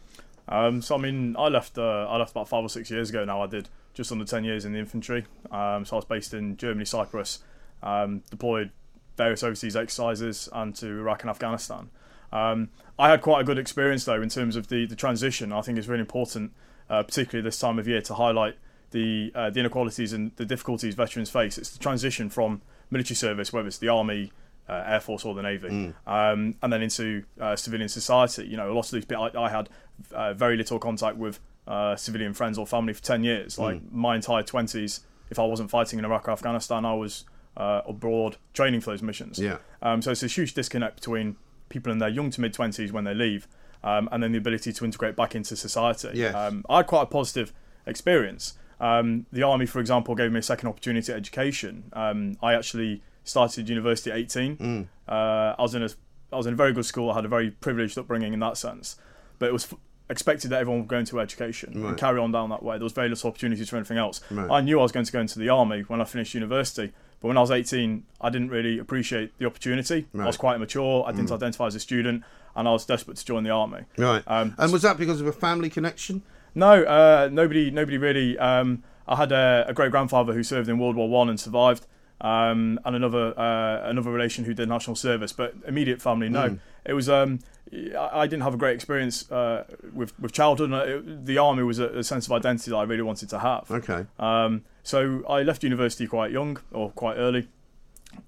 Um, 0.48 0.80
so 0.80 0.94
I 0.94 0.98
mean, 0.98 1.34
I 1.38 1.48
left. 1.48 1.76
Uh, 1.76 2.06
I 2.08 2.16
left 2.16 2.30
about 2.30 2.48
five 2.48 2.64
or 2.64 2.68
six 2.68 2.90
years 2.90 3.10
ago 3.10 3.24
now. 3.24 3.42
I 3.42 3.46
did 3.46 3.68
just 3.96 4.12
under 4.12 4.24
ten 4.24 4.44
years 4.44 4.64
in 4.64 4.72
the 4.72 4.78
infantry. 4.78 5.24
Um, 5.50 5.84
so 5.84 5.96
I 5.96 5.98
was 5.98 6.04
based 6.04 6.34
in 6.34 6.56
Germany, 6.56 6.84
Cyprus, 6.84 7.40
um, 7.82 8.22
deployed 8.30 8.70
various 9.16 9.42
overseas 9.42 9.74
exercises 9.74 10.48
and 10.52 10.76
to 10.76 10.86
Iraq 10.86 11.22
and 11.22 11.30
Afghanistan. 11.30 11.88
Um, 12.30 12.68
I 12.98 13.08
had 13.08 13.22
quite 13.22 13.40
a 13.40 13.44
good 13.44 13.58
experience 13.58 14.04
though 14.04 14.20
in 14.20 14.28
terms 14.28 14.54
of 14.54 14.68
the, 14.68 14.86
the 14.86 14.96
transition. 14.96 15.52
I 15.52 15.62
think 15.62 15.78
it's 15.78 15.88
really 15.88 16.02
important, 16.02 16.52
uh, 16.90 17.02
particularly 17.02 17.42
this 17.42 17.58
time 17.58 17.78
of 17.78 17.88
year, 17.88 18.02
to 18.02 18.14
highlight 18.14 18.56
the 18.90 19.32
uh, 19.34 19.50
the 19.50 19.60
inequalities 19.60 20.12
and 20.12 20.30
the 20.36 20.44
difficulties 20.44 20.94
veterans 20.94 21.30
face. 21.30 21.56
It's 21.56 21.70
the 21.70 21.78
transition 21.78 22.28
from 22.28 22.60
military 22.90 23.16
service, 23.16 23.52
whether 23.52 23.66
it's 23.66 23.78
the 23.78 23.88
army, 23.88 24.32
uh, 24.68 24.84
air 24.86 25.00
force, 25.00 25.24
or 25.24 25.34
the 25.34 25.42
navy, 25.42 25.68
mm. 25.68 25.94
um, 26.06 26.54
and 26.62 26.72
then 26.72 26.82
into 26.82 27.24
uh, 27.40 27.56
civilian 27.56 27.88
society. 27.88 28.46
You 28.46 28.56
know, 28.58 28.70
a 28.70 28.74
lot 28.74 28.84
of 28.84 28.90
these 28.90 29.06
people, 29.06 29.30
I, 29.34 29.46
I 29.46 29.48
had 29.48 29.68
uh, 30.12 30.34
very 30.34 30.56
little 30.56 30.78
contact 30.78 31.16
with 31.16 31.40
uh, 31.66 31.96
civilian 31.96 32.32
friends 32.34 32.58
or 32.58 32.66
family 32.66 32.92
for 32.92 33.02
ten 33.02 33.24
years. 33.24 33.58
Like 33.58 33.76
mm. 33.76 33.92
my 33.92 34.16
entire 34.16 34.42
twenties, 34.42 35.00
if 35.30 35.38
I 35.38 35.44
wasn't 35.44 35.70
fighting 35.70 35.98
in 35.98 36.04
Iraq 36.04 36.28
or 36.28 36.32
Afghanistan, 36.32 36.84
I 36.84 36.94
was 36.94 37.24
uh, 37.56 37.82
abroad 37.86 38.36
training 38.52 38.80
for 38.80 38.90
those 38.90 39.02
missions. 39.02 39.38
Yeah. 39.38 39.58
Um, 39.82 40.02
so 40.02 40.10
it's 40.10 40.22
a 40.22 40.28
huge 40.28 40.54
disconnect 40.54 40.96
between 40.96 41.36
people 41.68 41.90
in 41.92 41.98
their 41.98 42.08
young 42.08 42.30
to 42.30 42.40
mid 42.40 42.52
twenties 42.52 42.92
when 42.92 43.04
they 43.04 43.14
leave, 43.14 43.48
um, 43.82 44.08
and 44.12 44.22
then 44.22 44.32
the 44.32 44.38
ability 44.38 44.72
to 44.72 44.84
integrate 44.84 45.16
back 45.16 45.34
into 45.34 45.56
society. 45.56 46.10
Yes. 46.14 46.34
Um, 46.34 46.64
I 46.68 46.78
had 46.78 46.86
quite 46.86 47.02
a 47.02 47.06
positive 47.06 47.52
experience. 47.86 48.58
Um, 48.78 49.26
the 49.32 49.42
army, 49.42 49.66
for 49.66 49.80
example, 49.80 50.14
gave 50.14 50.32
me 50.32 50.38
a 50.38 50.42
second 50.42 50.68
opportunity 50.68 51.10
at 51.10 51.16
education. 51.16 51.84
Um, 51.94 52.36
I 52.42 52.54
actually 52.54 53.02
started 53.24 53.68
university 53.68 54.10
at 54.10 54.18
18. 54.18 54.56
Mm. 54.56 54.88
Uh, 55.08 55.54
I 55.58 55.62
was 55.62 55.74
in 55.74 55.82
a 55.82 55.88
I 56.32 56.36
was 56.36 56.46
in 56.46 56.54
a 56.54 56.56
very 56.56 56.72
good 56.72 56.84
school. 56.84 57.10
I 57.10 57.14
had 57.14 57.24
a 57.24 57.28
very 57.28 57.50
privileged 57.50 57.96
upbringing 57.96 58.32
in 58.32 58.40
that 58.40 58.56
sense, 58.56 58.96
but 59.38 59.48
it 59.48 59.52
was 59.52 59.72
expected 60.08 60.50
that 60.50 60.60
everyone 60.60 60.80
would 60.82 60.88
go 60.88 60.98
into 60.98 61.18
education 61.20 61.72
Right. 61.82 61.88
and 61.90 61.98
carry 61.98 62.18
on 62.20 62.30
down 62.32 62.50
that 62.50 62.62
way. 62.62 62.76
There 62.76 62.84
was 62.84 62.92
very 62.92 63.08
little 63.08 63.28
opportunities 63.28 63.68
for 63.68 63.76
anything 63.76 63.98
else. 63.98 64.20
Right. 64.30 64.50
I 64.50 64.60
knew 64.60 64.78
I 64.78 64.82
was 64.82 64.92
going 64.92 65.06
to 65.06 65.12
go 65.12 65.20
into 65.20 65.38
the 65.38 65.48
army 65.48 65.82
when 65.88 66.00
I 66.00 66.04
finished 66.04 66.32
university, 66.34 66.92
but 67.20 67.28
when 67.28 67.36
I 67.36 67.40
was 67.40 67.50
18, 67.50 68.04
I 68.20 68.30
didn't 68.30 68.50
really 68.50 68.78
appreciate 68.78 69.36
the 69.38 69.46
opportunity. 69.46 70.06
I 70.18 70.26
was 70.26 70.36
Mm. 70.36 70.40
quite 70.40 70.54
immature. 70.56 71.04
I 71.06 71.12
didn't 71.12 71.32
identify 71.32 71.66
as 71.66 71.74
a 71.74 71.80
student, 71.80 72.22
and 72.54 72.68
I 72.68 72.72
was 72.72 72.84
desperate 72.84 73.16
to 73.16 73.24
join 73.24 73.42
the 73.42 73.50
army. 73.50 73.80
Right. 73.98 74.22
Um, 74.26 74.54
and 74.58 74.72
was 74.72 74.82
that 74.82 74.96
because 74.96 75.20
of 75.20 75.26
a 75.26 75.32
family 75.32 75.68
connection? 75.70 76.22
No, 76.54 76.84
uh, 76.84 77.28
nobody, 77.32 77.70
nobody 77.70 77.98
really. 77.98 78.38
Um, 78.38 78.82
I 79.08 79.16
had 79.16 79.30
a, 79.32 79.64
a 79.68 79.74
great 79.74 79.90
grandfather 79.90 80.32
who 80.32 80.42
served 80.42 80.68
in 80.68 80.78
World 80.78 80.96
War 80.96 81.08
One 81.08 81.28
and 81.28 81.38
survived, 81.38 81.86
um, 82.20 82.80
and 82.84 82.96
another 82.96 83.38
uh, 83.38 83.88
another 83.88 84.10
relation 84.10 84.44
who 84.44 84.54
did 84.54 84.68
national 84.68 84.96
service. 84.96 85.32
But 85.32 85.54
immediate 85.66 86.00
family, 86.00 86.28
no. 86.28 86.48
Mm. 86.50 86.58
It 86.84 86.92
was. 86.94 87.08
Um, 87.08 87.40
I 87.72 88.20
I 88.22 88.26
didn't 88.26 88.42
have 88.42 88.54
a 88.54 88.56
great 88.56 88.74
experience 88.74 89.30
uh, 89.30 89.64
with 89.92 90.18
with 90.20 90.32
childhood. 90.32 90.70
and 90.70 90.90
It, 90.90 91.26
the 91.26 91.38
army 91.38 91.62
was 91.62 91.78
a, 91.78 91.88
a 91.98 92.04
sense 92.04 92.26
of 92.26 92.32
identity 92.32 92.70
that 92.70 92.76
I 92.76 92.82
really 92.84 93.02
wanted 93.02 93.28
to 93.30 93.38
have. 93.38 93.70
Okay. 93.70 94.06
Um, 94.18 94.64
so 94.82 95.24
I 95.28 95.42
left 95.42 95.62
university 95.64 96.06
quite 96.06 96.30
young 96.30 96.58
or 96.72 96.90
quite 96.90 97.16
early, 97.16 97.48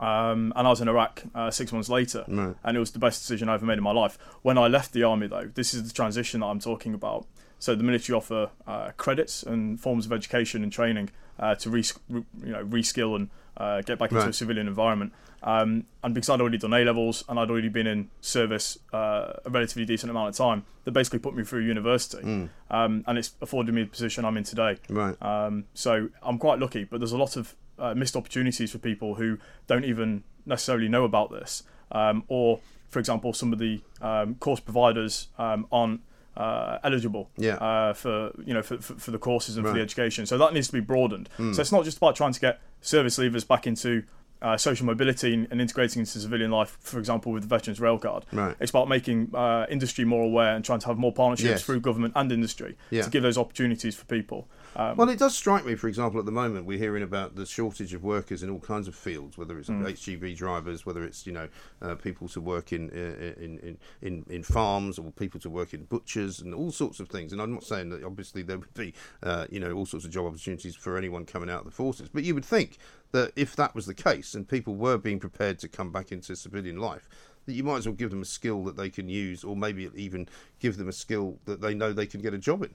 um, 0.00 0.52
and 0.56 0.66
I 0.66 0.70
was 0.70 0.80
in 0.80 0.88
Iraq 0.88 1.22
uh, 1.34 1.50
six 1.50 1.72
months 1.72 1.88
later, 1.88 2.24
and 2.64 2.76
it 2.76 2.80
was 2.80 2.90
the 2.90 2.98
best 2.98 3.20
decision 3.20 3.48
I 3.48 3.54
ever 3.54 3.64
made 3.66 3.78
in 3.78 3.84
my 3.84 3.92
life. 3.92 4.18
When 4.42 4.58
I 4.58 4.66
left 4.66 4.92
the 4.92 5.04
army, 5.04 5.28
though, 5.28 5.50
this 5.54 5.72
is 5.72 5.86
the 5.86 5.94
transition 5.94 6.40
that 6.40 6.46
I'm 6.46 6.60
talking 6.60 6.94
about. 6.94 7.26
So 7.58 7.74
the 7.74 7.82
military 7.84 8.16
offer 8.16 8.50
uh, 8.66 8.90
credits 8.96 9.42
and 9.42 9.80
forms 9.80 10.06
of 10.06 10.12
education 10.12 10.62
and 10.62 10.72
training 10.72 11.10
uh, 11.38 11.54
to 11.56 11.70
re- 11.70 11.84
re- 12.08 12.24
you 12.44 12.52
know 12.52 12.64
reskill 12.64 13.16
and 13.16 13.30
uh, 13.56 13.80
get 13.82 13.98
back 13.98 14.10
into 14.12 14.20
Right. 14.22 14.30
a 14.30 14.32
civilian 14.32 14.68
environment. 14.68 15.12
Um, 15.42 15.84
and 16.02 16.14
because 16.14 16.28
I'd 16.30 16.40
already 16.40 16.58
done 16.58 16.72
A 16.72 16.84
levels 16.84 17.24
and 17.28 17.38
I'd 17.38 17.48
already 17.50 17.68
been 17.68 17.86
in 17.86 18.10
service 18.20 18.76
uh, 18.92 19.34
a 19.44 19.50
relatively 19.50 19.84
decent 19.84 20.10
amount 20.10 20.28
of 20.30 20.36
time, 20.36 20.64
they 20.84 20.90
basically 20.90 21.20
put 21.20 21.36
me 21.36 21.44
through 21.44 21.60
university, 21.60 22.50
um, 22.70 23.04
and 23.06 23.18
it's 23.18 23.32
afforded 23.40 23.72
me 23.72 23.82
the 23.84 23.88
position 23.88 24.24
I'm 24.24 24.36
in 24.36 24.42
today. 24.44 24.78
Right. 24.88 25.20
Um, 25.22 25.64
so 25.74 26.08
I'm 26.22 26.38
quite 26.38 26.58
lucky, 26.58 26.84
but 26.84 26.98
there's 26.98 27.12
a 27.12 27.16
lot 27.18 27.36
of 27.36 27.54
uh, 27.78 27.94
missed 27.94 28.16
opportunities 28.16 28.72
for 28.72 28.78
people 28.78 29.14
who 29.14 29.38
don't 29.68 29.84
even 29.84 30.24
necessarily 30.44 30.88
know 30.88 31.04
about 31.04 31.30
this, 31.30 31.62
um, 31.92 32.24
or, 32.26 32.58
for 32.88 32.98
example, 32.98 33.32
some 33.32 33.52
of 33.52 33.60
the 33.60 33.80
um, 34.02 34.34
course 34.36 34.58
providers 34.60 35.28
um, 35.38 35.66
aren't 35.70 36.00
uh, 36.38 36.78
eligible 36.84 37.28
Yeah. 37.36 37.54
uh, 37.56 37.92
for 37.94 38.32
you 38.46 38.54
know 38.54 38.62
for, 38.62 38.78
for, 38.78 38.94
for 38.94 39.10
the 39.10 39.18
courses 39.18 39.56
and 39.56 39.66
for 39.66 39.72
the 39.72 39.80
education. 39.82 40.24
So 40.26 40.38
that 40.38 40.54
needs 40.54 40.68
to 40.68 40.72
be 40.72 40.80
broadened. 40.80 41.28
So 41.36 41.60
it's 41.60 41.72
not 41.72 41.84
just 41.84 41.96
about 41.98 42.14
trying 42.16 42.32
to 42.32 42.40
get 42.40 42.60
service 42.80 43.18
leavers 43.18 43.46
back 43.46 43.66
into 43.66 44.04
uh, 44.42 44.56
social 44.56 44.86
mobility 44.86 45.34
and, 45.34 45.60
integrating 45.60 46.00
into 46.00 46.18
civilian 46.18 46.50
life, 46.50 46.76
for 46.80 46.98
example, 46.98 47.32
with 47.32 47.42
the 47.42 47.48
Veterans 47.48 47.80
Rail 47.80 47.98
Card. 47.98 48.24
Right. 48.32 48.54
It's 48.60 48.70
about 48.70 48.88
making 48.88 49.34
uh, 49.34 49.66
industry 49.68 50.04
more 50.04 50.22
aware 50.24 50.54
and 50.54 50.64
trying 50.64 50.78
to 50.80 50.86
have 50.86 50.98
more 50.98 51.12
partnerships 51.12 51.48
Yes. 51.48 51.62
through 51.64 51.80
government 51.80 52.12
and 52.16 52.30
industry 52.30 52.76
Yeah. 52.90 53.02
to 53.02 53.10
give 53.10 53.22
those 53.22 53.36
opportunities 53.38 53.94
for 53.96 54.04
people. 54.04 54.48
Um, 54.76 54.96
Well, 54.96 55.08
it 55.08 55.18
does 55.18 55.34
strike 55.36 55.64
me, 55.66 55.74
for 55.74 55.88
example, 55.88 56.20
at 56.20 56.26
the 56.26 56.32
moment 56.32 56.66
we're 56.66 56.78
hearing 56.78 57.02
about 57.02 57.34
the 57.34 57.46
shortage 57.46 57.94
of 57.94 58.04
workers 58.04 58.42
in 58.42 58.50
all 58.50 58.60
kinds 58.60 58.86
of 58.86 58.94
fields, 58.94 59.36
whether 59.36 59.58
it's 59.58 59.68
HGV 59.68 60.34
drivers, 60.36 60.86
whether 60.86 61.02
it's 61.04 61.26
you 61.26 61.32
know 61.32 61.48
uh, 61.82 61.94
people 61.96 62.28
to 62.28 62.40
work 62.40 62.72
in, 62.72 62.90
uh, 62.90 63.40
in 63.42 63.58
in 63.58 63.78
in 64.02 64.24
in 64.28 64.42
farms 64.42 64.98
or 64.98 65.10
people 65.12 65.40
to 65.40 65.50
work 65.50 65.74
in 65.74 65.84
butchers 65.84 66.40
and 66.40 66.54
all 66.54 66.70
sorts 66.70 67.00
of 67.00 67.08
things. 67.08 67.32
And 67.32 67.40
I'm 67.42 67.52
not 67.52 67.64
saying 67.64 67.88
that 67.90 68.04
obviously 68.04 68.42
there 68.42 68.58
would 68.58 68.74
be 68.74 68.94
uh, 69.22 69.46
you 69.50 69.58
know 69.58 69.72
all 69.72 69.86
sorts 69.86 70.04
of 70.06 70.12
job 70.12 70.26
opportunities 70.26 70.76
for 70.76 70.96
anyone 70.96 71.24
coming 71.24 71.50
out 71.50 71.60
of 71.60 71.64
the 71.64 71.70
forces, 71.72 72.08
but 72.08 72.22
you 72.22 72.34
would 72.34 72.44
think 72.44 72.78
that 73.12 73.32
if 73.36 73.56
that 73.56 73.74
was 73.74 73.86
the 73.86 73.94
case 73.94 74.34
and 74.34 74.48
people 74.48 74.74
were 74.74 74.98
being 74.98 75.18
prepared 75.18 75.58
to 75.60 75.68
come 75.68 75.90
back 75.90 76.12
into 76.12 76.36
civilian 76.36 76.78
life. 76.78 77.08
That 77.46 77.54
you 77.54 77.64
might 77.64 77.78
as 77.78 77.86
well 77.86 77.94
give 77.94 78.10
them 78.10 78.20
a 78.20 78.26
skill 78.26 78.62
that 78.64 78.76
they 78.76 78.90
can 78.90 79.08
use, 79.08 79.42
or 79.42 79.56
maybe 79.56 79.88
even 79.94 80.28
give 80.58 80.76
them 80.76 80.86
a 80.86 80.92
skill 80.92 81.38
that 81.46 81.62
they 81.62 81.72
know 81.72 81.94
they 81.94 82.04
can 82.04 82.20
get 82.20 82.34
a 82.34 82.38
job 82.38 82.62
in. 82.62 82.74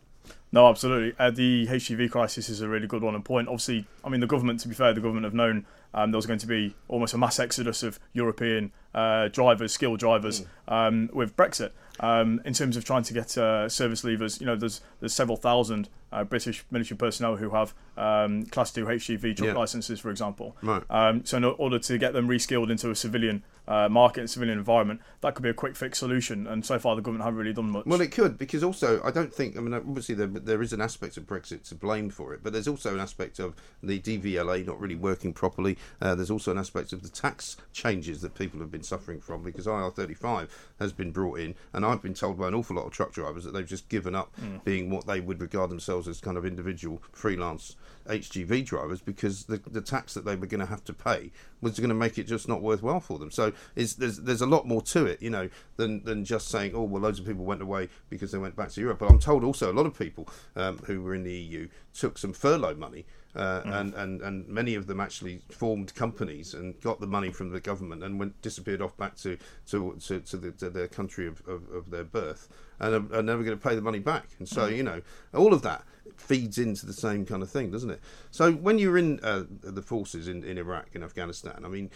No, 0.51 0.67
absolutely. 0.67 1.13
Uh, 1.19 1.31
the 1.31 1.67
HGV 1.67 2.09
crisis 2.09 2.49
is 2.49 2.61
a 2.61 2.67
really 2.67 2.87
good 2.87 3.03
one 3.03 3.13
and 3.13 3.25
point. 3.25 3.47
Obviously, 3.47 3.85
I 4.03 4.09
mean, 4.09 4.19
the 4.19 4.27
government, 4.27 4.59
to 4.61 4.67
be 4.67 4.73
fair, 4.73 4.93
the 4.93 5.01
government 5.01 5.25
have 5.25 5.33
known 5.33 5.65
um, 5.93 6.11
there 6.11 6.17
was 6.17 6.25
going 6.25 6.39
to 6.39 6.47
be 6.47 6.75
almost 6.87 7.13
a 7.13 7.17
mass 7.17 7.39
exodus 7.39 7.83
of 7.83 7.99
European 8.13 8.71
uh, 8.93 9.27
drivers, 9.27 9.73
skilled 9.73 9.99
drivers, 9.99 10.45
um, 10.67 11.09
with 11.13 11.35
Brexit. 11.35 11.71
Um, 12.03 12.41
in 12.43 12.53
terms 12.53 12.75
of 12.75 12.83
trying 12.83 13.03
to 13.03 13.13
get 13.13 13.37
uh, 13.37 13.69
service 13.69 14.01
leavers, 14.03 14.39
you 14.39 14.45
know, 14.45 14.55
there's 14.55 14.81
there's 14.99 15.13
several 15.13 15.37
thousand 15.37 15.87
uh, 16.11 16.23
British 16.23 16.63
military 16.69 16.97
personnel 16.97 17.37
who 17.37 17.49
have 17.51 17.73
um, 17.97 18.45
Class 18.47 18.71
2 18.71 18.85
HGV 18.85 19.35
truck 19.35 19.47
Yeah. 19.47 19.53
licenses, 19.53 19.99
for 19.99 20.11
example. 20.11 20.55
Right. 20.61 20.83
Um, 20.89 21.25
so 21.25 21.37
in 21.37 21.43
order 21.43 21.79
to 21.79 21.97
get 21.97 22.13
them 22.13 22.27
reskilled 22.27 22.69
into 22.69 22.91
a 22.91 22.95
civilian 22.95 23.43
uh, 23.67 23.87
market 23.89 24.19
and 24.19 24.29
civilian 24.29 24.57
environment, 24.59 24.99
that 25.21 25.33
could 25.33 25.41
be 25.43 25.49
a 25.49 25.53
quick 25.53 25.75
fix 25.75 25.97
solution. 25.99 26.45
And 26.45 26.65
so 26.65 26.77
far, 26.77 26.95
the 26.95 27.01
government 27.01 27.23
haven't 27.23 27.39
really 27.39 27.53
done 27.53 27.71
much. 27.71 27.85
Well, 27.85 28.01
it 28.01 28.11
could 28.11 28.37
because 28.37 28.63
also 28.63 29.01
I 29.03 29.09
don't 29.11 29.33
think 29.33 29.57
I 29.57 29.61
mean 29.61 29.73
obviously 29.73 30.13
there, 30.15 30.27
there 30.27 30.61
is 30.61 30.73
an 30.73 30.81
aspect 30.81 31.17
of 31.17 31.23
Brexit 31.25 31.63
to 31.69 31.75
blame 31.75 32.09
for 32.09 32.33
it, 32.33 32.41
but 32.43 32.51
there's 32.53 32.67
also 32.67 32.93
an 32.93 32.99
aspect 32.99 33.39
of 33.39 33.55
the 33.81 33.99
DVLA 33.99 34.65
not 34.67 34.79
really 34.79 34.95
working 34.95 35.33
properly. 35.33 35.77
Uh, 36.01 36.13
there's 36.13 36.31
also 36.31 36.51
an 36.51 36.57
aspect 36.57 36.93
of 36.93 37.01
the 37.01 37.09
tax 37.09 37.57
changes 37.71 38.21
that 38.21 38.35
people 38.35 38.59
have 38.59 38.69
been 38.71 38.83
suffering 38.83 39.19
from 39.21 39.41
because 39.43 39.65
IR35 39.65 40.49
has 40.79 40.91
been 40.91 41.11
brought 41.11 41.39
in, 41.39 41.55
and 41.71 41.85
I've 41.93 42.01
been 42.01 42.13
told 42.13 42.37
by 42.39 42.47
an 42.47 42.55
awful 42.55 42.75
lot 42.75 42.85
of 42.85 42.91
truck 42.91 43.13
drivers 43.13 43.43
that 43.43 43.51
they've 43.51 43.65
just 43.65 43.87
given 43.87 44.15
up 44.15 44.35
being 44.65 44.89
what 44.89 45.05
they 45.05 45.21
would 45.21 45.39
regard 45.39 45.69
themselves 45.69 46.07
as 46.07 46.19
kind 46.19 46.37
of 46.37 46.45
individual 46.45 47.01
freelance 47.11 47.75
HGV 48.07 48.65
drivers 48.65 49.01
because 49.01 49.45
the, 49.45 49.61
the 49.69 49.81
tax 49.81 50.13
that 50.13 50.25
they 50.25 50.35
were 50.35 50.47
going 50.47 50.59
to 50.59 50.65
have 50.65 50.83
to 50.85 50.93
pay 50.93 51.31
was 51.61 51.79
going 51.79 51.89
to 51.89 51.95
make 51.95 52.17
it 52.17 52.23
just 52.23 52.47
not 52.47 52.61
worthwhile 52.61 52.99
for 52.99 53.19
them. 53.19 53.31
So 53.31 53.53
there's 53.75 53.95
there's 53.95 54.41
a 54.41 54.45
lot 54.45 54.67
more 54.67 54.81
to 54.81 55.05
it, 55.05 55.21
you 55.21 55.29
know, 55.29 55.49
than 55.77 56.03
than 56.03 56.25
just 56.25 56.49
saying, 56.49 56.73
oh 56.75 56.83
well, 56.83 57.01
loads 57.01 57.19
of 57.19 57.25
people 57.25 57.45
went 57.45 57.61
away 57.61 57.89
because 58.09 58.31
they 58.31 58.37
went 58.37 58.55
back 58.55 58.69
to 58.71 58.81
Europe. 58.81 58.99
But 58.99 59.09
I'm 59.09 59.19
told 59.19 59.43
also 59.43 59.71
a 59.71 59.73
lot 59.73 59.85
of 59.85 59.97
people 59.97 60.27
um, 60.55 60.79
who 60.79 61.01
were 61.01 61.15
in 61.15 61.23
the 61.23 61.33
EU 61.33 61.69
took 61.93 62.17
some 62.17 62.33
furlough 62.33 62.75
money. 62.75 63.05
Uh, 63.35 63.61
and, 63.65 63.93
and, 63.95 64.21
and 64.21 64.47
many 64.47 64.75
of 64.75 64.85
them 64.85 64.99
actually 64.99 65.41
formed 65.49 65.95
companies 65.95 66.53
and 66.53 66.79
got 66.81 66.99
the 66.99 67.07
money 67.07 67.31
from 67.31 67.49
the 67.49 67.59
government 67.59 68.03
and 68.03 68.19
went 68.19 68.39
disappeared 68.43 68.81
off 68.81 68.95
back 68.95 69.15
to 69.15 69.37
to, 69.65 69.97
to, 69.99 70.19
to, 70.19 70.37
the, 70.37 70.51
to 70.51 70.69
their 70.69 70.87
country 70.87 71.25
of, 71.25 71.41
of, 71.47 71.67
of 71.71 71.89
their 71.89 72.03
birth 72.03 72.47
and 72.79 72.93
are, 72.93 73.19
are 73.19 73.23
never 73.23 73.43
going 73.43 73.57
to 73.57 73.63
pay 73.67 73.73
the 73.73 73.81
money 73.81 73.99
back. 73.99 74.27
And 74.37 74.47
so 74.47 74.67
you 74.67 74.83
know 74.83 75.01
all 75.33 75.51
of 75.51 75.63
that 75.63 75.83
feeds 76.15 76.59
into 76.59 76.85
the 76.85 76.93
same 76.93 77.25
kind 77.25 77.41
of 77.41 77.49
thing, 77.49 77.71
doesn't 77.71 77.89
it? 77.89 78.01
So 78.29 78.51
when 78.51 78.77
you're 78.77 78.97
in 78.97 79.19
uh, 79.23 79.45
the 79.63 79.81
forces 79.81 80.27
in, 80.27 80.43
in 80.43 80.57
Iraq 80.59 80.89
and 80.93 81.03
Afghanistan, 81.03 81.63
I 81.65 81.69
mean, 81.69 81.89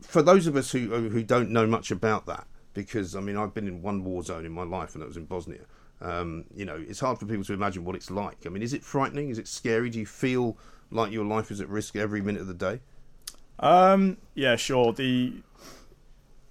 for 0.00 0.22
those 0.22 0.46
of 0.46 0.54
us 0.54 0.70
who 0.70 1.08
who 1.08 1.22
don't 1.24 1.50
know 1.50 1.66
much 1.66 1.90
about 1.90 2.26
that, 2.26 2.46
because 2.74 3.16
I 3.16 3.20
mean 3.20 3.36
I've 3.36 3.54
been 3.54 3.66
in 3.66 3.82
one 3.82 4.04
war 4.04 4.22
zone 4.22 4.46
in 4.46 4.52
my 4.52 4.62
life, 4.62 4.94
and 4.94 5.02
that 5.02 5.08
was 5.08 5.16
in 5.16 5.24
Bosnia. 5.24 5.64
Um, 6.00 6.44
you 6.54 6.64
know, 6.64 6.76
it's 6.88 7.00
hard 7.00 7.18
for 7.18 7.26
people 7.26 7.44
to 7.44 7.52
imagine 7.52 7.84
what 7.84 7.96
it's 7.96 8.10
like. 8.10 8.46
I 8.46 8.48
mean, 8.50 8.62
is 8.62 8.72
it 8.72 8.84
frightening? 8.84 9.30
Is 9.30 9.38
it 9.38 9.48
scary? 9.48 9.90
Do 9.90 9.98
you 9.98 10.06
feel 10.06 10.56
like 10.90 11.10
your 11.12 11.24
life 11.24 11.50
is 11.50 11.60
at 11.60 11.68
risk 11.68 11.96
every 11.96 12.20
minute 12.22 12.40
of 12.40 12.46
the 12.46 12.54
day? 12.54 12.80
Um, 13.58 14.18
yeah, 14.34 14.56
sure. 14.56 14.92
The 14.92 15.34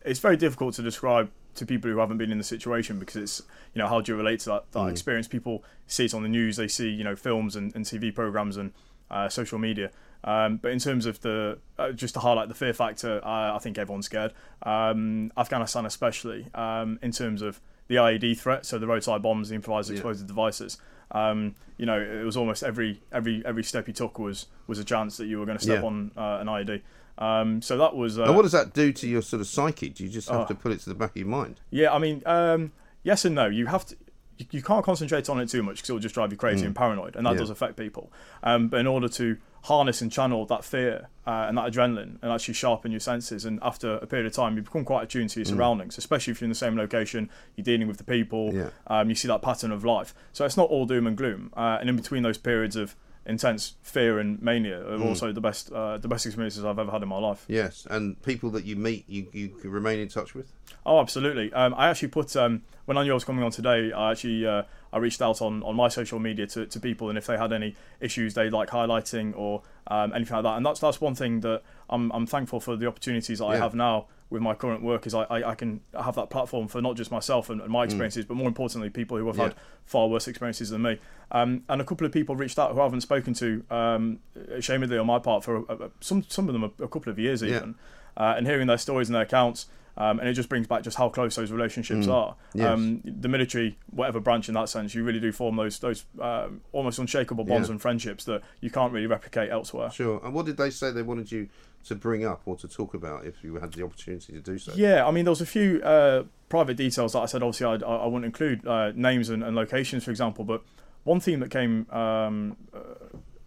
it's 0.06 0.20
very 0.20 0.38
difficult 0.38 0.74
to 0.76 0.82
describe 0.82 1.30
to 1.56 1.66
people 1.66 1.90
who 1.90 1.98
haven't 1.98 2.18
been 2.18 2.32
in 2.32 2.38
the 2.38 2.44
situation 2.44 3.00
because 3.00 3.16
it's 3.16 3.42
you 3.74 3.80
know 3.82 3.88
how 3.88 4.00
do 4.02 4.12
you 4.12 4.18
relate 4.18 4.40
to 4.42 4.50
that, 4.50 4.72
that 4.74 4.80
Mm. 4.80 4.92
experience? 4.92 5.28
People 5.28 5.64
see 5.88 6.06
it 6.06 6.14
on 6.14 6.24
the 6.24 6.30
news, 6.30 6.58
they 6.58 6.68
see 6.68 6.90
you 6.90 7.04
know 7.04 7.16
films 7.16 7.56
and, 7.56 7.74
and 7.76 7.86
TV 7.86 8.14
programs 8.14 8.58
and 8.58 8.74
uh, 9.10 9.30
social 9.30 9.58
media. 9.58 9.92
Um, 10.24 10.58
but 10.58 10.72
in 10.72 10.80
terms 10.80 11.06
of 11.06 11.22
the 11.22 11.60
uh, 11.80 11.92
just 11.94 12.14
to 12.16 12.20
highlight 12.20 12.50
the 12.50 12.56
fear 12.56 12.74
factor, 12.74 13.22
uh, 13.26 13.56
I 13.56 13.60
think 13.60 13.78
everyone's 13.78 14.06
scared. 14.08 14.34
Um, 14.64 15.32
Afghanistan 15.38 15.86
especially 15.86 16.48
um, 16.54 17.00
in 17.02 17.12
terms 17.12 17.42
of 17.42 17.62
the 17.88 17.96
IED 17.96 18.38
threat, 18.38 18.66
so 18.66 18.78
the 18.78 18.88
roadside 18.88 19.22
bombs, 19.22 19.50
the 19.50 19.56
improvised 19.56 19.92
explosive 19.92 20.28
devices. 20.28 20.78
Um, 21.12 21.56
you 21.78 21.86
know, 21.86 22.00
it 22.00 22.24
was 22.26 22.36
almost 22.36 22.64
every 22.64 23.02
every 23.12 23.42
every 23.46 23.64
step 23.64 23.88
you 23.88 23.94
took 23.94 24.20
was 24.20 24.48
was 24.68 24.80
a 24.80 24.84
chance 24.84 25.18
that 25.18 25.28
you 25.28 25.40
were 25.40 25.46
going 25.46 25.58
to 25.58 25.64
step 25.64 25.82
Yeah. 25.82 25.88
on 25.88 26.12
uh, 26.18 26.38
an 26.42 26.48
IED. 26.48 26.82
Um, 27.20 27.62
so 27.62 27.78
that 27.78 27.96
was. 27.96 28.20
Uh, 28.20 28.24
and 28.26 28.36
what 28.36 28.42
does 28.44 28.52
that 28.52 28.74
do 28.74 28.92
to 28.94 29.08
your 29.08 29.22
sort 29.22 29.40
of 29.42 29.48
psyche? 29.48 29.90
Do 29.90 30.04
you 30.04 30.10
just 30.10 30.30
have 30.30 30.42
Oh. 30.42 30.46
to 30.46 30.56
put 30.56 30.72
it 30.72 30.80
to 30.82 30.90
the 30.90 30.96
back 30.96 31.12
of 31.12 31.18
your 31.18 31.28
mind? 31.28 31.62
Yeah, 31.72 31.94
I 31.94 31.98
mean, 31.98 32.22
um, 32.26 32.72
yes 33.04 33.26
and 33.26 33.36
no. 33.36 33.48
You 33.48 33.68
have 33.68 33.86
to. 33.88 33.96
You, 34.38 34.46
you 34.52 34.62
can't 34.62 34.86
concentrate 34.86 35.28
on 35.30 35.40
it 35.40 35.50
too 35.50 35.64
much 35.64 35.78
because 35.78 35.90
it'll 35.90 36.00
just 36.00 36.14
drive 36.14 36.32
you 36.32 36.38
crazy 36.38 36.66
and 36.66 36.76
paranoid, 36.76 37.16
and 37.16 37.26
that 37.26 37.32
Mm. 37.32 37.34
Yeah. 37.36 37.40
does 37.40 37.50
affect 37.50 37.76
people. 37.78 38.12
Um, 38.44 38.68
but 38.68 38.80
in 38.80 38.86
order 38.88 39.08
to 39.10 39.38
harness 39.68 40.02
and 40.02 40.12
channel 40.12 40.46
that 40.46 40.64
fear 40.64 41.08
uh, 41.26 41.46
and 41.48 41.58
that 41.58 41.66
adrenaline, 41.72 42.18
and 42.22 42.32
actually 42.32 42.54
sharpen 42.54 42.90
your 42.92 43.00
senses, 43.02 43.46
and 43.46 43.60
after 43.62 43.96
a 43.96 44.08
period 44.08 44.26
of 44.26 44.34
time, 44.34 44.56
you 44.56 44.62
become 44.64 44.86
quite 44.86 45.04
attuned 45.04 45.30
to 45.32 45.40
your 45.42 45.46
surroundings, 45.46 45.98
especially 45.98 46.32
if 46.32 46.40
you're 46.42 46.46
in 46.46 46.50
the 46.52 46.56
same 46.66 46.76
location, 46.78 47.30
you're 47.56 47.64
dealing 47.66 47.88
with 47.88 47.98
the 47.98 48.04
people, 48.04 48.52
Mm. 48.52 48.56
Yeah. 48.56 48.70
um, 48.88 49.10
you 49.10 49.16
see 49.16 49.28
that 49.28 49.42
pattern 49.42 49.72
of 49.72 49.84
life. 49.84 50.14
So 50.34 50.46
it's 50.46 50.58
not 50.58 50.70
all 50.70 50.86
doom 50.86 51.06
and 51.08 51.16
gloom. 51.18 51.52
Uh, 51.56 51.78
and 51.80 51.90
in 51.90 51.96
between 51.96 52.24
those 52.24 52.38
periods 52.38 52.76
of 52.76 52.96
intense 53.26 53.74
fear 53.84 54.20
and 54.20 54.42
mania 54.42 54.80
are 54.88 54.98
Mm. 55.00 55.06
also 55.10 55.34
the 55.34 55.42
best 55.42 55.70
uh, 55.74 55.98
the 55.98 56.08
best 56.08 56.26
experiences 56.26 56.64
I've 56.64 56.80
ever 56.80 56.92
had 56.92 57.04
in 57.04 57.10
my 57.10 57.18
life. 57.20 57.44
Yes, 57.50 57.86
and 57.90 58.22
people 58.24 58.50
that 58.52 58.64
you 58.64 58.78
meet, 58.78 59.04
you, 59.10 59.28
you 59.34 59.50
can 59.50 59.70
remain 59.70 60.00
in 60.00 60.08
touch 60.08 60.34
with. 60.34 60.48
Oh, 60.86 61.00
absolutely. 61.02 61.52
Um, 61.52 61.74
I 61.78 61.90
actually 61.90 62.08
put 62.08 62.34
um, 62.38 62.62
when 62.88 62.98
I 62.98 63.04
knew 63.04 63.12
I 63.12 63.14
was 63.14 63.24
coming 63.24 63.44
on 63.44 63.52
today. 63.52 63.92
I 63.92 64.12
actually 64.12 64.46
uh, 64.48 64.64
I 64.92 64.98
reached 64.98 65.22
out 65.22 65.42
on, 65.42 65.62
on 65.64 65.76
my 65.76 65.90
social 65.90 66.20
media 66.20 66.48
to, 66.48 66.66
to 66.66 66.80
people, 66.80 67.10
and 67.10 67.18
if 67.18 67.26
they 67.28 67.38
had 67.38 67.52
any 67.54 67.76
issues 68.00 68.34
they 68.34 68.50
like 68.50 68.70
highlighting 68.70 69.34
or 69.38 69.62
um, 69.88 70.14
anything 70.14 70.36
like 70.36 70.44
that, 70.44 70.58
and 70.58 70.66
that's 70.66 70.80
that's 70.80 71.00
one 71.00 71.14
thing 71.14 71.42
that 71.42 71.62
I'm 71.90 72.12
I'm 72.12 72.26
thankful 72.26 72.60
for 72.60 72.76
the 72.76 72.88
opportunities 72.88 73.40
that 73.40 73.46
I 73.46 73.58
have 73.58 73.76
now 73.76 74.08
with 74.30 74.42
my 74.42 74.54
current 74.54 74.84
work 74.84 75.08
is 75.08 75.14
I, 75.14 75.24
I, 75.24 75.52
I 75.52 75.56
can 75.56 75.80
have 75.98 76.16
that 76.16 76.30
platform 76.30 76.68
for 76.68 76.82
not 76.82 76.98
just 76.98 77.12
myself 77.12 77.50
and, 77.50 77.62
and 77.62 77.70
my 77.72 77.86
experiences, 77.86 78.26
but 78.26 78.36
more 78.36 78.50
importantly, 78.50 78.90
people 78.90 79.18
who 79.18 79.26
have 79.28 79.36
Mm. 79.38 79.40
Yeah. 79.40 79.44
had 79.46 79.56
far 79.86 80.08
worse 80.10 80.28
experiences 80.28 80.70
than 80.70 80.82
me. 80.82 81.00
Um, 81.32 81.64
and 81.70 81.80
a 81.80 81.86
couple 81.86 82.06
of 82.06 82.12
people 82.12 82.36
reached 82.36 82.60
out 82.60 82.74
who 82.74 82.80
I 82.82 82.84
haven't 82.84 83.02
spoken 83.02 83.34
to, 83.36 83.64
um, 83.72 84.20
ashamedly 84.52 85.00
on 85.00 85.06
my 85.08 85.20
part, 85.20 85.46
for 85.46 85.58
a, 85.58 85.62
a, 85.86 85.90
some 86.02 86.24
some 86.28 86.50
of 86.50 86.54
them 86.54 86.64
a, 86.66 86.84
a 86.84 86.88
couple 86.90 87.10
of 87.12 87.18
years 87.20 87.42
Yeah. 87.42 87.56
even, 87.58 87.76
uh, 88.18 88.34
and 88.38 88.46
hearing 88.48 88.68
their 88.68 88.78
stories 88.78 89.08
and 89.08 89.16
their 89.16 89.24
accounts. 89.24 89.68
Um, 90.00 90.20
and 90.20 90.30
it 90.30 90.34
just 90.34 90.48
brings 90.48 90.68
back 90.68 90.84
just 90.84 90.96
how 90.96 91.10
close 91.10 91.36
those 91.36 91.52
relationships 91.52 92.08
are. 92.08 92.34
Mm. 92.34 92.36
Yes. 92.54 92.68
Um, 92.68 93.02
the 93.04 93.28
military, 93.28 93.80
whatever 93.90 94.20
branch 94.20 94.48
in 94.48 94.54
that 94.54 94.70
sense, 94.70 94.94
you 94.94 95.04
really 95.04 95.20
do 95.20 95.32
form 95.32 95.56
those 95.56 95.80
those 95.80 96.06
um, 96.22 96.62
almost 96.72 97.00
unshakable 97.00 97.46
bonds 97.46 97.68
Yeah. 97.68 97.72
and 97.74 97.82
friendships 97.82 98.24
that 98.26 98.44
you 98.62 98.70
can't 98.70 98.94
really 98.94 99.08
replicate 99.08 99.50
elsewhere. 99.50 99.90
Sure. 99.90 100.22
And 100.24 100.34
what 100.36 100.46
did 100.46 100.58
they 100.58 100.70
say 100.70 100.92
they 100.92 101.02
wanted 101.02 101.32
you 101.32 101.50
to 101.86 101.96
bring 101.96 102.24
up 102.24 102.42
or 102.46 102.56
to 102.58 102.68
talk 102.68 102.94
about 102.94 103.26
if 103.26 103.44
you 103.44 103.56
had 103.56 103.74
the 103.74 103.84
opportunity 103.84 104.34
to 104.34 104.40
do 104.40 104.60
so? 104.60 104.72
Yeah, 104.76 105.08
I 105.08 105.10
mean, 105.12 105.26
there 105.26 105.32
was 105.32 105.42
a 105.42 105.46
few 105.48 105.82
uh, 105.82 106.26
private 106.48 106.78
details 106.78 107.14
that 107.14 107.20
I 107.20 107.26
said 107.26 107.42
obviously 107.42 107.66
I'd, 107.66 107.82
I, 107.82 107.96
I 107.96 108.06
wouldn't 108.06 108.26
include 108.26 108.68
uh, 108.68 108.92
names 108.94 109.30
and, 109.30 109.44
and 109.44 109.56
locations, 109.56 110.04
for 110.04 110.12
example. 110.12 110.46
But 110.46 110.62
one 111.06 111.20
theme 111.20 111.40
that 111.40 111.50
came, 111.50 111.88
um, 111.90 112.56
uh, 112.72 112.80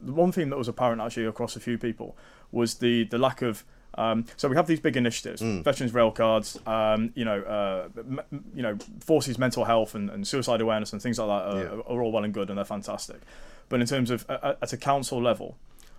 one 0.01 0.33
theme 0.33 0.51
that 0.51 0.57
was 0.59 0.67
apparent 0.69 1.01
actually 1.01 1.27
across 1.27 1.55
a 1.55 1.61
few 1.61 1.79
people 1.79 2.17
was 2.51 2.75
the 2.77 3.05
the 3.05 3.19
lack 3.19 3.41
of. 3.43 3.65
Um, 3.97 4.25
so 4.37 4.49
we 4.49 4.57
have 4.57 4.67
these 4.67 4.81
big 4.81 4.97
initiatives, 4.97 5.43
veterans 5.43 5.93
rail 5.93 6.11
cards, 6.13 6.59
um, 6.67 7.13
you 7.15 7.25
know, 7.25 7.41
uh, 7.43 7.89
m- 7.99 8.21
you 8.55 8.63
know, 8.63 8.79
forces 9.01 9.39
mental 9.39 9.65
health 9.65 9.95
and, 9.95 10.09
and 10.11 10.27
suicide 10.27 10.61
awareness 10.61 10.93
and 10.93 11.03
things 11.03 11.19
like 11.19 11.27
that 11.29 11.55
are, 11.57 11.59
Yeah. 11.63 11.69
are 11.89 12.01
all 12.03 12.13
well 12.13 12.25
and 12.25 12.33
good 12.33 12.49
and 12.51 12.59
they're 12.59 12.65
fantastic. 12.65 13.21
But 13.69 13.81
in 13.81 13.87
terms 13.87 14.11
of 14.11 14.25
uh, 14.29 14.55
at 14.63 14.73
a 14.73 14.77
council 14.77 15.21
level, 15.21 15.57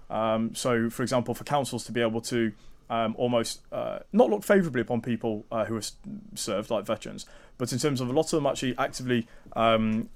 um, 0.10 0.56
so, 0.56 0.90
for 0.90 1.04
example, 1.04 1.34
for 1.34 1.44
councils 1.44 1.84
to 1.86 1.92
be 1.92 2.02
able 2.02 2.22
to 2.22 2.52
um, 2.90 3.16
almost 3.18 3.62
uh, 3.72 4.00
not 4.12 4.30
look 4.30 4.44
favourably 4.44 4.82
upon 4.82 5.02
people 5.02 5.46
uh, 5.52 5.64
who 5.66 5.76
are 5.76 5.80
s- 5.80 5.94
served, 6.36 6.70
like 6.70 6.86
veterans, 6.86 7.26
but 7.58 7.72
in 7.72 7.80
terms 7.80 8.02
of 8.02 8.10
a 8.10 8.14
lot 8.14 8.26
of 8.26 8.32
them 8.32 8.46
actually 8.46 8.76
actively, 8.78 9.28
um, 9.56 10.10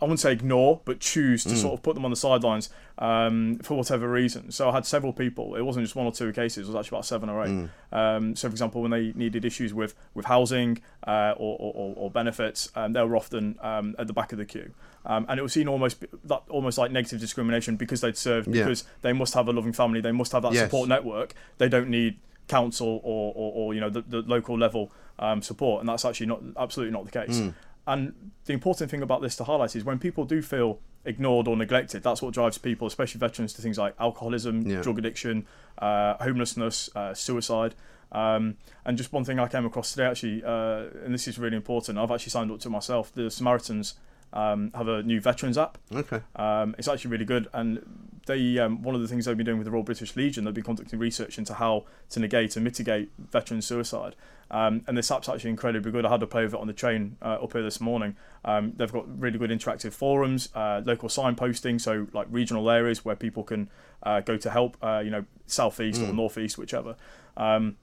I 0.00 0.04
wouldn't 0.06 0.20
say 0.20 0.32
ignore, 0.32 0.80
but 0.84 0.98
choose 1.00 1.44
to 1.44 1.56
sort 1.56 1.74
of 1.74 1.82
put 1.82 1.94
them 1.94 2.04
on 2.06 2.10
the 2.10 2.16
sidelines 2.16 2.70
um, 2.98 3.58
for 3.62 3.76
whatever 3.76 4.08
reason. 4.10 4.50
So 4.50 4.70
I 4.70 4.72
had 4.72 4.86
several 4.86 5.12
people. 5.12 5.54
It 5.56 5.62
wasn't 5.62 5.84
just 5.84 5.94
one 5.94 6.06
or 6.06 6.12
two 6.12 6.32
cases. 6.32 6.68
It 6.68 6.72
was 6.72 6.74
actually 6.76 6.96
about 6.96 7.06
seven 7.06 7.28
or 7.28 7.44
eight. 7.44 7.68
Um, 7.92 8.34
so, 8.36 8.48
for 8.48 8.52
example, 8.52 8.80
when 8.82 8.90
they 8.90 9.12
needed 9.14 9.44
issues 9.44 9.74
with 9.74 9.94
with 10.14 10.26
housing 10.26 10.80
uh, 11.06 11.34
or, 11.36 11.56
or, 11.60 11.94
or- 11.96 12.10
benefits, 12.10 12.70
um, 12.74 12.92
they 12.94 13.02
were 13.02 13.16
often 13.16 13.58
um, 13.60 13.94
at 13.98 14.06
the 14.06 14.12
back 14.12 14.32
of 14.32 14.38
the 14.38 14.44
queue. 14.46 14.72
Um, 15.06 15.26
and 15.28 15.38
it 15.38 15.42
was 15.42 15.52
seen 15.52 15.68
almost 15.68 16.04
that 16.24 16.42
almost 16.48 16.76
like 16.78 16.90
negative 16.90 17.20
discrimination 17.20 17.76
because 17.76 18.00
they'd 18.00 18.16
served 18.16 18.48
Yeah. 18.48 18.64
because 18.64 18.84
they 19.02 19.12
must 19.12 19.34
have 19.34 19.48
a 19.48 19.52
loving 19.52 19.72
family, 19.72 20.00
they 20.00 20.12
must 20.12 20.32
have 20.32 20.42
that 20.42 20.52
Yes. 20.52 20.64
support 20.64 20.88
network. 20.88 21.34
They 21.58 21.68
don't 21.68 21.88
need 21.88 22.18
council 22.48 23.00
or, 23.04 23.32
or, 23.36 23.52
or 23.54 23.74
you 23.74 23.80
know 23.80 23.88
the, 23.90 24.02
the 24.02 24.22
local 24.22 24.58
level 24.58 24.90
um, 25.20 25.40
support, 25.42 25.80
and 25.80 25.88
that's 25.88 26.04
actually 26.04 26.26
not 26.26 26.40
absolutely 26.58 26.92
not 26.92 27.04
the 27.04 27.10
case. 27.12 27.38
Hmm. 27.38 27.48
And 27.86 28.32
the 28.44 28.52
important 28.52 28.90
thing 28.90 29.02
about 29.02 29.22
this 29.22 29.36
to 29.36 29.44
highlight 29.44 29.74
is 29.74 29.84
when 29.84 29.98
people 29.98 30.24
do 30.24 30.42
feel 30.42 30.78
ignored 31.04 31.48
or 31.48 31.56
neglected, 31.56 32.02
that's 32.02 32.20
what 32.22 32.34
drives 32.34 32.58
people, 32.58 32.86
especially 32.86 33.18
veterans, 33.18 33.52
to 33.54 33.62
things 33.62 33.78
like 33.78 33.94
alcoholism, 33.98 34.62
Yeah. 34.62 34.82
drug 34.82 34.98
addiction, 34.98 35.46
uh, 35.78 36.14
homelessness, 36.22 36.90
uh, 36.94 37.14
suicide. 37.14 37.74
Um, 38.12 38.56
and 38.84 38.98
just 38.98 39.12
one 39.12 39.24
thing 39.24 39.38
I 39.38 39.46
came 39.48 39.64
across 39.64 39.92
today, 39.92 40.06
actually, 40.06 40.44
uh, 40.44 40.86
and 41.04 41.14
this 41.14 41.26
is 41.28 41.38
really 41.38 41.56
important. 41.56 41.96
I've 41.98 42.10
actually 42.10 42.30
signed 42.30 42.50
up 42.50 42.60
to 42.60 42.70
myself. 42.70 43.12
The 43.14 43.30
Samaritans 43.30 43.94
um, 44.32 44.70
have 44.74 44.88
a 44.88 45.02
new 45.02 45.20
veterans 45.20 45.58
app. 45.58 45.78
Okay. 45.94 46.20
Um, 46.36 46.74
it's 46.78 46.88
actually 46.88 47.10
really 47.10 47.24
good, 47.24 47.48
and 47.52 47.84
they 48.26 48.58
um, 48.58 48.82
one 48.82 48.94
of 48.94 49.00
the 49.00 49.08
things 49.08 49.24
they've 49.24 49.36
been 49.36 49.46
doing 49.46 49.58
with 49.58 49.64
the 49.64 49.70
Royal 49.70 49.82
British 49.82 50.14
Legion, 50.16 50.44
they've 50.44 50.54
been 50.54 50.64
conducting 50.64 50.98
research 50.98 51.38
into 51.38 51.54
how 51.54 51.84
to 52.10 52.20
negate 52.20 52.56
and 52.56 52.64
mitigate 52.64 53.10
veteran 53.18 53.62
suicide. 53.62 54.14
Um, 54.52 54.82
and 54.86 54.98
this 54.98 55.10
app's 55.10 55.28
actually 55.28 55.50
incredibly 55.50 55.92
good. 55.92 56.04
I 56.04 56.10
had 56.10 56.20
to 56.20 56.26
play 56.26 56.42
with 56.42 56.54
it 56.54 56.60
on 56.60 56.66
the 56.66 56.72
train 56.72 57.16
uh, 57.22 57.38
up 57.42 57.52
here 57.52 57.62
this 57.62 57.80
morning. 57.80 58.16
Um, 58.44 58.72
they've 58.76 58.92
got 58.92 59.06
really 59.20 59.38
good 59.38 59.50
interactive 59.50 59.92
forums, 59.92 60.48
uh, 60.54 60.82
local 60.84 61.08
signposting, 61.08 61.80
so 61.80 62.08
like 62.12 62.26
regional 62.30 62.68
areas 62.68 63.04
where 63.04 63.14
people 63.14 63.44
can 63.44 63.70
uh, 64.02 64.20
go 64.20 64.36
to 64.36 64.50
help. 64.50 64.76
Uh, 64.82 65.02
you 65.04 65.10
know, 65.10 65.24
southeast 65.46 66.00
or 66.00 66.12
northeast, 66.12 66.58
whichever. 66.58 66.96
Um, 67.36 67.76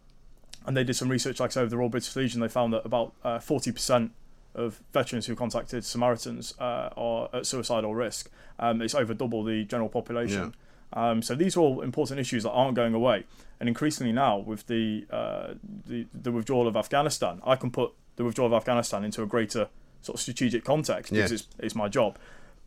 and 0.65 0.75
they 0.75 0.83
did 0.83 0.95
some 0.95 1.09
research, 1.09 1.39
like 1.39 1.51
I 1.51 1.53
say, 1.53 1.61
with 1.61 1.69
the 1.69 1.77
Royal 1.77 1.89
British 1.89 2.15
Legion. 2.15 2.41
They 2.41 2.49
found 2.49 2.73
that 2.73 2.85
about 2.85 3.13
uh, 3.23 3.39
forty 3.39 3.71
percent 3.71 4.11
of 4.57 4.81
veterans 4.93 5.25
who 5.27 5.35
contacted 5.35 5.85
Samaritans 5.85 6.53
uh, 6.59 6.89
are 6.97 7.29
at 7.33 7.45
suicidal 7.45 7.95
risk. 7.95 8.29
Um, 8.59 8.81
it's 8.81 8.95
over 8.95 9.13
double 9.13 9.43
the 9.43 9.63
general 9.65 9.89
population. 9.89 10.53
Um, 10.93 11.21
so 11.21 11.35
these 11.35 11.55
are 11.57 11.59
all 11.59 11.81
important 11.81 12.19
issues 12.19 12.43
that 12.43 12.51
aren't 12.51 12.75
going 12.75 12.93
away. 12.93 13.25
And 13.59 13.67
increasingly 13.69 14.13
now, 14.13 14.37
with 14.37 14.67
the, 14.67 15.05
uh, 15.11 15.53
the 15.85 16.05
the 16.13 16.31
withdrawal 16.31 16.67
of 16.67 16.75
Afghanistan, 16.75 17.41
I 17.45 17.55
can 17.55 17.71
put 17.71 17.91
the 18.15 18.23
withdrawal 18.23 18.47
of 18.53 18.53
Afghanistan 18.61 19.03
into 19.03 19.21
a 19.21 19.25
greater 19.25 19.67
sort 20.01 20.15
of 20.15 20.21
strategic 20.21 20.63
context 20.63 21.11
because 21.11 21.31
Yes. 21.31 21.41
it's, 21.41 21.47
it's 21.59 21.75
my 21.75 21.87
job. 21.87 22.17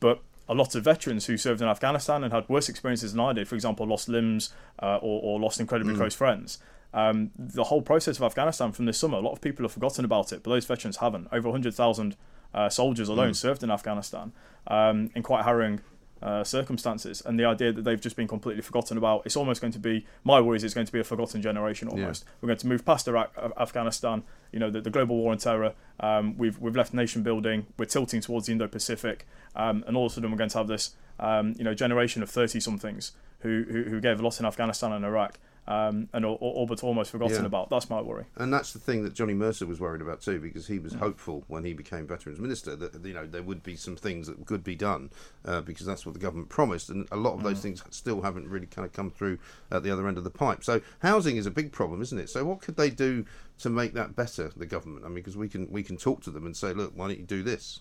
But 0.00 0.20
a 0.48 0.54
lot 0.54 0.74
of 0.74 0.82
veterans 0.84 1.26
who 1.26 1.36
served 1.36 1.62
in 1.62 1.68
Afghanistan 1.68 2.24
and 2.24 2.32
had 2.32 2.48
worse 2.48 2.68
experiences 2.68 3.12
than 3.12 3.20
I 3.20 3.32
did, 3.32 3.46
for 3.48 3.54
example, 3.54 3.86
lost 3.86 4.08
limbs 4.08 4.52
uh, 4.82 4.96
or, 5.00 5.20
or 5.22 5.40
lost 5.40 5.60
incredibly 5.60 5.94
close 5.94 6.14
friends. 6.14 6.58
Um, 6.92 7.30
the 7.38 7.64
whole 7.64 7.82
process 7.82 8.16
of 8.16 8.22
Afghanistan 8.24 8.72
from 8.72 8.84
this 8.86 8.98
summer, 8.98 9.18
a 9.18 9.20
lot 9.20 9.32
of 9.32 9.40
people 9.40 9.64
have 9.64 9.72
forgotten 9.72 10.04
about 10.04 10.32
it, 10.32 10.42
but 10.42 10.50
those 10.50 10.66
veterans 10.66 10.96
haven't. 10.98 11.28
Over 11.32 11.48
100,000 11.48 12.16
uh, 12.52 12.68
soldiers 12.68 13.08
alone 13.08 13.34
served 13.34 13.62
in 13.62 13.70
Afghanistan 13.70 14.32
um, 14.66 15.10
in 15.14 15.22
quite 15.22 15.44
harrowing 15.44 15.80
uh, 16.22 16.44
circumstances. 16.44 17.22
And 17.24 17.38
the 17.38 17.44
idea 17.44 17.72
that 17.72 17.82
they've 17.82 18.00
just 18.00 18.16
been 18.16 18.28
completely 18.28 18.62
forgotten 18.62 18.98
about, 18.98 19.22
it's 19.24 19.36
almost 19.36 19.60
going 19.60 19.72
to 19.72 19.78
be, 19.78 20.04
my 20.24 20.40
worry 20.40 20.56
is 20.56 20.64
it's 20.64 20.74
going 20.74 20.86
to 20.86 20.92
be 20.92 21.00
a 21.00 21.04
forgotten 21.04 21.40
generation 21.40 21.88
almost. 21.88 22.24
We're 22.40 22.48
going 22.48 22.58
to 22.58 22.66
move 22.66 22.84
past 22.84 23.08
Iraq, 23.08 23.32
Af- 23.36 23.52
Afghanistan, 23.56 24.22
you 24.52 24.58
know, 24.58 24.70
the, 24.70 24.80
the 24.80 24.90
global 24.90 25.16
war 25.16 25.32
on 25.32 25.38
terror. 25.38 25.74
Um, 26.00 26.36
we've, 26.36 26.58
we've 26.58 26.76
left 26.76 26.92
nation 26.92 27.22
building, 27.22 27.66
we're 27.78 27.86
tilting 27.86 28.20
towards 28.20 28.46
the 28.46 28.52
Indo 28.52 28.68
Pacific, 28.68 29.26
um, 29.56 29.84
and 29.86 29.96
all 29.96 30.06
of 30.06 30.12
a 30.12 30.14
sudden 30.16 30.30
we're 30.30 30.38
going 30.38 30.50
to 30.50 30.58
have 30.58 30.68
this, 30.68 30.94
um, 31.18 31.54
you 31.56 31.64
know, 31.64 31.72
generation 31.74 32.22
of 32.22 32.28
30 32.30 32.60
somethings 32.60 33.12
who, 33.40 33.64
who, 33.70 33.84
who 33.84 34.00
gave 34.00 34.20
a 34.20 34.22
lot 34.22 34.38
in 34.40 34.44
Afghanistan 34.44 34.92
and 34.92 35.04
Iraq. 35.04 35.38
Um, 35.70 36.08
and 36.12 36.24
all, 36.24 36.34
all 36.34 36.66
but 36.66 36.82
almost 36.82 37.12
forgotten 37.12 37.42
Yeah. 37.42 37.46
about. 37.46 37.70
That's 37.70 37.88
my 37.88 38.00
worry. 38.00 38.24
And 38.36 38.52
that's 38.52 38.72
the 38.72 38.80
thing 38.80 39.04
that 39.04 39.14
Johnny 39.14 39.34
Mercer 39.34 39.66
was 39.66 39.78
worried 39.78 40.02
about 40.02 40.20
too, 40.20 40.40
because 40.40 40.66
he 40.66 40.80
was 40.80 40.94
hopeful 40.94 41.44
when 41.46 41.64
he 41.64 41.72
became 41.72 42.08
Veterans 42.08 42.40
Minister 42.40 42.74
that 42.76 43.04
you 43.04 43.14
know 43.14 43.26
there 43.26 43.42
would 43.42 43.62
be 43.62 43.76
some 43.76 43.94
things 43.94 44.26
that 44.26 44.44
could 44.46 44.64
be 44.64 44.74
done, 44.74 45.10
uh, 45.44 45.60
because 45.60 45.86
that's 45.86 46.04
what 46.04 46.14
the 46.14 46.20
government 46.20 46.48
promised, 46.48 46.90
and 46.90 47.06
a 47.12 47.16
lot 47.16 47.34
of 47.34 47.42
those 47.44 47.60
things 47.60 47.84
still 47.90 48.22
haven't 48.22 48.48
really 48.48 48.66
kind 48.66 48.84
of 48.84 48.92
come 48.92 49.10
through 49.10 49.38
at 49.70 49.82
the 49.84 49.90
other 49.92 50.08
end 50.08 50.18
of 50.18 50.24
the 50.24 50.30
pipe. 50.30 50.64
So 50.64 50.80
housing 51.00 51.36
is 51.36 51.46
a 51.46 51.50
big 51.52 51.70
problem, 51.70 52.02
isn't 52.02 52.18
it? 52.18 52.28
So 52.30 52.44
what 52.44 52.60
could 52.60 52.76
they 52.76 52.90
do 52.90 53.24
to 53.62 53.70
make 53.70 53.94
that 53.94 54.14
better? 54.16 54.50
The 54.56 54.66
government, 54.66 55.04
I 55.04 55.08
mean, 55.08 55.16
because 55.16 55.36
we 55.36 55.48
can 55.48 55.70
we 55.70 55.82
can 55.82 55.96
talk 55.96 56.22
to 56.22 56.30
them 56.30 56.46
and 56.46 56.56
say, 56.56 56.72
look, 56.72 56.92
why 56.94 57.08
don't 57.08 57.18
you 57.18 57.24
do 57.26 57.42
this? 57.42 57.80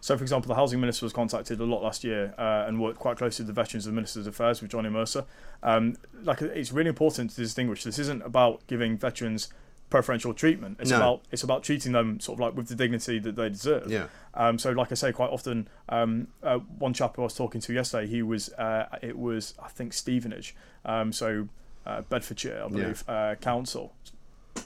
So, 0.00 0.16
for 0.16 0.22
example, 0.22 0.48
the 0.48 0.54
housing 0.54 0.80
minister 0.80 1.04
was 1.06 1.12
contacted 1.12 1.60
a 1.60 1.64
lot 1.64 1.82
last 1.82 2.04
year 2.04 2.34
uh, 2.38 2.64
and 2.66 2.80
worked 2.80 2.98
quite 2.98 3.16
closely 3.16 3.44
with 3.44 3.54
the 3.54 3.60
Veterans 3.60 3.86
and 3.86 3.94
Ministers' 3.94 4.26
of 4.26 4.34
Affairs 4.34 4.60
with 4.62 4.70
Johnny 4.70 4.88
Mercer. 4.90 5.24
Um, 5.62 5.96
like, 6.22 6.42
it's 6.42 6.72
really 6.72 6.88
important 6.90 7.30
to 7.30 7.36
distinguish. 7.36 7.84
This 7.84 7.98
isn't 7.98 8.22
about 8.22 8.66
giving 8.66 8.96
veterans 8.98 9.48
preferential 9.90 10.34
treatment. 10.34 10.78
It's 10.80 10.90
No. 10.90 10.96
about 10.96 11.20
it's 11.30 11.44
about 11.44 11.62
treating 11.62 11.92
them 11.92 12.18
sort 12.18 12.36
of 12.36 12.40
like 12.40 12.56
with 12.56 12.66
the 12.68 12.74
dignity 12.74 13.18
that 13.20 13.36
they 13.36 13.48
deserve. 13.48 13.88
Yeah. 13.90 14.06
Um, 14.34 14.58
so, 14.58 14.72
like 14.72 14.90
I 14.90 14.96
say, 14.96 15.12
quite 15.12 15.30
often, 15.30 15.68
um, 15.88 16.28
uh, 16.42 16.58
one 16.58 16.92
chap 16.94 17.16
I 17.18 17.22
was 17.22 17.34
talking 17.34 17.60
to 17.60 17.72
yesterday, 17.72 18.08
he 18.08 18.22
was 18.22 18.48
uh, 18.54 18.86
it 19.02 19.16
was 19.16 19.54
I 19.62 19.68
think 19.68 19.92
Stevenage, 19.92 20.56
um, 20.84 21.12
so 21.12 21.48
uh, 21.86 22.00
Bedfordshire, 22.02 22.62
I 22.64 22.68
believe, 22.68 23.04
uh, 23.06 23.34
council. 23.36 23.92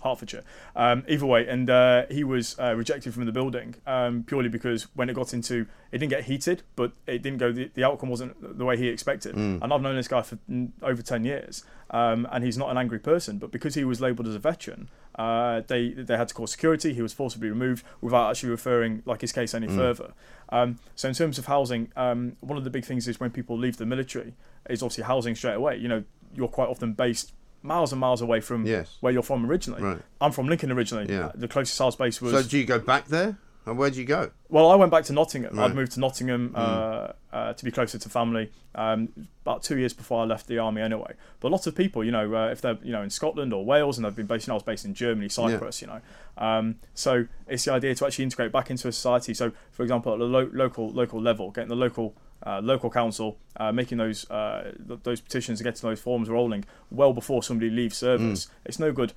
Hertfordshire. 0.02 0.44
Um, 0.76 1.02
either 1.08 1.26
way, 1.26 1.46
and 1.48 1.68
uh, 1.68 2.06
he 2.10 2.24
was 2.24 2.58
uh, 2.58 2.74
rejected 2.76 3.14
from 3.14 3.24
the 3.26 3.32
building 3.32 3.74
um, 3.86 4.22
purely 4.24 4.48
because 4.48 4.84
when 4.94 5.08
it 5.10 5.14
got 5.14 5.32
into, 5.32 5.66
it 5.92 5.98
didn't 5.98 6.10
get 6.10 6.24
heated, 6.24 6.62
but 6.76 6.92
it 7.06 7.22
didn't 7.22 7.38
go. 7.38 7.52
The, 7.52 7.70
the 7.74 7.84
outcome 7.84 8.08
wasn't 8.10 8.58
the 8.58 8.64
way 8.64 8.76
he 8.76 8.88
expected. 8.88 9.34
Mm. 9.34 9.62
And 9.62 9.72
I've 9.72 9.80
known 9.82 9.96
this 9.96 10.08
guy 10.08 10.22
for 10.22 10.38
over 10.82 11.02
ten 11.02 11.24
years, 11.24 11.64
um, 11.90 12.28
and 12.30 12.44
he's 12.44 12.58
not 12.58 12.70
an 12.70 12.78
angry 12.78 12.98
person, 12.98 13.38
but 13.38 13.50
because 13.50 13.74
he 13.74 13.84
was 13.84 14.00
labelled 14.00 14.28
as 14.28 14.34
a 14.34 14.38
veteran, 14.38 14.88
uh, 15.16 15.62
they 15.66 15.90
they 15.90 16.16
had 16.16 16.28
to 16.28 16.34
call 16.34 16.46
security. 16.46 16.92
He 16.94 17.02
was 17.02 17.12
forcibly 17.12 17.48
removed 17.48 17.84
without 18.00 18.30
actually 18.30 18.50
referring 18.50 19.02
like 19.04 19.20
his 19.22 19.32
case 19.32 19.54
any 19.54 19.66
Mm. 19.66 19.76
further. 19.76 20.12
Um, 20.50 20.78
so 20.94 21.08
in 21.08 21.14
terms 21.14 21.38
of 21.38 21.46
housing, 21.46 21.90
um, 21.96 22.36
one 22.40 22.56
of 22.56 22.64
the 22.64 22.70
big 22.70 22.84
things 22.84 23.06
is 23.08 23.20
when 23.20 23.30
people 23.30 23.58
leave 23.58 23.76
the 23.78 23.86
military 23.86 24.34
is 24.70 24.82
obviously 24.82 25.04
housing 25.04 25.34
straight 25.34 25.54
away. 25.54 25.76
You 25.76 25.88
know, 25.88 26.04
you're 26.34 26.48
quite 26.48 26.68
often 26.68 26.92
based 26.94 27.32
miles 27.68 27.92
and 27.92 28.00
miles 28.00 28.20
away 28.20 28.40
from 28.40 28.66
Yes. 28.66 28.96
where 29.00 29.12
you're 29.12 29.22
from 29.22 29.48
originally. 29.48 29.82
Right. 29.82 29.98
I'm 30.20 30.32
from 30.32 30.48
Lincoln 30.48 30.72
originally. 30.72 31.06
Yeah. 31.12 31.30
The 31.34 31.46
closest 31.46 31.78
house 31.78 31.94
base 31.94 32.20
was. 32.20 32.32
So 32.32 32.42
do 32.42 32.58
you 32.58 32.64
go 32.64 32.80
back 32.80 33.06
there? 33.06 33.38
And 33.66 33.76
where 33.76 33.90
do 33.90 34.00
you 34.00 34.06
go? 34.06 34.30
Well, 34.48 34.70
I 34.70 34.76
went 34.76 34.90
back 34.90 35.04
to 35.04 35.12
Nottingham. 35.12 35.54
Right. 35.54 35.66
I'd 35.70 35.74
moved 35.76 35.92
to 35.92 36.00
Nottingham 36.00 36.52
uh, 36.54 37.08
uh, 37.30 37.52
to 37.52 37.64
be 37.66 37.70
closer 37.70 37.98
to 37.98 38.08
family. 38.08 38.50
Um, 38.74 39.10
about 39.42 39.62
two 39.62 39.76
years 39.76 39.92
before 39.92 40.22
I 40.22 40.24
left 40.24 40.46
the 40.46 40.58
army, 40.58 40.80
anyway. 40.80 41.12
But 41.40 41.50
lots 41.52 41.66
of 41.66 41.74
people, 41.74 42.02
you 42.02 42.10
know, 42.10 42.34
uh, 42.34 42.48
if 42.48 42.62
they're 42.62 42.78
you 42.82 42.92
know 42.92 43.02
in 43.02 43.10
Scotland 43.10 43.52
or 43.52 43.66
Wales, 43.66 43.98
and 43.98 44.06
they've 44.06 44.16
been 44.16 44.24
based. 44.26 44.46
You 44.46 44.52
know, 44.52 44.54
I 44.54 44.56
was 44.56 44.62
based 44.62 44.86
in 44.86 44.94
Germany, 44.94 45.28
Cyprus. 45.28 45.82
You 45.82 45.88
know, 45.88 46.00
um, 46.38 46.76
so 46.94 47.26
it's 47.46 47.66
the 47.66 47.72
idea 47.74 47.94
to 47.94 48.06
actually 48.06 48.24
integrate 48.24 48.52
back 48.52 48.70
into 48.70 48.88
a 48.88 48.92
society. 48.92 49.34
So, 49.34 49.52
for 49.70 49.82
example, 49.82 50.14
at 50.14 50.18
the 50.18 50.24
lo- 50.24 50.50
local 50.54 50.90
local 50.90 51.20
level, 51.20 51.50
getting 51.50 51.68
the 51.68 51.76
local 51.76 52.14
uh, 52.46 52.60
local 52.62 52.90
council 52.90 53.38
uh, 53.56 53.72
making 53.72 53.98
those 53.98 54.28
uh, 54.30 54.72
th- 54.86 55.00
those 55.02 55.20
petitions 55.20 55.60
and 55.60 55.64
getting 55.64 55.88
those 55.88 56.00
forms 56.00 56.28
rolling 56.28 56.64
well 56.90 57.12
before 57.12 57.42
somebody 57.42 57.70
leaves 57.70 57.96
service. 57.96 58.48
It's 58.64 58.78
no 58.78 58.92
good 58.92 59.12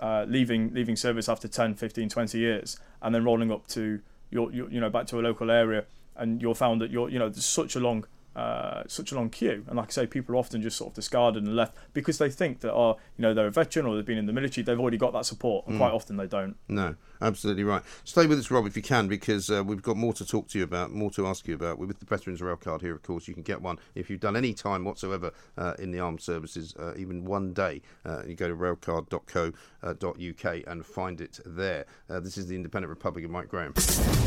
uh, 0.00 0.24
leaving 0.28 0.72
leaving 0.74 0.96
service 0.96 1.28
after 1.28 1.48
10, 1.48 1.74
15, 1.74 2.08
20 2.08 2.38
years 2.38 2.78
and 3.02 3.14
then 3.14 3.24
rolling 3.24 3.52
up 3.52 3.66
to 3.68 4.00
your, 4.30 4.50
your 4.52 4.70
you 4.70 4.80
know 4.80 4.90
back 4.90 5.06
to 5.08 5.20
a 5.20 5.22
local 5.22 5.50
area 5.50 5.84
and 6.16 6.40
you're 6.42 6.54
found 6.54 6.80
that 6.80 6.90
you're 6.90 7.08
you 7.08 7.18
know 7.18 7.28
there's 7.28 7.44
such 7.44 7.76
a 7.76 7.80
long 7.80 8.04
uh, 8.34 8.82
such 8.86 9.12
a 9.12 9.14
long 9.14 9.28
queue. 9.28 9.62
And 9.68 9.76
like 9.76 9.88
I 9.88 9.90
say 9.92 10.06
people 10.06 10.34
are 10.34 10.38
often 10.38 10.62
just 10.62 10.78
sort 10.78 10.92
of 10.92 10.94
discarded 10.94 11.42
and 11.44 11.54
left 11.54 11.76
because 11.92 12.16
they 12.16 12.30
think 12.30 12.60
that 12.60 12.72
oh 12.72 12.96
you 13.18 13.22
know 13.22 13.34
they're 13.34 13.46
a 13.48 13.50
veteran 13.50 13.84
or 13.86 13.94
they've 13.94 14.06
been 14.06 14.16
in 14.16 14.24
the 14.26 14.32
military 14.32 14.64
they've 14.64 14.80
already 14.80 14.96
got 14.96 15.12
that 15.12 15.26
support 15.26 15.66
and 15.66 15.76
quite 15.78 15.92
often 15.92 16.16
they 16.16 16.26
don't. 16.26 16.56
No, 16.66 16.94
absolutely 17.22 17.64
right. 17.64 17.82
Stay 18.04 18.26
with 18.26 18.38
us, 18.38 18.50
Rob, 18.50 18.66
if 18.66 18.76
you 18.76 18.82
can, 18.82 19.08
because 19.08 19.50
uh, 19.50 19.62
we've 19.64 19.82
got 19.82 19.96
more 19.96 20.12
to 20.14 20.26
talk 20.26 20.48
to 20.48 20.58
you 20.58 20.64
about, 20.64 20.90
more 20.90 21.10
to 21.12 21.26
ask 21.26 21.46
you 21.46 21.54
about. 21.54 21.78
We're 21.78 21.86
with 21.86 22.00
the 22.00 22.06
Veterans 22.06 22.42
Rail 22.42 22.56
Card 22.56 22.82
here, 22.82 22.94
of 22.94 23.02
course. 23.02 23.28
You 23.28 23.34
can 23.34 23.42
get 23.42 23.62
one 23.62 23.78
if 23.94 24.10
you've 24.10 24.20
done 24.20 24.36
any 24.36 24.52
time 24.52 24.84
whatsoever 24.84 25.32
uh, 25.56 25.74
in 25.78 25.92
the 25.92 26.00
armed 26.00 26.20
services, 26.20 26.74
uh, 26.78 26.94
even 26.96 27.24
one 27.24 27.52
day. 27.52 27.82
Uh, 28.04 28.22
you 28.26 28.34
go 28.34 28.48
to 28.48 28.54
railcard.co.uk 28.54 30.62
and 30.66 30.86
find 30.86 31.20
it 31.20 31.38
there. 31.46 31.86
Uh, 32.10 32.20
this 32.20 32.36
is 32.36 32.46
the 32.46 32.56
Independent 32.56 32.90
Republic 32.90 33.24
of 33.24 33.30
Mike 33.30 33.48
Graham. 33.48 33.72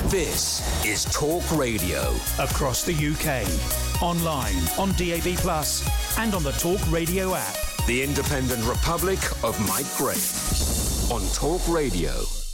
This 0.09 0.85
is 0.85 1.05
Talk 1.13 1.43
Radio. 1.57 2.13
across 2.39 2.83
the 2.83 2.93
UK, 2.93 4.01
online, 4.01 4.55
on 4.77 4.91
DAB 4.93 5.35
Plus, 5.37 6.17
and 6.17 6.33
on 6.33 6.43
the 6.43 6.51
Talk 6.53 6.79
Radio 6.91 7.35
app. 7.35 7.55
The 7.87 8.01
Independent 8.01 8.63
Republic 8.65 9.19
of 9.43 9.59
Mike 9.67 9.85
Graham. 9.97 10.17
On 11.11 11.21
Talk 11.33 11.67
Radio. 11.67 12.44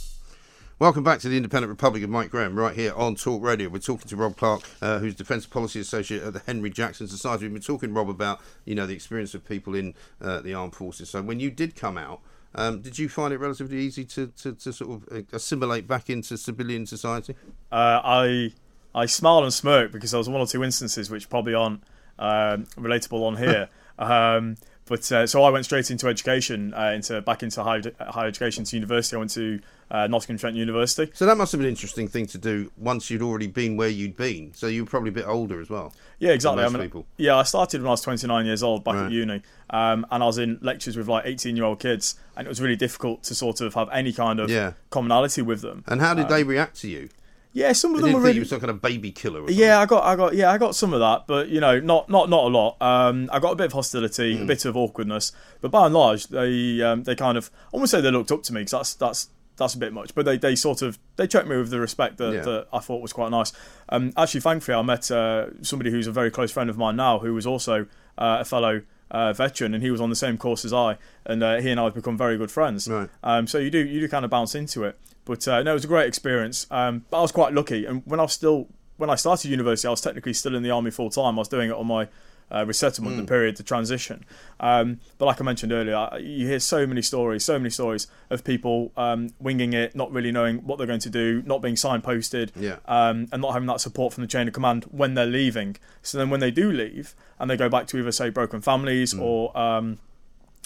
Welcome 0.82 1.04
back 1.04 1.20
to 1.20 1.28
the 1.28 1.36
Independent 1.36 1.70
Republic 1.70 2.02
of 2.02 2.10
Mike 2.10 2.30
Graham, 2.30 2.58
right 2.58 2.74
here 2.74 2.92
on 2.96 3.14
Talk 3.14 3.40
Radio. 3.40 3.68
We're 3.68 3.78
talking 3.78 4.08
to 4.08 4.16
Rob 4.16 4.36
Clark, 4.36 4.62
uh, 4.82 4.98
who's 4.98 5.14
Defence 5.14 5.46
Policy 5.46 5.78
Associate 5.78 6.20
at 6.20 6.32
the 6.32 6.40
Henry 6.40 6.70
Jackson 6.70 7.06
Society. 7.06 7.44
We've 7.44 7.52
been 7.52 7.62
talking, 7.62 7.94
Rob, 7.94 8.08
about 8.10 8.40
you 8.64 8.74
know 8.74 8.84
the 8.84 8.92
experience 8.92 9.32
of 9.32 9.44
people 9.48 9.76
in 9.76 9.94
uh, 10.20 10.40
the 10.40 10.54
armed 10.54 10.74
forces. 10.74 11.08
So 11.08 11.22
when 11.22 11.38
you 11.38 11.52
did 11.52 11.76
come 11.76 11.96
out, 11.96 12.20
um, 12.56 12.80
did 12.80 12.98
you 12.98 13.08
find 13.08 13.32
it 13.32 13.38
relatively 13.38 13.78
easy 13.78 14.04
to, 14.06 14.26
to, 14.26 14.54
to 14.54 14.72
sort 14.72 14.90
of 14.90 15.16
uh, 15.16 15.22
assimilate 15.32 15.86
back 15.86 16.10
into 16.10 16.36
civilian 16.36 16.84
society? 16.86 17.36
uh, 17.70 18.00
I 18.02 18.52
I 18.92 19.06
smile 19.06 19.44
and 19.44 19.54
smirk 19.54 19.92
because 19.92 20.10
there 20.10 20.18
was 20.18 20.28
one 20.28 20.40
or 20.40 20.48
two 20.48 20.64
instances 20.64 21.10
which 21.12 21.30
probably 21.30 21.54
aren't 21.54 21.84
um, 22.18 22.64
relatable 22.76 23.22
on 23.24 23.36
here. 23.36 23.68
um, 24.00 24.56
but 24.86 25.10
uh, 25.12 25.26
so 25.26 25.42
I 25.44 25.50
went 25.50 25.64
straight 25.64 25.90
into 25.90 26.08
education, 26.08 26.74
uh, 26.74 26.92
into 26.94 27.20
back 27.22 27.42
into 27.42 27.62
higher, 27.62 27.82
higher 28.00 28.26
education 28.28 28.64
to 28.64 28.76
university. 28.76 29.16
I 29.16 29.18
went 29.18 29.30
to 29.32 29.60
uh, 29.90 30.06
Nottingham 30.06 30.38
Trent 30.38 30.56
University. 30.56 31.10
So 31.14 31.26
that 31.26 31.36
must 31.36 31.52
have 31.52 31.60
been 31.60 31.66
an 31.66 31.72
interesting 31.72 32.08
thing 32.08 32.26
to 32.26 32.38
do 32.38 32.70
once 32.78 33.10
you'd 33.10 33.22
already 33.22 33.46
been 33.46 33.76
where 33.76 33.88
you'd 33.88 34.16
been. 34.16 34.52
So 34.54 34.66
you 34.66 34.84
were 34.84 34.90
probably 34.90 35.10
a 35.10 35.12
bit 35.12 35.26
older 35.26 35.60
as 35.60 35.68
well. 35.70 35.92
Yeah, 36.18 36.30
exactly. 36.32 36.62
most 36.62 36.74
I 36.74 36.78
mean, 36.78 36.86
people. 36.86 37.06
yeah, 37.16 37.36
I 37.36 37.42
started 37.42 37.80
when 37.82 37.88
I 37.88 37.92
was 37.92 38.00
29 38.00 38.46
years 38.46 38.62
old 38.62 38.84
back 38.84 38.94
Right. 38.94 39.06
at 39.06 39.12
uni, 39.12 39.42
um, 39.70 40.06
and 40.10 40.22
I 40.22 40.26
was 40.26 40.38
in 40.38 40.58
lectures 40.62 40.96
with 40.96 41.08
like 41.08 41.26
18 41.26 41.56
year 41.56 41.64
old 41.64 41.78
kids, 41.80 42.14
and 42.36 42.46
it 42.46 42.48
was 42.48 42.60
really 42.60 42.76
difficult 42.76 43.22
to 43.24 43.34
sort 43.34 43.60
of 43.60 43.74
have 43.74 43.88
any 43.92 44.12
kind 44.12 44.40
of 44.40 44.50
Yeah. 44.50 44.72
commonality 44.90 45.42
with 45.42 45.60
them. 45.62 45.84
And 45.86 46.00
how 46.00 46.14
did 46.14 46.28
they 46.28 46.42
react 46.44 46.80
to 46.80 46.88
you? 46.88 47.08
Yeah, 47.54 47.72
some 47.72 47.94
of 47.94 48.00
They 48.00 48.06
them 48.08 48.14
were 48.14 48.20
really. 48.20 48.34
you 48.36 48.40
were 48.40 48.46
some 48.46 48.60
kind 48.60 48.70
of 48.70 48.80
baby 48.80 49.12
killer. 49.12 49.42
Or? 49.42 49.50
Yeah, 49.50 49.78
I 49.80 49.86
got, 49.86 50.04
I 50.04 50.16
got, 50.16 50.34
yeah, 50.34 50.50
I 50.50 50.56
got 50.58 50.74
some 50.74 50.94
of 50.94 51.00
that, 51.00 51.26
but 51.26 51.48
you 51.48 51.60
know, 51.60 51.80
not, 51.80 52.08
not, 52.08 52.30
not 52.30 52.44
a 52.44 52.48
lot. 52.48 52.76
Um, 52.80 53.28
I 53.32 53.38
got 53.40 53.52
a 53.52 53.56
bit 53.56 53.66
of 53.66 53.72
hostility, 53.74 54.36
Hmm. 54.36 54.44
a 54.44 54.46
bit 54.46 54.64
of 54.64 54.76
awkwardness, 54.76 55.32
but 55.60 55.70
by 55.70 55.84
and 55.86 55.94
large, 55.94 56.28
they, 56.28 56.80
um, 56.80 57.02
they 57.02 57.14
kind 57.14 57.36
of, 57.36 57.50
I 57.66 57.68
wouldn't 57.76 57.90
say 57.90 58.00
they 58.00 58.10
looked 58.10 58.32
up 58.32 58.42
to 58.44 58.54
me 58.54 58.60
because 58.62 58.70
that's, 58.72 58.94
that's, 58.94 59.28
that's 59.58 59.74
a 59.74 59.78
bit 59.78 59.92
much, 59.92 60.14
but 60.14 60.24
they, 60.24 60.38
they 60.38 60.54
sort 60.56 60.80
of, 60.80 60.98
they 61.16 61.26
treated 61.26 61.48
me 61.50 61.58
with 61.58 61.68
the 61.70 61.78
respect 61.78 62.16
that, 62.16 62.32
Yeah. 62.32 62.40
that 62.40 62.68
I 62.72 62.78
thought 62.78 63.02
was 63.02 63.12
quite 63.12 63.30
nice. 63.30 63.52
Um, 63.90 64.12
actually, 64.16 64.40
thankfully, 64.40 64.74
I 64.76 64.80
met 64.82 65.10
uh, 65.10 65.48
somebody 65.62 65.90
who's 65.90 66.06
a 66.06 66.12
very 66.12 66.30
close 66.30 66.50
friend 66.50 66.70
of 66.70 66.78
mine 66.78 66.96
now, 66.96 67.18
who 67.18 67.34
was 67.34 67.46
also 67.46 67.82
uh, 68.16 68.38
a 68.40 68.44
fellow. 68.44 68.82
Uh, 69.10 69.30
veteran 69.34 69.74
and 69.74 69.82
he 69.82 69.90
was 69.90 70.00
on 70.00 70.08
the 70.08 70.16
same 70.16 70.38
course 70.38 70.64
as 70.64 70.72
I, 70.72 70.96
and 71.26 71.42
uh, 71.42 71.60
he 71.60 71.68
and 71.68 71.78
I 71.78 71.84
have 71.84 71.94
become 71.94 72.16
very 72.16 72.38
good 72.38 72.50
friends. 72.50 72.88
Right. 72.88 73.10
Um, 73.22 73.46
so 73.46 73.58
you 73.58 73.70
do 73.70 73.76
you 73.84 74.00
do 74.00 74.08
kind 74.08 74.24
of 74.24 74.30
bounce 74.30 74.54
into 74.54 74.84
it. 74.84 74.98
But 75.24 75.46
uh, 75.46 75.62
no, 75.62 75.70
it 75.70 75.74
was 75.74 75.84
a 75.84 75.88
great 75.88 76.08
experience. 76.08 76.66
Um, 76.70 77.04
but 77.10 77.18
I 77.18 77.22
was 77.22 77.32
quite 77.32 77.52
lucky, 77.52 77.86
and 77.86 78.02
when 78.04 78.20
I 78.20 78.24
was 78.24 78.32
still 78.32 78.68
when 78.96 79.10
I 79.10 79.14
started 79.16 79.50
university, 79.50 79.88
I 79.88 79.90
was 79.90 80.00
technically 80.00 80.32
still 80.34 80.54
in 80.54 80.62
the 80.62 80.70
army 80.70 80.90
full 80.90 81.10
time. 81.10 81.36
I 81.38 81.40
was 81.40 81.48
doing 81.48 81.70
it 81.70 81.74
on 81.76 81.86
my 81.86 82.08
uh, 82.52 82.64
resettlement, 82.66 83.16
the 83.16 83.24
period, 83.24 83.56
the 83.56 83.62
transition. 83.62 84.24
Um, 84.60 85.00
but 85.18 85.24
like 85.24 85.40
I 85.40 85.44
mentioned 85.44 85.72
earlier, 85.72 86.08
you 86.20 86.46
hear 86.46 86.60
so 86.60 86.86
many 86.86 87.00
stories, 87.02 87.44
so 87.44 87.58
many 87.58 87.70
stories 87.70 88.06
of 88.30 88.44
people 88.44 88.92
um, 88.96 89.30
winging 89.40 89.72
it, 89.72 89.96
not 89.96 90.12
really 90.12 90.30
knowing 90.30 90.58
what 90.58 90.76
they're 90.76 90.86
going 90.86 91.00
to 91.00 91.10
do, 91.10 91.42
not 91.46 91.62
being 91.62 91.74
signposted, 91.76 92.50
Yeah. 92.54 92.76
um, 92.86 93.26
and 93.32 93.40
not 93.40 93.54
having 93.54 93.66
that 93.68 93.80
support 93.80 94.12
from 94.12 94.22
the 94.22 94.28
chain 94.28 94.46
of 94.48 94.54
command 94.54 94.84
when 94.90 95.14
they're 95.14 95.24
leaving. 95.24 95.76
So 96.02 96.18
then 96.18 96.28
when 96.28 96.40
they 96.40 96.50
do 96.50 96.70
leave 96.70 97.14
and 97.40 97.48
they 97.50 97.56
go 97.56 97.70
back 97.70 97.86
to 97.88 97.98
either 97.98 98.12
say 98.12 98.28
broken 98.28 98.60
families 98.60 99.14
or 99.18 99.56
um, 99.58 99.98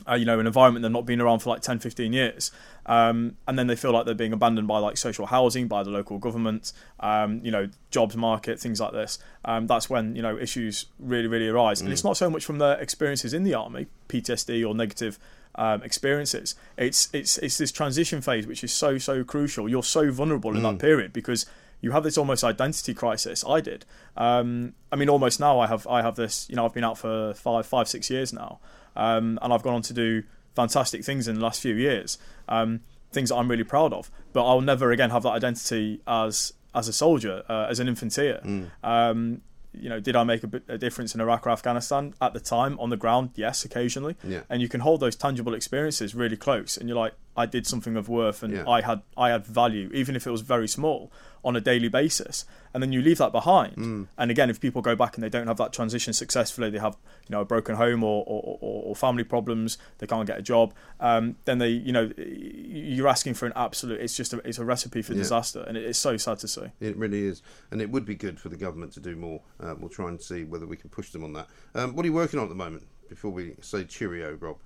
uh, 0.08 0.14
you 0.14 0.24
know, 0.24 0.38
an 0.38 0.46
environment 0.46 0.82
they've 0.82 0.92
not 0.92 1.06
been 1.06 1.20
around 1.20 1.40
for 1.40 1.50
like 1.50 1.62
10, 1.62 1.78
15 1.78 2.12
years. 2.12 2.50
Um, 2.84 3.36
and 3.48 3.58
then 3.58 3.66
they 3.66 3.76
feel 3.76 3.92
like 3.92 4.04
they're 4.04 4.14
being 4.14 4.32
abandoned 4.32 4.68
by 4.68 4.78
like 4.78 4.96
social 4.96 5.26
housing, 5.26 5.68
by 5.68 5.82
the 5.82 5.90
local 5.90 6.18
government, 6.18 6.72
um, 7.00 7.40
you 7.42 7.50
know, 7.50 7.68
jobs 7.90 8.16
market, 8.16 8.60
things 8.60 8.80
like 8.80 8.92
this. 8.92 9.18
Um, 9.44 9.66
that's 9.66 9.88
when, 9.88 10.14
you 10.14 10.22
know, 10.22 10.36
issues 10.36 10.86
really, 10.98 11.26
really 11.26 11.48
arise. 11.48 11.80
And 11.80 11.90
it's 11.90 12.04
not 12.04 12.16
so 12.16 12.30
much 12.30 12.44
from 12.44 12.58
their 12.58 12.78
experiences 12.78 13.32
in 13.32 13.42
the 13.42 13.54
army, 13.54 13.86
PTSD 14.08 14.68
or 14.68 14.74
negative 14.74 15.18
um, 15.54 15.82
experiences. 15.82 16.54
It's, 16.76 17.08
it's, 17.12 17.38
it's 17.38 17.58
this 17.58 17.72
transition 17.72 18.20
phase, 18.20 18.46
which 18.46 18.62
is 18.62 18.72
so, 18.72 18.98
so 18.98 19.24
crucial. 19.24 19.68
You're 19.68 19.82
so 19.82 20.10
vulnerable 20.10 20.54
in 20.54 20.62
that 20.62 20.78
period 20.78 21.12
because 21.12 21.46
you 21.80 21.92
have 21.92 22.04
this 22.04 22.18
almost 22.18 22.44
identity 22.44 22.94
crisis. 22.94 23.44
I 23.46 23.60
did. 23.60 23.84
Um, 24.16 24.74
I 24.92 24.96
mean, 24.96 25.08
almost 25.08 25.40
now 25.40 25.60
I 25.60 25.66
have 25.66 25.86
I 25.86 26.02
have 26.02 26.16
this. 26.16 26.48
You 26.48 26.56
know, 26.56 26.64
I've 26.64 26.74
been 26.74 26.84
out 26.84 26.98
for 26.98 27.34
five, 27.34 27.66
five, 27.66 27.86
six 27.88 28.10
years 28.10 28.32
now, 28.32 28.60
um, 28.96 29.38
and 29.42 29.52
I've 29.52 29.62
gone 29.62 29.74
on 29.74 29.82
to 29.82 29.92
do 29.92 30.22
fantastic 30.54 31.04
things 31.04 31.28
in 31.28 31.34
the 31.36 31.40
last 31.40 31.60
few 31.60 31.74
years. 31.74 32.18
Um, 32.48 32.80
things 33.12 33.28
that 33.30 33.36
I'm 33.36 33.48
really 33.50 33.64
proud 33.64 33.92
of. 33.92 34.10
But 34.32 34.44
I'll 34.46 34.60
never 34.60 34.90
again 34.90 35.10
have 35.10 35.22
that 35.22 35.30
identity 35.30 36.00
as 36.06 36.52
as 36.74 36.88
a 36.88 36.92
soldier, 36.92 37.42
uh, 37.48 37.66
as 37.70 37.80
an 37.80 37.86
infanteer. 37.88 38.68
Um, 38.84 39.40
you 39.78 39.88
know, 39.90 40.00
did 40.00 40.16
I 40.16 40.24
make 40.24 40.42
a, 40.42 40.46
bit, 40.46 40.62
a 40.68 40.78
difference 40.78 41.14
in 41.14 41.20
Iraq 41.20 41.46
or 41.46 41.50
Afghanistan 41.50 42.14
at 42.20 42.32
the 42.32 42.40
time 42.40 42.78
on 42.80 42.88
the 42.88 42.96
ground? 42.96 43.30
Yes, 43.34 43.64
occasionally. 43.64 44.16
Yeah. 44.24 44.40
And 44.48 44.62
you 44.62 44.68
can 44.68 44.80
hold 44.80 45.00
those 45.00 45.16
tangible 45.16 45.52
experiences 45.54 46.14
really 46.14 46.36
close, 46.36 46.76
and 46.78 46.88
you're 46.88 46.96
like, 46.98 47.12
I 47.36 47.44
did 47.46 47.66
something 47.66 47.94
of 47.96 48.08
worth, 48.08 48.42
and 48.42 48.52
Yeah. 48.54 48.68
I 48.68 48.80
had 48.80 49.02
I 49.16 49.30
had 49.30 49.46
value, 49.46 49.90
even 49.92 50.16
if 50.16 50.26
it 50.26 50.30
was 50.30 50.40
very 50.40 50.68
small, 50.68 51.12
on 51.46 51.56
a 51.56 51.60
daily 51.60 51.88
basis. 51.88 52.44
And 52.74 52.82
then 52.82 52.92
you 52.92 53.00
leave 53.00 53.16
that 53.18 53.32
behind. 53.32 53.76
Mm. 53.76 54.06
And 54.18 54.30
again, 54.30 54.50
if 54.50 54.60
people 54.60 54.82
go 54.82 54.94
back 54.94 55.14
and 55.14 55.24
they 55.24 55.30
don't 55.30 55.46
have 55.46 55.56
that 55.56 55.72
transition 55.72 56.12
successfully, 56.12 56.68
they 56.68 56.78
have 56.78 56.98
you 57.26 57.32
know 57.34 57.40
a 57.40 57.44
broken 57.46 57.76
home 57.76 58.04
or 58.04 58.22
or, 58.26 58.58
or, 58.60 58.82
or 58.88 58.96
family 58.96 59.24
problems, 59.24 59.78
they 59.98 60.06
can't 60.06 60.26
get 60.26 60.38
a 60.38 60.42
job. 60.42 60.74
Um, 61.00 61.36
then 61.46 61.56
they 61.58 61.68
you 61.70 61.92
know 61.92 62.10
you're 62.18 63.08
asking 63.08 63.34
for 63.34 63.46
an 63.46 63.52
absolute. 63.56 64.00
It's 64.00 64.14
just 64.16 64.34
a, 64.34 64.38
it's 64.46 64.58
a 64.58 64.64
recipe 64.64 65.00
for 65.00 65.12
Yeah. 65.14 65.20
disaster, 65.20 65.62
and 65.66 65.76
it, 65.78 65.84
it's 65.84 65.98
so 65.98 66.16
sad 66.18 66.38
to 66.40 66.48
see. 66.48 66.66
It 66.80 66.96
really 66.96 67.24
is, 67.24 67.40
and 67.70 67.80
it 67.80 67.90
would 67.90 68.04
be 68.04 68.14
good 68.14 68.38
for 68.38 68.50
the 68.50 68.56
government 68.56 68.92
to 68.94 69.00
do 69.00 69.16
more. 69.16 69.40
Uh, 69.58 69.74
we'll 69.78 69.88
try 69.88 70.08
and 70.08 70.20
see 70.20 70.44
whether 70.44 70.66
we 70.66 70.76
can 70.76 70.90
push 70.90 71.10
them 71.12 71.24
on 71.24 71.32
that. 71.34 71.48
Um, 71.74 71.94
what 71.94 72.04
are 72.04 72.08
you 72.08 72.12
working 72.14 72.38
on 72.38 72.44
at 72.44 72.48
the 72.50 72.54
moment? 72.56 72.86
Before 73.08 73.30
we 73.30 73.54
say 73.62 73.84
cheerio, 73.84 74.34
Rob. 74.34 74.56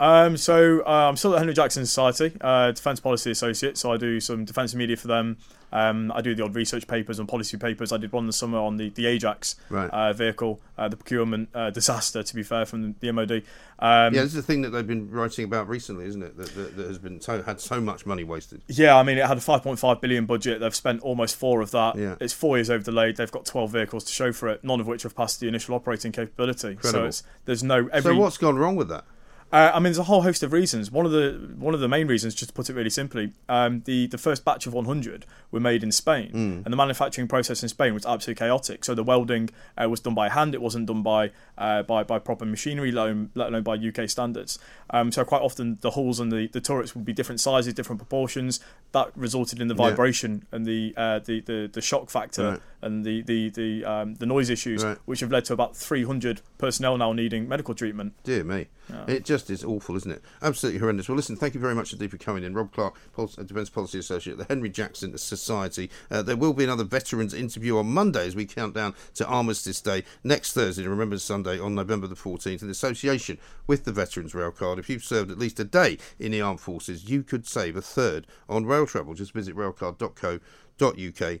Um, 0.00 0.36
so 0.36 0.80
uh, 0.86 1.08
I'm 1.08 1.16
still 1.16 1.34
at 1.34 1.38
Henry 1.38 1.54
Jackson 1.54 1.84
Society, 1.84 2.32
uh, 2.40 2.72
Defence 2.72 3.00
Policy 3.00 3.30
Associate. 3.30 3.76
So 3.76 3.92
I 3.92 3.96
do 3.96 4.20
some 4.20 4.44
defence 4.44 4.74
media 4.74 4.96
for 4.96 5.08
them. 5.08 5.38
Um, 5.70 6.10
I 6.14 6.22
do 6.22 6.34
the 6.34 6.44
odd 6.44 6.54
research 6.54 6.86
papers 6.86 7.18
and 7.18 7.28
policy 7.28 7.58
papers. 7.58 7.92
I 7.92 7.98
did 7.98 8.10
one 8.10 8.24
this 8.26 8.36
summer 8.36 8.58
on 8.58 8.78
the, 8.78 8.88
the 8.88 9.04
Ajax 9.06 9.56
Right. 9.68 9.90
uh, 9.90 10.14
vehicle, 10.14 10.60
uh, 10.78 10.88
the 10.88 10.96
procurement 10.96 11.50
uh, 11.54 11.68
disaster, 11.70 12.22
to 12.22 12.34
be 12.34 12.42
fair, 12.42 12.64
from 12.64 12.94
the 13.00 13.12
MOD. 13.12 13.42
Um, 13.78 14.14
Yeah, 14.14 14.22
this 14.22 14.26
is 14.26 14.34
the 14.34 14.42
thing 14.42 14.62
that 14.62 14.70
they've 14.70 14.86
been 14.86 15.10
writing 15.10 15.44
about 15.44 15.68
recently, 15.68 16.06
isn't 16.06 16.22
it? 16.22 16.38
That, 16.38 16.54
that, 16.54 16.76
that 16.76 16.86
has 16.86 16.98
been 16.98 17.20
so, 17.20 17.42
had 17.42 17.60
so 17.60 17.82
much 17.82 18.06
money 18.06 18.24
wasted. 18.24 18.62
Yeah, 18.68 18.96
I 18.96 19.02
mean, 19.02 19.18
it 19.18 19.26
had 19.26 19.36
a 19.36 19.42
5.5 19.42 20.00
billion 20.00 20.24
budget. 20.24 20.60
They've 20.60 20.74
spent 20.74 21.02
almost 21.02 21.36
four 21.36 21.60
of 21.60 21.70
that. 21.72 21.96
Yeah. 21.96 22.14
It's 22.18 22.32
four 22.32 22.56
years 22.56 22.70
over 22.70 22.82
delayed. 22.82 23.16
They've 23.16 23.30
got 23.30 23.44
12 23.44 23.70
vehicles 23.70 24.04
to 24.04 24.12
show 24.12 24.32
for 24.32 24.48
it, 24.48 24.64
none 24.64 24.80
of 24.80 24.86
which 24.86 25.02
have 25.02 25.14
passed 25.14 25.38
the 25.40 25.48
initial 25.48 25.74
operating 25.74 26.12
capability. 26.12 26.60
So 26.60 26.68
Incredible. 26.70 27.06
it's, 27.08 27.22
there's 27.44 27.62
no 27.62 27.88
every. 27.88 28.14
So 28.14 28.18
what's 28.18 28.38
gone 28.38 28.56
wrong 28.56 28.76
with 28.76 28.88
that? 28.88 29.04
Uh, 29.50 29.70
I 29.72 29.78
mean, 29.78 29.84
there's 29.84 29.98
a 29.98 30.02
whole 30.04 30.20
host 30.22 30.42
of 30.42 30.52
reasons. 30.52 30.90
One 30.90 31.06
of 31.06 31.12
the 31.12 31.54
one 31.56 31.72
of 31.72 31.80
the 31.80 31.88
main 31.88 32.06
reasons, 32.06 32.34
just 32.34 32.50
to 32.50 32.52
put 32.54 32.68
it 32.68 32.74
really 32.74 32.90
simply, 32.90 33.32
um, 33.48 33.80
the 33.86 34.06
the 34.06 34.18
first 34.18 34.44
batch 34.44 34.66
of 34.66 34.74
100 34.74 35.24
were 35.50 35.58
made 35.60 35.82
in 35.82 35.90
Spain, 35.90 36.30
and 36.34 36.66
the 36.66 36.76
manufacturing 36.76 37.28
process 37.28 37.62
in 37.62 37.70
Spain 37.70 37.94
was 37.94 38.04
absolutely 38.04 38.38
chaotic. 38.44 38.84
So 38.84 38.94
the 38.94 39.02
welding 39.02 39.48
uh, 39.82 39.88
was 39.88 40.00
done 40.00 40.14
by 40.14 40.28
hand; 40.28 40.54
it 40.54 40.60
wasn't 40.60 40.84
done 40.86 41.02
by 41.02 41.30
uh, 41.56 41.82
by 41.84 42.02
by 42.04 42.18
proper 42.18 42.44
machinery, 42.44 42.92
let 42.92 43.04
alone, 43.06 43.30
let 43.34 43.48
alone 43.48 43.62
by 43.62 43.76
UK 43.76 44.10
standards. 44.10 44.58
Um, 44.90 45.10
so 45.12 45.24
quite 45.24 45.40
often 45.40 45.78
the 45.80 45.92
hulls 45.92 46.20
and 46.20 46.30
the, 46.30 46.48
the 46.48 46.60
turrets 46.60 46.94
would 46.94 47.06
be 47.06 47.14
different 47.14 47.40
sizes, 47.40 47.72
different 47.72 48.00
proportions. 48.00 48.60
That 48.92 49.12
resulted 49.16 49.62
in 49.62 49.68
the 49.68 49.74
Yeah. 49.74 49.90
vibration 49.90 50.44
and 50.52 50.66
the, 50.66 50.92
uh, 50.94 51.20
the 51.20 51.40
the 51.40 51.70
the 51.72 51.80
shock 51.80 52.10
factor 52.10 52.50
Right. 52.50 52.60
and 52.82 53.02
the 53.02 53.22
the 53.22 53.48
the 53.48 53.84
um, 53.86 54.14
the 54.16 54.26
noise 54.26 54.50
issues, 54.50 54.84
Right. 54.84 54.98
which 55.06 55.20
have 55.20 55.32
led 55.32 55.46
to 55.46 55.54
about 55.54 55.74
300 55.74 56.42
personnel 56.58 56.98
now 56.98 57.14
needing 57.14 57.48
medical 57.48 57.74
treatment. 57.74 58.12
Dear 58.24 58.44
me. 58.44 58.66
It 59.06 59.24
just 59.24 59.50
is 59.50 59.64
awful, 59.64 59.96
isn't 59.96 60.10
it? 60.10 60.22
Absolutely 60.42 60.80
horrendous. 60.80 61.08
Well, 61.08 61.16
listen, 61.16 61.36
thank 61.36 61.54
you 61.54 61.60
very 61.60 61.74
much 61.74 61.92
indeed 61.92 62.10
for 62.10 62.18
coming 62.18 62.44
in. 62.44 62.54
Rob 62.54 62.72
Clark, 62.72 62.96
uh, 63.16 63.26
Defence 63.42 63.70
Policy 63.70 63.98
Associate, 63.98 64.32
at 64.32 64.38
the 64.38 64.52
Henry 64.52 64.70
Jackson 64.70 65.16
Society. 65.18 65.90
Uh, 66.10 66.22
there 66.22 66.36
will 66.36 66.52
be 66.52 66.64
another 66.64 66.84
veterans 66.84 67.34
interview 67.34 67.78
on 67.78 67.86
Monday 67.86 68.26
as 68.26 68.34
we 68.34 68.46
count 68.46 68.74
down 68.74 68.94
to 69.14 69.26
Armistice 69.26 69.80
Day 69.80 70.04
next 70.24 70.52
Thursday, 70.52 70.86
Remembrance 70.86 71.24
Sunday 71.24 71.58
on 71.58 71.74
November 71.74 72.06
the 72.06 72.14
14th, 72.14 72.62
in 72.62 72.70
association 72.70 73.38
with 73.66 73.84
the 73.84 73.92
Veterans 73.92 74.32
Railcard. 74.32 74.78
If 74.78 74.88
you've 74.88 75.04
served 75.04 75.30
at 75.30 75.38
least 75.38 75.60
a 75.60 75.64
day 75.64 75.98
in 76.18 76.32
the 76.32 76.40
armed 76.40 76.60
forces, 76.60 77.08
you 77.08 77.22
could 77.22 77.46
save 77.46 77.76
a 77.76 77.82
third 77.82 78.26
on 78.48 78.66
rail 78.66 78.86
travel. 78.86 79.14
Just 79.14 79.32
visit 79.32 79.54
railcard.co.uk 79.54 81.40